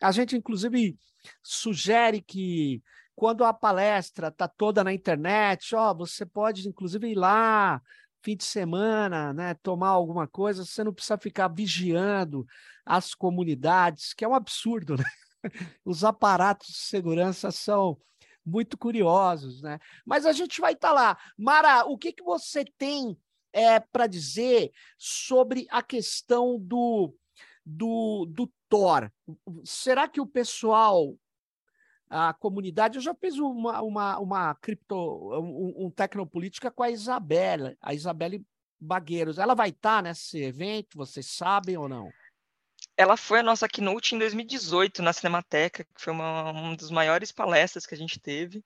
A 0.01 0.11
gente, 0.11 0.35
inclusive, 0.35 0.97
sugere 1.41 2.21
que 2.21 2.81
quando 3.15 3.43
a 3.43 3.53
palestra 3.53 4.27
está 4.27 4.47
toda 4.47 4.83
na 4.83 4.93
internet, 4.93 5.75
ó, 5.75 5.93
você 5.93 6.25
pode, 6.25 6.67
inclusive, 6.67 7.09
ir 7.09 7.15
lá 7.15 7.81
fim 8.21 8.35
de 8.35 8.43
semana, 8.43 9.33
né, 9.33 9.53
tomar 9.55 9.89
alguma 9.89 10.27
coisa, 10.27 10.65
você 10.65 10.83
não 10.83 10.93
precisa 10.93 11.17
ficar 11.17 11.47
vigiando 11.47 12.45
as 12.85 13.13
comunidades, 13.13 14.13
que 14.13 14.25
é 14.25 14.27
um 14.27 14.35
absurdo, 14.35 14.97
né? 14.97 15.03
Os 15.85 16.03
aparatos 16.03 16.67
de 16.67 16.77
segurança 16.77 17.51
são 17.51 17.97
muito 18.45 18.77
curiosos, 18.77 19.61
né? 19.61 19.79
Mas 20.05 20.25
a 20.25 20.31
gente 20.31 20.59
vai 20.59 20.73
estar 20.73 20.89
tá 20.89 20.93
lá. 20.93 21.17
Mara, 21.37 21.85
o 21.85 21.97
que, 21.97 22.11
que 22.11 22.23
você 22.23 22.65
tem 22.77 23.17
é, 23.53 23.79
para 23.79 24.07
dizer 24.07 24.71
sobre 24.97 25.65
a 25.69 25.81
questão 25.81 26.59
do, 26.59 27.15
do, 27.65 28.25
do 28.29 28.51
Tor? 28.69 29.11
Será 29.63 30.07
que 30.07 30.21
o 30.21 30.25
pessoal, 30.25 31.15
a 32.09 32.33
comunidade, 32.33 32.97
eu 32.97 33.01
já 33.01 33.13
fiz 33.13 33.37
uma, 33.37 33.81
uma, 33.81 34.19
uma 34.19 34.55
cripto, 34.55 34.95
um, 34.95 35.85
um 35.85 35.91
tecnopolítica 35.91 36.71
com 36.71 36.83
a 36.83 36.89
Isabela, 36.89 37.75
a 37.81 37.93
Isabelle 37.93 38.45
Bagueiros. 38.79 39.37
Ela 39.37 39.55
vai 39.55 39.69
estar 39.69 40.03
nesse 40.03 40.41
evento, 40.41 40.97
vocês 40.97 41.25
sabem 41.25 41.77
ou 41.77 41.89
não? 41.89 42.09
Ela 42.95 43.15
foi 43.15 43.39
a 43.39 43.43
nossa 43.43 43.67
keynote 43.67 44.15
em 44.15 44.19
2018 44.19 45.01
na 45.01 45.13
Cinemateca, 45.13 45.83
que 45.83 46.01
foi 46.01 46.13
uma, 46.13 46.51
uma 46.51 46.75
das 46.75 46.89
maiores 46.89 47.31
palestras 47.31 47.85
que 47.85 47.93
a 47.93 47.97
gente 47.97 48.19
teve. 48.19 48.63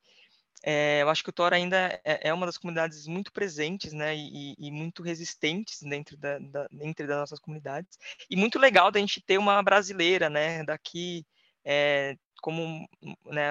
É, 0.63 1.01
eu 1.01 1.09
acho 1.09 1.23
que 1.23 1.29
o 1.29 1.33
Tor 1.33 1.53
ainda 1.53 1.99
é, 2.03 2.29
é, 2.29 2.33
uma 2.33 2.45
das 2.45 2.57
comunidades 2.57 3.07
muito 3.07 3.31
presentes, 3.31 3.93
né, 3.93 4.15
e, 4.15 4.55
e 4.57 4.71
muito 4.71 5.01
resistentes 5.01 5.81
dentro 5.81 6.15
da, 6.17 6.37
da, 6.37 6.67
dentro 6.71 7.07
das 7.07 7.17
nossas 7.17 7.39
comunidades. 7.39 7.97
E 8.29 8.35
muito 8.35 8.59
legal 8.59 8.91
da 8.91 8.99
gente 8.99 9.21
ter 9.21 9.37
uma 9.37 9.61
brasileira, 9.63 10.29
né, 10.29 10.63
daqui 10.63 11.25
é, 11.65 12.15
como 12.41 12.87
né, 13.25 13.49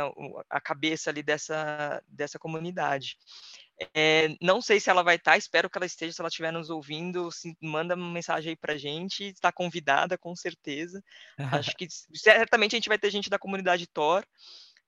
a 0.48 0.60
cabeça 0.60 1.10
ali 1.10 1.22
dessa, 1.22 2.02
dessa 2.08 2.38
comunidade. 2.38 3.16
É, 3.94 4.36
não 4.42 4.60
sei 4.60 4.78
se 4.78 4.90
ela 4.90 5.02
vai 5.02 5.16
estar, 5.16 5.38
espero 5.38 5.70
que 5.70 5.78
ela 5.78 5.86
esteja, 5.86 6.12
se 6.12 6.20
ela 6.20 6.28
estiver 6.28 6.52
nos 6.52 6.68
ouvindo, 6.68 7.30
se, 7.32 7.56
manda 7.62 7.94
uma 7.94 8.12
mensagem 8.12 8.50
aí 8.50 8.56
pra 8.56 8.76
gente, 8.76 9.24
está 9.24 9.50
convidada, 9.50 10.18
com 10.18 10.36
certeza. 10.36 11.02
Acho 11.64 11.74
que 11.76 11.86
certamente 12.14 12.74
a 12.74 12.78
gente 12.78 12.88
vai 12.88 12.98
ter 12.98 13.10
gente 13.10 13.30
da 13.30 13.38
comunidade 13.38 13.86
Tor, 13.86 14.26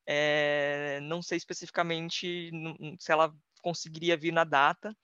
é, 0.07 1.01
não 1.03 1.23
sei 1.23 1.39
especificamente 1.39 2.51
se 2.99 3.13
ela 3.13 3.35
conseguiria 3.61 4.17
vir 4.17 4.33
na 4.33 4.45
data, 4.45 4.97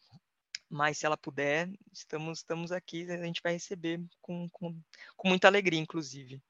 mas 0.68 0.98
se 0.98 1.06
ela 1.06 1.16
puder, 1.16 1.70
estamos, 1.92 2.38
estamos 2.38 2.72
aqui, 2.72 3.10
a 3.10 3.24
gente 3.24 3.40
vai 3.42 3.52
receber 3.52 4.00
com, 4.20 4.48
com, 4.50 4.78
com 5.16 5.28
muita 5.28 5.48
alegria, 5.48 5.80
inclusive. 5.80 6.42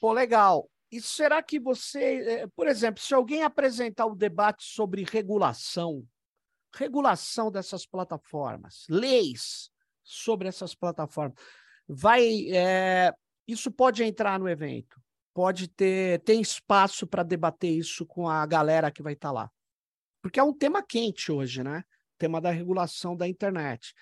Pô, 0.00 0.12
legal. 0.12 0.70
E 0.90 1.00
será 1.00 1.42
que 1.42 1.58
você, 1.58 2.22
eh, 2.22 2.46
por 2.54 2.68
exemplo, 2.68 3.02
se 3.02 3.12
alguém 3.12 3.42
apresentar 3.42 4.06
um 4.06 4.14
debate 4.14 4.64
sobre 4.64 5.04
regulação, 5.04 6.06
regulação 6.74 7.50
dessas 7.50 7.84
plataformas, 7.84 8.86
leis 8.88 9.70
sobre 10.02 10.48
essas 10.48 10.74
plataformas, 10.74 11.34
vai, 11.88 12.48
é, 12.50 13.12
isso 13.46 13.70
pode 13.70 14.04
entrar 14.04 14.38
no 14.38 14.48
evento? 14.48 15.00
Pode 15.36 15.68
ter 15.68 16.22
tem 16.22 16.40
espaço 16.40 17.06
para 17.06 17.22
debater 17.22 17.70
isso 17.70 18.06
com 18.06 18.26
a 18.26 18.46
galera 18.46 18.90
que 18.90 19.02
vai 19.02 19.12
estar 19.12 19.28
tá 19.28 19.32
lá. 19.34 19.50
Porque 20.22 20.40
é 20.40 20.42
um 20.42 20.54
tema 20.54 20.82
quente 20.82 21.30
hoje, 21.30 21.62
né? 21.62 21.80
O 22.14 22.18
tema 22.18 22.40
da 22.40 22.50
regulação 22.50 23.14
da 23.14 23.28
internet. 23.28 23.92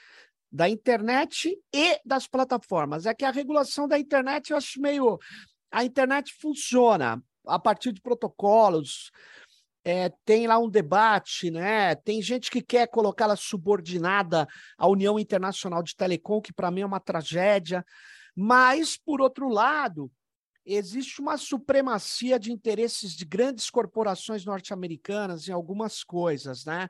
Da 0.49 0.68
internet 0.68 1.61
e 1.74 2.01
das 2.05 2.28
plataformas. 2.28 3.05
É 3.05 3.12
que 3.12 3.24
a 3.24 3.32
regulação 3.32 3.89
da 3.89 3.99
internet 3.99 4.51
eu 4.51 4.57
acho 4.57 4.80
meio. 4.80 5.18
A 5.72 5.85
internet 5.85 6.32
funciona 6.41 7.20
a 7.49 7.59
partir 7.59 7.93
de 7.93 8.01
protocolos, 8.01 9.11
é, 9.85 10.11
tem 10.24 10.47
lá 10.47 10.57
um 10.57 10.70
debate, 10.70 11.51
né? 11.51 11.97
Tem 11.97 12.22
gente 12.22 12.49
que 12.49 12.62
quer 12.62 12.87
colocá-la 12.87 13.35
subordinada 13.35 14.47
à 14.78 14.87
União 14.87 15.18
Internacional 15.18 15.82
de 15.82 15.97
Telecom, 15.97 16.41
que 16.41 16.53
para 16.53 16.70
mim 16.70 16.82
é 16.82 16.87
uma 16.87 17.01
tragédia. 17.01 17.85
Mas, 18.37 18.97
por 18.97 19.20
outro 19.20 19.49
lado, 19.49 20.09
existe 20.65 21.21
uma 21.21 21.37
supremacia 21.37 22.39
de 22.39 22.53
interesses 22.53 23.12
de 23.15 23.25
grandes 23.25 23.69
corporações 23.71 24.45
norte-americanas 24.45 25.49
em 25.49 25.53
algumas 25.53 26.03
coisas, 26.03 26.65
né? 26.65 26.89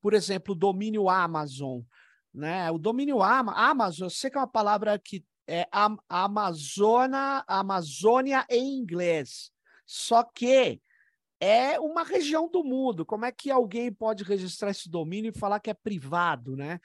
Por 0.00 0.14
exemplo, 0.14 0.52
o 0.52 0.58
domínio 0.58 1.08
Amazon, 1.08 1.80
né? 2.34 2.70
O 2.70 2.78
domínio 2.78 3.22
Ama 3.22 3.52
Amazon, 3.52 4.06
eu 4.06 4.10
sei 4.10 4.30
que 4.30 4.36
é 4.36 4.40
uma 4.40 4.46
palavra 4.46 4.98
que 4.98 5.24
é 5.46 5.68
Am 5.70 5.96
Amazona, 6.08 7.44
Amazônia 7.46 8.46
em 8.48 8.78
inglês, 8.78 9.52
só 9.86 10.22
que 10.22 10.80
é 11.40 11.78
uma 11.80 12.04
região 12.04 12.48
do 12.48 12.62
mundo. 12.62 13.04
Como 13.04 13.24
é 13.24 13.32
que 13.32 13.50
alguém 13.50 13.92
pode 13.92 14.22
registrar 14.22 14.70
esse 14.70 14.88
domínio 14.88 15.32
e 15.34 15.38
falar 15.38 15.58
que 15.60 15.70
é 15.70 15.74
privado, 15.74 16.56
né? 16.56 16.80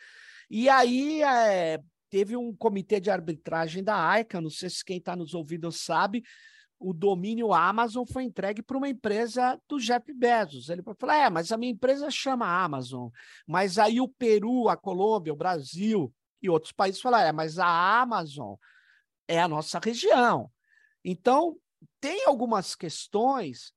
E 0.50 0.68
aí, 0.68 1.22
é, 1.22 1.80
teve 2.10 2.36
um 2.36 2.55
comitê 2.55 2.99
de 2.99 3.10
arbitragem 3.10 3.84
da 3.84 3.95
AICA, 4.10 4.41
não 4.41 4.49
sei 4.49 4.70
se 4.70 4.84
quem 4.84 4.97
está 4.97 5.16
nos 5.16 5.34
ouvindo 5.34 5.72
sabe, 5.72 6.24
o 6.80 6.93
domínio 6.93 7.53
Amazon 7.53 8.05
foi 8.05 8.24
entregue 8.24 8.62
para 8.62 8.78
uma 8.78 8.89
empresa 8.89 9.60
do 9.68 9.80
Jeff 9.80 10.14
Bezos. 10.14 10.70
Ele 10.70 10.84
falou: 10.84 11.16
é, 11.16 11.30
mas 11.30 11.51
a 11.51 11.58
minha 11.58 11.72
empresa 11.72 12.10
chama 12.12 12.45
Amazon. 12.45 13.10
Mas 13.47 13.78
aí 13.78 13.99
o 13.99 14.08
Peru, 14.08 14.70
a 14.70 14.78
Colômbia, 14.78 15.34
o 15.34 15.38
Brasil 15.38 16.14
e 16.41 16.49
outros 16.49 16.72
países 16.72 17.01
falaram: 17.01 17.30
é, 17.30 17.32
mas 17.32 17.58
a 17.58 18.01
Amazon 18.01 18.55
é 19.28 19.39
a 19.39 19.47
nossa 19.47 19.80
região. 19.80 20.51
Então, 21.03 21.58
tem 21.99 22.26
algumas 22.26 22.76
questões 22.76 23.74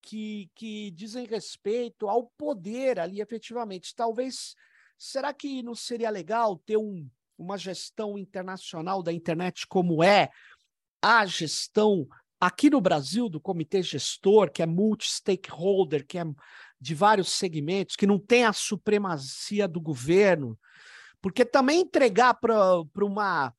que, 0.00 0.48
que 0.54 0.90
dizem 0.92 1.26
respeito 1.26 2.08
ao 2.08 2.30
poder 2.38 3.00
ali 3.00 3.20
efetivamente. 3.20 3.94
Talvez, 3.94 4.54
será 4.96 5.34
que 5.34 5.62
não 5.62 5.74
seria 5.74 6.10
legal 6.10 6.56
ter 6.58 6.76
um 6.76 7.08
uma 7.38 7.58
gestão 7.58 8.18
internacional 8.18 9.02
da 9.02 9.12
internet 9.12 9.66
como 9.66 10.02
é 10.02 10.30
a 11.02 11.24
gestão 11.26 12.06
aqui 12.40 12.68
no 12.68 12.80
Brasil 12.80 13.28
do 13.28 13.40
comitê 13.40 13.82
gestor, 13.82 14.50
que 14.50 14.62
é 14.62 14.66
multi-stakeholder, 14.66 16.06
que 16.06 16.18
é 16.18 16.24
de 16.80 16.94
vários 16.94 17.30
segmentos, 17.30 17.96
que 17.96 18.06
não 18.06 18.18
tem 18.18 18.44
a 18.44 18.52
supremacia 18.52 19.66
do 19.66 19.80
governo, 19.80 20.58
porque 21.20 21.44
também 21.44 21.80
entregar 21.80 22.34
para 22.34 22.82
uma 23.02 23.52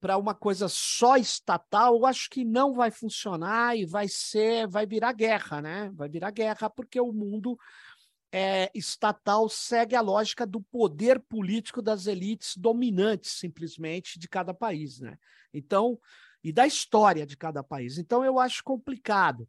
para 0.00 0.18
uma 0.18 0.34
coisa 0.34 0.68
só 0.68 1.16
estatal, 1.16 1.94
eu 1.94 2.04
acho 2.04 2.28
que 2.28 2.44
não 2.44 2.74
vai 2.74 2.90
funcionar 2.90 3.74
e 3.74 3.86
vai 3.86 4.06
ser, 4.06 4.68
vai 4.68 4.84
virar 4.84 5.14
guerra, 5.14 5.62
né? 5.62 5.90
Vai 5.94 6.10
virar 6.10 6.30
guerra 6.30 6.68
porque 6.68 7.00
o 7.00 7.10
mundo 7.10 7.58
é, 8.36 8.68
estatal 8.74 9.48
segue 9.48 9.94
a 9.94 10.00
lógica 10.00 10.44
do 10.44 10.60
poder 10.60 11.20
político 11.20 11.80
das 11.80 12.08
elites 12.08 12.56
dominantes, 12.56 13.30
simplesmente, 13.30 14.18
de 14.18 14.28
cada 14.28 14.52
país, 14.52 14.98
né? 14.98 15.16
Então, 15.52 15.96
e 16.42 16.52
da 16.52 16.66
história 16.66 17.24
de 17.24 17.36
cada 17.36 17.62
país. 17.62 17.96
Então, 17.96 18.24
eu 18.24 18.40
acho 18.40 18.64
complicado. 18.64 19.48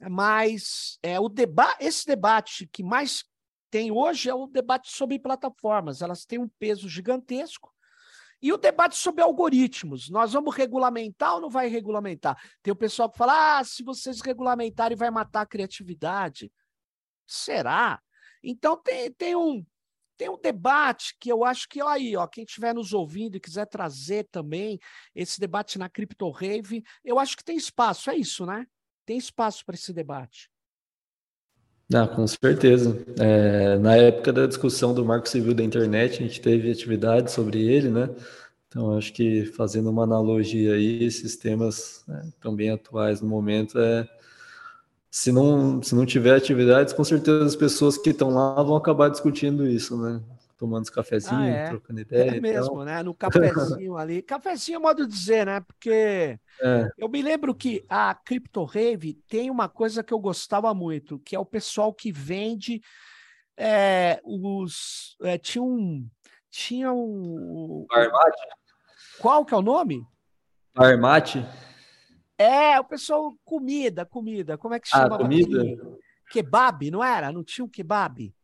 Mas 0.00 0.98
é, 1.02 1.20
o 1.20 1.28
deba 1.28 1.76
esse 1.78 2.06
debate 2.06 2.66
que 2.72 2.82
mais 2.82 3.26
tem 3.70 3.92
hoje 3.92 4.30
é 4.30 4.34
o 4.34 4.46
debate 4.46 4.90
sobre 4.90 5.18
plataformas. 5.18 6.00
Elas 6.00 6.24
têm 6.24 6.38
um 6.38 6.48
peso 6.58 6.88
gigantesco. 6.88 7.74
E 8.40 8.50
o 8.54 8.56
debate 8.56 8.96
sobre 8.96 9.22
algoritmos. 9.22 10.08
Nós 10.08 10.32
vamos 10.32 10.54
regulamentar 10.54 11.34
ou 11.34 11.42
não 11.42 11.50
vai 11.50 11.68
regulamentar? 11.68 12.42
Tem 12.62 12.72
o 12.72 12.76
pessoal 12.76 13.10
que 13.10 13.18
fala: 13.18 13.58
ah, 13.58 13.64
se 13.64 13.82
vocês 13.82 14.22
regulamentarem, 14.22 14.96
vai 14.96 15.10
matar 15.10 15.42
a 15.42 15.46
criatividade. 15.46 16.50
Será? 17.26 18.00
Então 18.44 18.76
tem, 18.76 19.10
tem 19.12 19.34
um. 19.34 19.64
Tem 20.16 20.28
um 20.28 20.40
debate 20.40 21.16
que 21.18 21.28
eu 21.28 21.44
acho 21.44 21.68
que 21.68 21.82
ó, 21.82 21.88
aí, 21.88 22.14
ó, 22.14 22.24
quem 22.28 22.44
estiver 22.44 22.72
nos 22.72 22.92
ouvindo 22.92 23.36
e 23.36 23.40
quiser 23.40 23.66
trazer 23.66 24.28
também 24.30 24.78
esse 25.12 25.40
debate 25.40 25.76
na 25.76 25.88
Crypto 25.88 26.30
Rave, 26.30 26.84
eu 27.04 27.18
acho 27.18 27.36
que 27.36 27.42
tem 27.42 27.56
espaço, 27.56 28.08
é 28.10 28.16
isso, 28.16 28.46
né? 28.46 28.64
Tem 29.04 29.18
espaço 29.18 29.66
para 29.66 29.74
esse 29.74 29.92
debate. 29.92 30.48
Ah, 31.92 32.06
com 32.06 32.26
certeza. 32.26 33.04
É, 33.18 33.76
na 33.78 33.96
época 33.96 34.32
da 34.32 34.46
discussão 34.46 34.94
do 34.94 35.04
Marco 35.04 35.28
Civil 35.28 35.52
da 35.52 35.64
Internet, 35.64 36.22
a 36.22 36.26
gente 36.26 36.40
teve 36.40 36.70
atividade 36.70 37.32
sobre 37.32 37.60
ele, 37.62 37.90
né? 37.90 38.08
Então, 38.68 38.96
acho 38.96 39.12
que 39.12 39.44
fazendo 39.46 39.90
uma 39.90 40.02
analogia 40.02 40.74
aí, 40.74 41.04
esses 41.04 41.36
temas 41.36 42.04
né, 42.08 42.32
também 42.40 42.70
atuais 42.70 43.20
no 43.20 43.28
momento, 43.28 43.78
é, 43.78 44.08
se 45.14 45.30
não, 45.30 45.80
se 45.80 45.94
não 45.94 46.04
tiver 46.04 46.34
atividades, 46.34 46.92
com 46.92 47.04
certeza 47.04 47.44
as 47.44 47.54
pessoas 47.54 47.96
que 47.96 48.10
estão 48.10 48.30
lá 48.30 48.60
vão 48.64 48.74
acabar 48.74 49.08
discutindo 49.08 49.64
isso, 49.64 49.96
né? 49.96 50.20
tomando 50.56 50.82
os 50.82 50.90
cafezinhos, 50.90 51.40
ah, 51.40 51.46
é. 51.46 51.68
trocando 51.68 52.00
ideia. 52.00 52.36
É 52.36 52.40
mesmo, 52.40 52.84
né? 52.84 53.00
No 53.00 53.14
cafezinho 53.14 53.96
ali. 53.96 54.22
Cafezinho 54.26 54.76
é 54.76 54.78
modo 54.80 55.06
de 55.06 55.12
dizer, 55.12 55.46
né? 55.46 55.60
Porque 55.60 56.36
é. 56.60 56.90
eu 56.98 57.08
me 57.08 57.22
lembro 57.22 57.54
que 57.54 57.84
a 57.88 58.12
Crypto 58.12 58.64
Rave 58.64 59.14
tem 59.28 59.50
uma 59.50 59.68
coisa 59.68 60.02
que 60.02 60.12
eu 60.12 60.18
gostava 60.18 60.74
muito, 60.74 61.20
que 61.20 61.36
é 61.36 61.38
o 61.38 61.46
pessoal 61.46 61.94
que 61.94 62.10
vende 62.10 62.80
é, 63.56 64.20
os. 64.24 65.16
É, 65.22 65.38
tinha 65.38 65.62
um. 65.62 66.08
Tinha 66.50 66.92
um. 66.92 67.86
Armate? 67.92 68.42
Qual 69.20 69.44
que 69.44 69.54
é 69.54 69.56
o 69.56 69.62
nome? 69.62 70.04
Armate? 70.76 71.46
É, 72.36 72.78
o 72.80 72.84
pessoal, 72.84 73.34
comida, 73.44 74.04
comida. 74.04 74.58
Como 74.58 74.74
é 74.74 74.80
que 74.80 74.88
ah, 74.92 75.02
chama? 75.02 75.16
Ah, 75.16 75.18
comida? 75.18 75.62
Kebab, 76.30 76.90
não 76.90 77.02
era? 77.02 77.30
Não 77.30 77.44
tinha 77.44 77.64
um 77.64 77.68
kebab? 77.68 78.34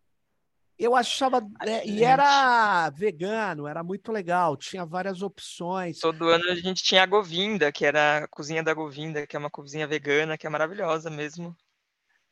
Eu 0.78 0.96
achava. 0.96 1.46
É, 1.60 1.86
e 1.86 2.02
era 2.02 2.88
vegano, 2.90 3.66
era 3.66 3.82
muito 3.82 4.10
legal, 4.10 4.56
tinha 4.56 4.86
várias 4.86 5.20
opções. 5.20 5.98
Todo 5.98 6.30
ano 6.30 6.44
a 6.50 6.54
gente 6.54 6.82
tinha 6.82 7.02
a 7.02 7.06
Govinda, 7.06 7.70
que 7.70 7.84
era 7.84 8.24
a 8.24 8.28
cozinha 8.28 8.62
da 8.62 8.72
Govinda, 8.72 9.26
que 9.26 9.36
é 9.36 9.38
uma 9.38 9.50
cozinha 9.50 9.86
vegana, 9.86 10.38
que 10.38 10.46
é 10.46 10.50
maravilhosa 10.50 11.10
mesmo. 11.10 11.54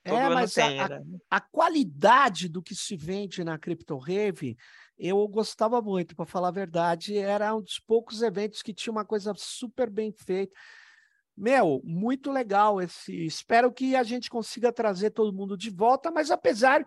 Todo 0.02 0.16
é, 0.16 0.28
mas 0.30 0.54
tem, 0.54 0.80
a, 0.80 0.88
né? 0.88 1.02
a, 1.30 1.40
qualidade 1.40 2.48
do 2.48 2.62
que 2.62 2.74
se 2.74 2.96
vende 2.96 3.44
na 3.44 3.58
Crypto 3.58 3.98
Rave, 3.98 4.56
eu 4.98 5.28
gostava 5.28 5.82
muito, 5.82 6.16
para 6.16 6.24
falar 6.24 6.48
a 6.48 6.52
verdade. 6.52 7.18
Era 7.18 7.54
um 7.54 7.60
dos 7.60 7.78
poucos 7.78 8.22
eventos 8.22 8.62
que 8.62 8.72
tinha 8.72 8.92
uma 8.92 9.04
coisa 9.04 9.34
super 9.36 9.90
bem 9.90 10.10
feita. 10.10 10.54
Meu, 11.38 11.80
muito 11.84 12.32
legal 12.32 12.82
esse. 12.82 13.14
Espero 13.24 13.72
que 13.72 13.94
a 13.94 14.02
gente 14.02 14.28
consiga 14.28 14.72
trazer 14.72 15.10
todo 15.10 15.32
mundo 15.32 15.56
de 15.56 15.70
volta, 15.70 16.10
mas 16.10 16.32
apesar 16.32 16.84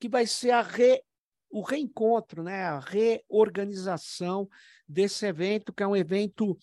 que 0.00 0.08
vai 0.08 0.26
ser 0.26 0.52
a 0.52 0.62
re, 0.62 1.02
o 1.50 1.60
reencontro, 1.60 2.42
né, 2.42 2.64
a 2.64 2.78
reorganização 2.78 4.48
desse 4.88 5.26
evento, 5.26 5.74
que 5.74 5.82
é 5.82 5.86
um 5.86 5.94
evento 5.94 6.58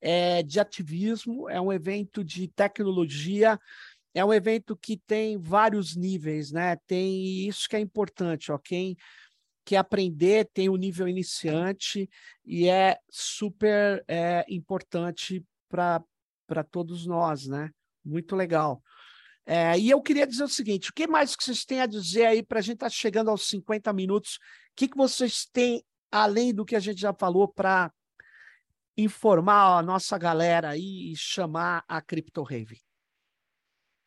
é, 0.00 0.42
de 0.42 0.58
ativismo, 0.58 1.48
é 1.48 1.60
um 1.60 1.72
evento 1.72 2.24
de 2.24 2.48
tecnologia, 2.48 3.56
é 4.12 4.24
um 4.24 4.34
evento 4.34 4.76
que 4.76 4.96
tem 4.96 5.38
vários 5.38 5.94
níveis, 5.94 6.50
né? 6.50 6.76
Tem 6.88 7.46
isso 7.46 7.68
que 7.68 7.76
é 7.76 7.80
importante. 7.80 8.50
Quem 8.64 8.96
quer 9.64 9.76
aprender 9.76 10.50
tem 10.52 10.68
o 10.68 10.76
nível 10.76 11.06
iniciante 11.06 12.10
e 12.44 12.68
é 12.68 12.98
super 13.08 14.04
é, 14.08 14.44
importante 14.48 15.44
para 15.68 16.02
todos 16.64 17.06
nós, 17.06 17.46
né? 17.46 17.70
Muito 18.04 18.36
legal. 18.36 18.82
É, 19.46 19.78
e 19.78 19.90
eu 19.90 20.00
queria 20.00 20.26
dizer 20.26 20.44
o 20.44 20.48
seguinte: 20.48 20.90
o 20.90 20.92
que 20.92 21.06
mais 21.06 21.36
que 21.36 21.44
vocês 21.44 21.64
têm 21.64 21.80
a 21.80 21.86
dizer 21.86 22.26
aí 22.26 22.42
para 22.42 22.58
a 22.58 22.62
gente 22.62 22.74
estar 22.74 22.86
tá 22.86 22.90
chegando 22.90 23.30
aos 23.30 23.48
50 23.48 23.92
minutos? 23.92 24.36
O 24.36 24.40
que, 24.76 24.88
que 24.88 24.96
vocês 24.96 25.46
têm, 25.46 25.84
além 26.10 26.54
do 26.54 26.64
que 26.64 26.76
a 26.76 26.80
gente 26.80 27.00
já 27.00 27.12
falou, 27.12 27.48
para 27.48 27.92
informar 28.96 29.78
a 29.78 29.82
nossa 29.82 30.16
galera 30.16 30.70
aí 30.70 31.12
e 31.12 31.16
chamar 31.16 31.84
a 31.88 32.00
Crypto 32.00 32.42
Rave? 32.42 32.80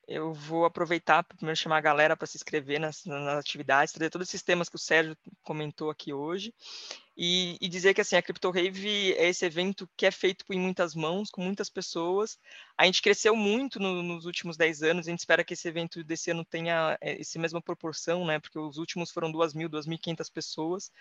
Eu 0.07 0.33
vou 0.33 0.63
aproveitar 0.63 1.21
para 1.23 1.35
primeiro 1.35 1.59
chamar 1.59 1.77
a 1.77 1.81
galera 1.81 2.15
para 2.15 2.25
se 2.25 2.37
inscrever 2.37 2.79
nas, 2.79 3.03
nas, 3.03 3.37
atividades, 3.37 3.93
trazer 3.93 4.09
todos 4.09 4.29
esses 4.29 4.41
temas 4.41 4.69
que 4.69 4.77
o 4.77 4.79
Sérgio 4.79 5.17
comentou 5.43 5.89
aqui 5.89 6.13
hoje. 6.13 6.53
E, 7.17 7.57
e, 7.59 7.67
dizer 7.67 7.93
que 7.93 8.01
assim, 8.01 8.15
a 8.15 8.21
Crypto 8.21 8.51
Rave 8.51 9.13
é 9.13 9.27
esse 9.29 9.43
evento 9.45 9.89
que 9.97 10.05
é 10.05 10.11
feito 10.11 10.45
em 10.51 10.59
muitas 10.59 10.93
mãos, 10.93 11.31
com 11.31 11.41
muitas 11.41 11.69
pessoas. 11.69 12.37
A 12.77 12.85
gente 12.85 13.01
cresceu 13.01 13.35
muito 13.35 13.79
no, 13.79 14.03
nos 14.03 14.25
últimos 14.25 14.55
10 14.55 14.83
anos, 14.83 15.07
a 15.07 15.09
gente 15.09 15.19
espera 15.19 15.43
que 15.43 15.53
esse 15.53 15.67
evento 15.67 16.03
desse 16.03 16.29
ano 16.29 16.45
tenha 16.45 16.97
eh, 17.01 17.19
essa 17.19 17.39
mesma 17.39 17.61
proporção, 17.61 18.25
né? 18.25 18.39
Porque 18.39 18.59
os 18.59 18.77
últimos 18.77 19.11
foram 19.11 19.31
2.000, 19.31 19.67
2.500 19.67 20.31
pessoas 20.31 20.91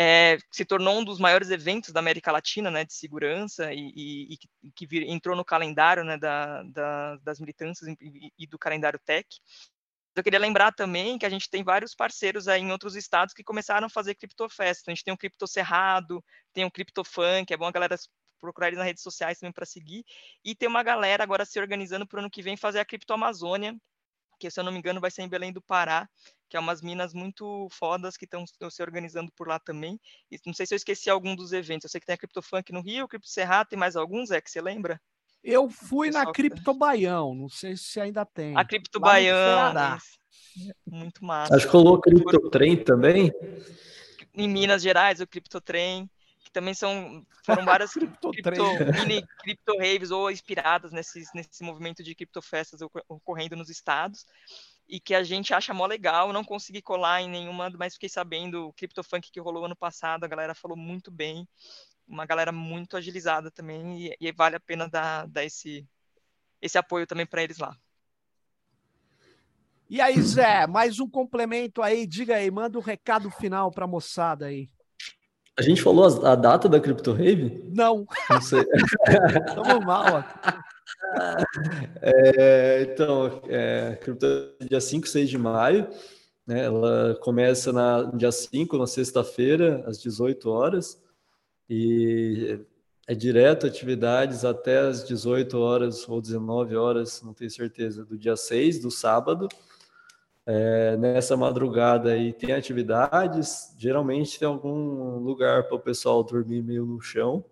é, 0.00 0.38
se 0.52 0.64
tornou 0.64 1.00
um 1.00 1.04
dos 1.04 1.18
maiores 1.18 1.50
eventos 1.50 1.92
da 1.92 1.98
América 1.98 2.30
Latina, 2.30 2.70
né, 2.70 2.84
de 2.84 2.94
segurança 2.94 3.72
e, 3.74 3.92
e, 3.96 4.38
e 4.62 4.70
que 4.70 4.86
vir, 4.86 5.02
entrou 5.08 5.34
no 5.34 5.44
calendário, 5.44 6.04
né, 6.04 6.16
da, 6.16 6.62
da, 6.62 7.16
das 7.16 7.40
militâncias 7.40 7.92
e, 8.38 8.46
do 8.46 8.56
calendário 8.56 9.00
Tech. 9.04 9.26
Eu 10.18 10.24
queria 10.24 10.40
lembrar 10.40 10.72
também 10.72 11.16
que 11.16 11.24
a 11.24 11.30
gente 11.30 11.48
tem 11.48 11.62
vários 11.62 11.94
parceiros 11.94 12.48
aí 12.48 12.60
em 12.60 12.72
outros 12.72 12.96
estados 12.96 13.32
que 13.32 13.44
começaram 13.44 13.86
a 13.86 13.90
fazer 13.90 14.16
criptofest. 14.16 14.80
Então, 14.82 14.90
a 14.92 14.94
gente 14.94 15.04
tem 15.04 15.14
o 15.14 15.16
Cripto 15.16 15.46
Cerrado, 15.46 16.24
tem 16.52 16.64
o 16.64 16.70
Criptofunk, 16.70 17.52
é 17.52 17.56
bom 17.56 17.66
a 17.66 17.70
galera 17.70 17.96
procurar 18.40 18.66
eles 18.66 18.78
nas 18.78 18.86
redes 18.86 19.02
sociais 19.02 19.38
também 19.38 19.52
para 19.52 19.64
seguir. 19.64 20.04
E 20.44 20.56
tem 20.56 20.68
uma 20.68 20.82
galera 20.82 21.22
agora 21.22 21.44
se 21.44 21.60
organizando 21.60 22.04
para 22.04 22.16
o 22.16 22.20
ano 22.20 22.30
que 22.30 22.42
vem 22.42 22.56
fazer 22.56 22.80
a 22.80 22.84
Cripto 22.84 23.12
Amazônia, 23.12 23.76
que 24.40 24.50
se 24.50 24.58
eu 24.58 24.64
não 24.64 24.72
me 24.72 24.78
engano 24.78 25.00
vai 25.00 25.10
ser 25.10 25.22
em 25.22 25.28
Belém 25.28 25.52
do 25.52 25.62
Pará, 25.62 26.08
que 26.48 26.56
é 26.56 26.60
umas 26.60 26.82
minas 26.82 27.14
muito 27.14 27.68
fodas 27.70 28.16
que 28.16 28.24
estão 28.24 28.44
se 28.70 28.82
organizando 28.82 29.30
por 29.36 29.46
lá 29.46 29.60
também. 29.60 30.00
E 30.32 30.38
não 30.46 30.54
sei 30.54 30.66
se 30.66 30.74
eu 30.74 30.76
esqueci 30.76 31.08
algum 31.08 31.36
dos 31.36 31.52
eventos. 31.52 31.84
Eu 31.84 31.90
sei 31.90 32.00
que 32.00 32.06
tem 32.06 32.14
a 32.14 32.18
CryptoFunk 32.18 32.72
no 32.72 32.80
Rio, 32.80 33.06
Cripto 33.06 33.28
Serrato, 33.28 33.70
tem 33.70 33.78
mais 33.78 33.94
alguns, 33.94 34.32
é 34.32 34.40
que 34.40 34.50
você 34.50 34.60
lembra? 34.60 35.00
Eu 35.42 35.68
fui 35.70 36.10
na 36.10 36.30
Cripto 36.32 36.74
Baião, 36.74 37.34
não 37.34 37.48
sei 37.48 37.76
se 37.76 38.00
ainda 38.00 38.24
tem. 38.24 38.56
A 38.56 38.64
Cripto 38.64 39.00
Baião. 39.00 39.98
Muito 40.86 41.24
massa. 41.24 41.54
Acho 41.54 41.66
que 41.66 41.72
rolou 41.72 42.00
Cripto 42.00 42.50
Trem 42.50 42.76
também. 42.76 43.32
Em 44.34 44.48
Minas 44.48 44.82
Gerais, 44.82 45.20
o 45.20 45.26
Cripto 45.26 45.60
Trem 45.60 46.10
que 46.48 46.52
também 46.52 46.72
são 46.72 47.24
foram 47.44 47.64
várias 47.64 47.92
cripto, 47.92 48.30
mini 48.32 49.24
cripto 49.38 49.76
raves 49.78 50.10
ou 50.10 50.30
inspiradas 50.30 50.90
nesse, 50.90 51.22
nesse 51.34 51.62
movimento 51.62 52.02
de 52.02 52.14
criptofestas 52.14 52.80
ocorrendo 53.08 53.54
nos 53.54 53.68
estados 53.68 54.26
e 54.88 54.98
que 54.98 55.14
a 55.14 55.22
gente 55.22 55.52
acha 55.52 55.74
mó 55.74 55.84
legal, 55.84 56.32
não 56.32 56.42
consegui 56.42 56.80
colar 56.80 57.20
em 57.20 57.28
nenhuma, 57.28 57.70
mas 57.78 57.94
fiquei 57.94 58.08
sabendo 58.08 58.68
o 58.68 58.72
CryptoFunk 58.72 59.30
que 59.30 59.38
rolou 59.38 59.66
ano 59.66 59.76
passado, 59.76 60.24
a 60.24 60.28
galera 60.28 60.54
falou 60.54 60.78
muito 60.78 61.10
bem, 61.10 61.46
uma 62.08 62.26
galera 62.26 62.50
muito 62.50 62.96
agilizada 62.96 63.50
também, 63.50 64.06
e, 64.06 64.16
e 64.20 64.32
vale 64.32 64.56
a 64.56 64.60
pena 64.60 64.88
dar, 64.88 65.26
dar 65.26 65.44
esse, 65.44 65.86
esse 66.60 66.78
apoio 66.78 67.06
também 67.06 67.26
para 67.26 67.42
eles 67.42 67.58
lá. 67.58 67.76
E 69.90 70.00
aí, 70.00 70.20
Zé, 70.20 70.66
mais 70.66 71.00
um 71.00 71.08
complemento 71.08 71.82
aí, 71.82 72.06
diga 72.06 72.36
aí, 72.36 72.50
manda 72.50 72.78
um 72.78 72.82
recado 72.82 73.30
final 73.30 73.70
para 73.70 73.84
a 73.84 73.88
moçada 73.88 74.46
aí. 74.46 74.68
A 75.58 75.62
gente 75.62 75.82
falou 75.82 76.06
a, 76.06 76.32
a 76.32 76.34
data 76.36 76.68
da 76.68 76.78
Crypto 76.78 77.12
Rave? 77.12 77.64
Não. 77.74 78.06
Não 78.30 78.40
sei. 78.40 78.60
Estamos 79.48 79.84
mal. 79.84 80.24
É, 82.02 82.82
então, 82.82 83.42
é, 83.48 83.98
dia 84.68 84.80
5, 84.80 85.08
6 85.08 85.28
de 85.28 85.38
maio. 85.38 85.88
Né, 86.46 86.64
ela 86.64 87.18
começa 87.22 87.72
na 87.72 88.04
dia 88.14 88.30
5, 88.30 88.78
na 88.78 88.86
sexta-feira, 88.86 89.82
às 89.86 90.00
18 90.00 90.48
horas. 90.48 91.02
E 91.68 92.60
é 93.06 93.14
direto 93.14 93.66
atividades 93.66 94.44
até 94.44 94.78
as 94.80 95.02
18 95.06 95.58
horas 95.58 96.08
ou 96.08 96.20
19 96.20 96.76
horas, 96.76 97.22
não 97.22 97.32
tenho 97.32 97.50
certeza, 97.50 98.04
do 98.04 98.18
dia 98.18 98.36
6, 98.36 98.80
do 98.80 98.90
sábado. 98.90 99.48
É, 100.44 100.96
nessa 100.96 101.36
madrugada 101.36 102.12
aí 102.12 102.32
tem 102.32 102.52
atividades, 102.52 103.74
geralmente 103.78 104.38
tem 104.38 104.48
algum 104.48 105.18
lugar 105.18 105.64
para 105.64 105.76
o 105.76 105.80
pessoal 105.80 106.22
dormir 106.22 106.62
meio 106.62 106.86
no 106.86 107.00
chão, 107.00 107.44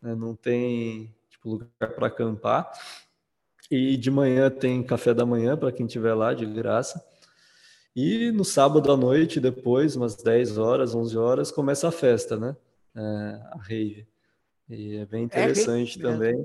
né? 0.00 0.14
não 0.14 0.36
tem 0.36 1.12
tipo, 1.28 1.48
lugar 1.50 1.94
para 1.94 2.06
acampar. 2.06 2.70
E 3.70 3.96
de 3.96 4.10
manhã 4.10 4.50
tem 4.50 4.82
café 4.82 5.14
da 5.14 5.24
manhã 5.26 5.56
para 5.56 5.72
quem 5.72 5.86
estiver 5.86 6.14
lá 6.14 6.34
de 6.34 6.46
graça. 6.46 7.04
E 7.94 8.30
no 8.32 8.44
sábado 8.44 8.90
à 8.90 8.96
noite, 8.96 9.38
depois, 9.38 9.94
umas 9.94 10.16
10 10.16 10.58
horas, 10.58 10.94
11 10.94 11.16
horas, 11.16 11.50
começa 11.52 11.88
a 11.88 11.92
festa, 11.92 12.36
né? 12.36 12.56
É, 12.96 13.00
a 13.52 13.58
rave. 13.60 14.06
E 14.68 14.96
é 14.96 15.06
bem 15.06 15.22
é 15.22 15.24
interessante 15.24 15.98
é 15.98 16.02
também. 16.02 16.44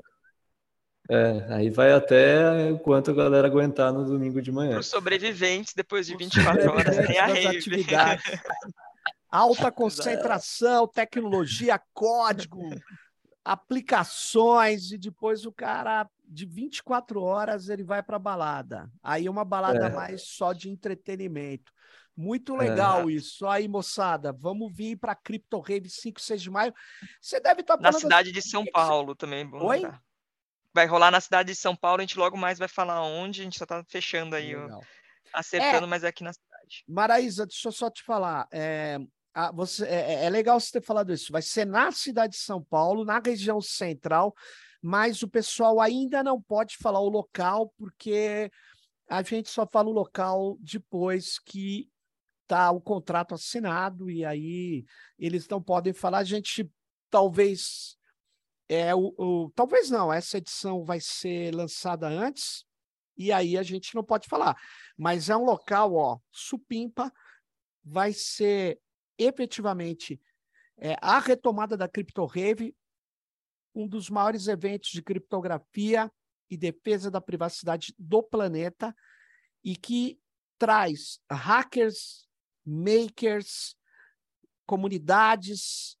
É, 1.08 1.54
aí 1.54 1.70
vai 1.70 1.92
até 1.92 2.72
quanto 2.84 3.10
a 3.10 3.14
galera 3.14 3.48
aguentar 3.48 3.92
no 3.92 4.04
domingo 4.04 4.40
de 4.40 4.52
manhã. 4.52 4.72
Para 4.72 4.80
os 4.80 4.86
sobreviventes, 4.86 5.74
depois 5.74 6.06
de 6.06 6.16
24 6.16 6.70
horas, 6.70 6.96
tem 7.06 7.18
a 7.18 7.26
rave. 7.26 7.58
Atividades. 7.58 8.40
Alta 9.28 9.72
concentração, 9.72 10.86
tecnologia, 10.86 11.80
código, 11.92 12.62
aplicações, 13.44 14.92
e 14.92 14.98
depois 14.98 15.44
o 15.44 15.52
cara, 15.52 16.08
de 16.28 16.46
24 16.46 17.20
horas, 17.20 17.68
ele 17.68 17.82
vai 17.82 18.02
para 18.04 18.18
balada. 18.18 18.88
Aí 19.02 19.28
uma 19.28 19.44
balada 19.44 19.86
é. 19.86 19.92
mais 19.92 20.22
só 20.22 20.52
de 20.52 20.68
entretenimento. 20.68 21.72
Muito 22.16 22.54
legal 22.54 23.08
é. 23.08 23.12
isso. 23.12 23.46
Aí, 23.46 23.66
moçada, 23.66 24.32
vamos 24.32 24.74
vir 24.74 24.96
para 24.96 25.14
Crypto 25.14 25.58
Rave 25.60 25.88
5, 25.88 26.20
6 26.20 26.42
de 26.42 26.50
maio. 26.50 26.74
Você 27.20 27.40
deve 27.40 27.62
estar 27.62 27.76
tá 27.76 27.82
Na 27.82 27.92
cidade 27.92 28.32
de 28.32 28.42
São 28.42 28.64
Paulo 28.66 29.14
também. 29.14 29.48
Oi? 29.52 29.82
Vai 30.72 30.86
rolar 30.86 31.10
na 31.10 31.20
cidade 31.20 31.52
de 31.52 31.58
São 31.58 31.74
Paulo, 31.74 32.00
a 32.00 32.02
gente 32.02 32.18
logo 32.18 32.36
mais 32.36 32.58
vai 32.58 32.68
falar 32.68 33.02
onde, 33.02 33.40
a 33.40 33.44
gente 33.44 33.58
só 33.58 33.66
tá 33.66 33.82
fechando 33.88 34.36
aí, 34.36 34.54
ó, 34.54 34.80
acertando, 35.32 35.84
é, 35.84 35.88
mas 35.88 36.04
é 36.04 36.08
aqui 36.08 36.22
na 36.22 36.32
cidade. 36.32 36.84
Maraísa, 36.86 37.44
deixa 37.44 37.68
eu 37.68 37.72
só 37.72 37.90
te 37.90 38.04
falar. 38.04 38.46
É, 38.52 38.98
a, 39.34 39.50
você, 39.50 39.84
é, 39.86 40.12
é, 40.12 40.24
é 40.26 40.30
legal 40.30 40.60
você 40.60 40.72
ter 40.72 40.84
falado 40.84 41.12
isso. 41.12 41.32
Vai 41.32 41.42
ser 41.42 41.64
na 41.64 41.90
cidade 41.90 42.34
de 42.34 42.38
São 42.38 42.62
Paulo, 42.62 43.04
na 43.04 43.18
região 43.18 43.60
central, 43.60 44.34
mas 44.82 45.22
o 45.22 45.28
pessoal 45.28 45.80
ainda 45.80 46.22
não 46.22 46.40
pode 46.40 46.76
falar 46.76 47.00
o 47.00 47.08
local, 47.08 47.72
porque 47.76 48.50
a 49.08 49.22
gente 49.22 49.50
só 49.50 49.66
fala 49.66 49.88
o 49.88 49.92
local 49.92 50.56
depois 50.60 51.38
que 51.38 51.88
tá 52.50 52.68
o 52.72 52.80
contrato 52.80 53.32
assinado, 53.32 54.10
e 54.10 54.24
aí 54.24 54.84
eles 55.16 55.46
não 55.46 55.62
podem 55.62 55.92
falar. 55.92 56.18
A 56.18 56.24
gente 56.24 56.68
talvez 57.08 57.96
é 58.68 58.92
o, 58.92 59.14
o, 59.16 59.52
talvez 59.54 59.88
não, 59.88 60.12
essa 60.12 60.38
edição 60.38 60.84
vai 60.84 60.98
ser 60.98 61.54
lançada 61.54 62.08
antes, 62.08 62.64
e 63.16 63.30
aí 63.30 63.56
a 63.56 63.62
gente 63.62 63.94
não 63.94 64.02
pode 64.02 64.26
falar. 64.26 64.60
Mas 64.96 65.30
é 65.30 65.36
um 65.36 65.44
local, 65.44 65.94
ó, 65.94 66.18
supimpa, 66.32 67.12
vai 67.84 68.12
ser 68.12 68.80
efetivamente 69.16 70.20
é, 70.76 70.96
a 71.00 71.20
retomada 71.20 71.76
da 71.76 71.86
Crypto 71.86 72.26
Rave, 72.26 72.74
um 73.72 73.86
dos 73.86 74.10
maiores 74.10 74.48
eventos 74.48 74.90
de 74.90 75.02
criptografia 75.02 76.10
e 76.50 76.56
defesa 76.56 77.12
da 77.12 77.20
privacidade 77.20 77.94
do 77.96 78.24
planeta, 78.24 78.92
e 79.62 79.76
que 79.76 80.18
traz 80.58 81.20
hackers, 81.30 82.28
makers, 82.70 83.76
comunidades, 84.66 85.98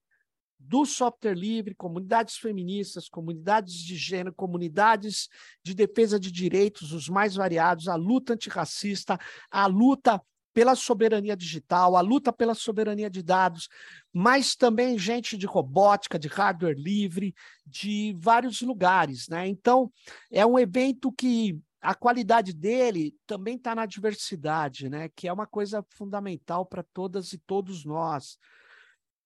do 0.60 0.84
software 0.84 1.34
livre, 1.34 1.74
comunidades 1.74 2.36
feministas, 2.36 3.08
comunidades 3.08 3.74
de 3.74 3.96
gênero, 3.96 4.34
comunidades 4.34 5.28
de 5.64 5.74
defesa 5.74 6.20
de 6.20 6.30
direitos, 6.30 6.92
os 6.92 7.08
mais 7.08 7.34
variados, 7.34 7.88
a 7.88 7.94
luta 7.94 8.34
antirracista, 8.34 9.18
a 9.50 9.66
luta 9.66 10.20
pela 10.52 10.74
soberania 10.74 11.36
digital, 11.36 11.96
a 11.96 12.00
luta 12.00 12.32
pela 12.32 12.54
soberania 12.54 13.08
de 13.08 13.22
dados, 13.22 13.68
mas 14.12 14.54
também 14.54 14.98
gente 14.98 15.36
de 15.36 15.46
robótica, 15.46 16.18
de 16.18 16.28
hardware 16.28 16.76
livre, 16.76 17.34
de 17.64 18.14
vários 18.18 18.60
lugares, 18.60 19.28
né? 19.28 19.46
Então, 19.48 19.90
é 20.30 20.44
um 20.44 20.58
evento 20.58 21.10
que 21.12 21.58
a 21.80 21.94
qualidade 21.94 22.52
dele 22.52 23.16
também 23.26 23.56
está 23.56 23.74
na 23.74 23.86
diversidade, 23.86 24.90
né? 24.90 25.08
Que 25.08 25.26
é 25.26 25.32
uma 25.32 25.46
coisa 25.46 25.82
fundamental 25.90 26.66
para 26.66 26.82
todas 26.82 27.32
e 27.32 27.38
todos 27.38 27.82
nós. 27.84 28.38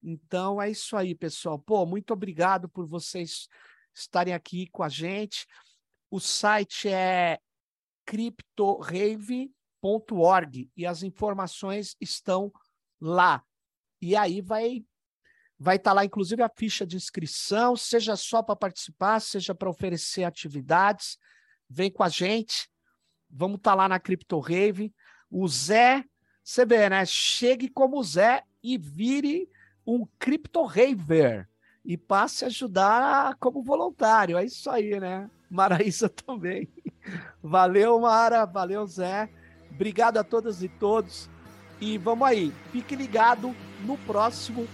Então 0.03 0.61
é 0.63 0.71
isso 0.71 0.97
aí, 0.97 1.15
pessoal. 1.15 1.59
Pô, 1.59 1.85
muito 1.85 2.13
obrigado 2.13 2.69
por 2.69 2.87
vocês 2.87 3.49
estarem 3.93 4.33
aqui 4.35 4.69
com 4.71 4.83
a 4.83 4.89
gente. 4.89 5.47
O 6.11 6.19
site 6.21 6.89
é 6.89 7.39
cryptorave.org 8.05 10.71
e 10.77 10.87
as 10.87 11.03
informações 11.03 11.97
estão 12.01 12.53
lá. 13.01 13.43
E 14.01 14.15
aí 14.15 14.41
vai 14.41 14.85
vai 15.57 15.77
estar 15.77 15.91
tá 15.91 15.95
lá 15.95 16.05
inclusive 16.05 16.43
a 16.43 16.51
ficha 16.55 16.87
de 16.87 16.97
inscrição, 16.97 17.77
seja 17.77 18.17
só 18.17 18.43
para 18.43 18.57
participar, 18.57 19.21
seja 19.21 19.55
para 19.55 19.71
oferecer 19.71 20.25
atividades. 20.25 21.17
Vem 21.75 21.91
com 21.91 22.05
a 22.05 22.09
gente. 22.09 22.69
Vamos 23.29 23.57
estar 23.57 23.73
tá 23.73 23.75
lá 23.75 23.89
na 23.89 23.99
Crypto 23.99 24.39
Rave. 24.39 24.95
O 25.29 25.49
Zé, 25.49 26.05
você 26.43 26.65
vê, 26.65 26.89
né? 26.89 27.05
Chegue 27.05 27.69
como 27.69 28.03
Zé 28.05 28.45
e 28.63 28.79
vire 28.79 29.49
um 29.85 30.07
Crypto 30.17 30.63
Raver 30.63 31.49
e 31.85 31.97
passe 31.97 32.45
a 32.45 32.47
ajudar 32.47 33.35
como 33.41 33.61
voluntário. 33.61 34.39
É 34.39 34.45
isso 34.45 34.71
aí, 34.71 35.01
né? 35.01 35.29
Maraísa 35.51 36.09
também. 36.09 36.69
Valeu, 37.43 37.99
Mara. 37.99 38.45
Valeu, 38.45 38.87
Zé. 38.87 39.29
Obrigado 39.69 40.19
a 40.19 40.25
todas 40.25 40.63
e 40.63 40.69
todos. 40.69 41.29
E 41.81 41.99
vamos 41.99 42.29
aí. 42.29 42.53
Fique 42.71 42.95
ligado 42.95 43.55
no 43.85 43.99
próximo 43.99 44.69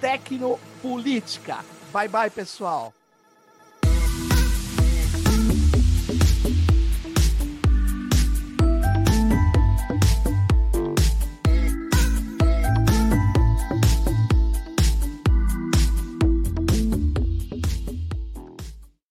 Tecnopolítica. 0.00 1.64
Bye, 1.92 2.08
bye, 2.08 2.28
pessoal. 2.28 2.92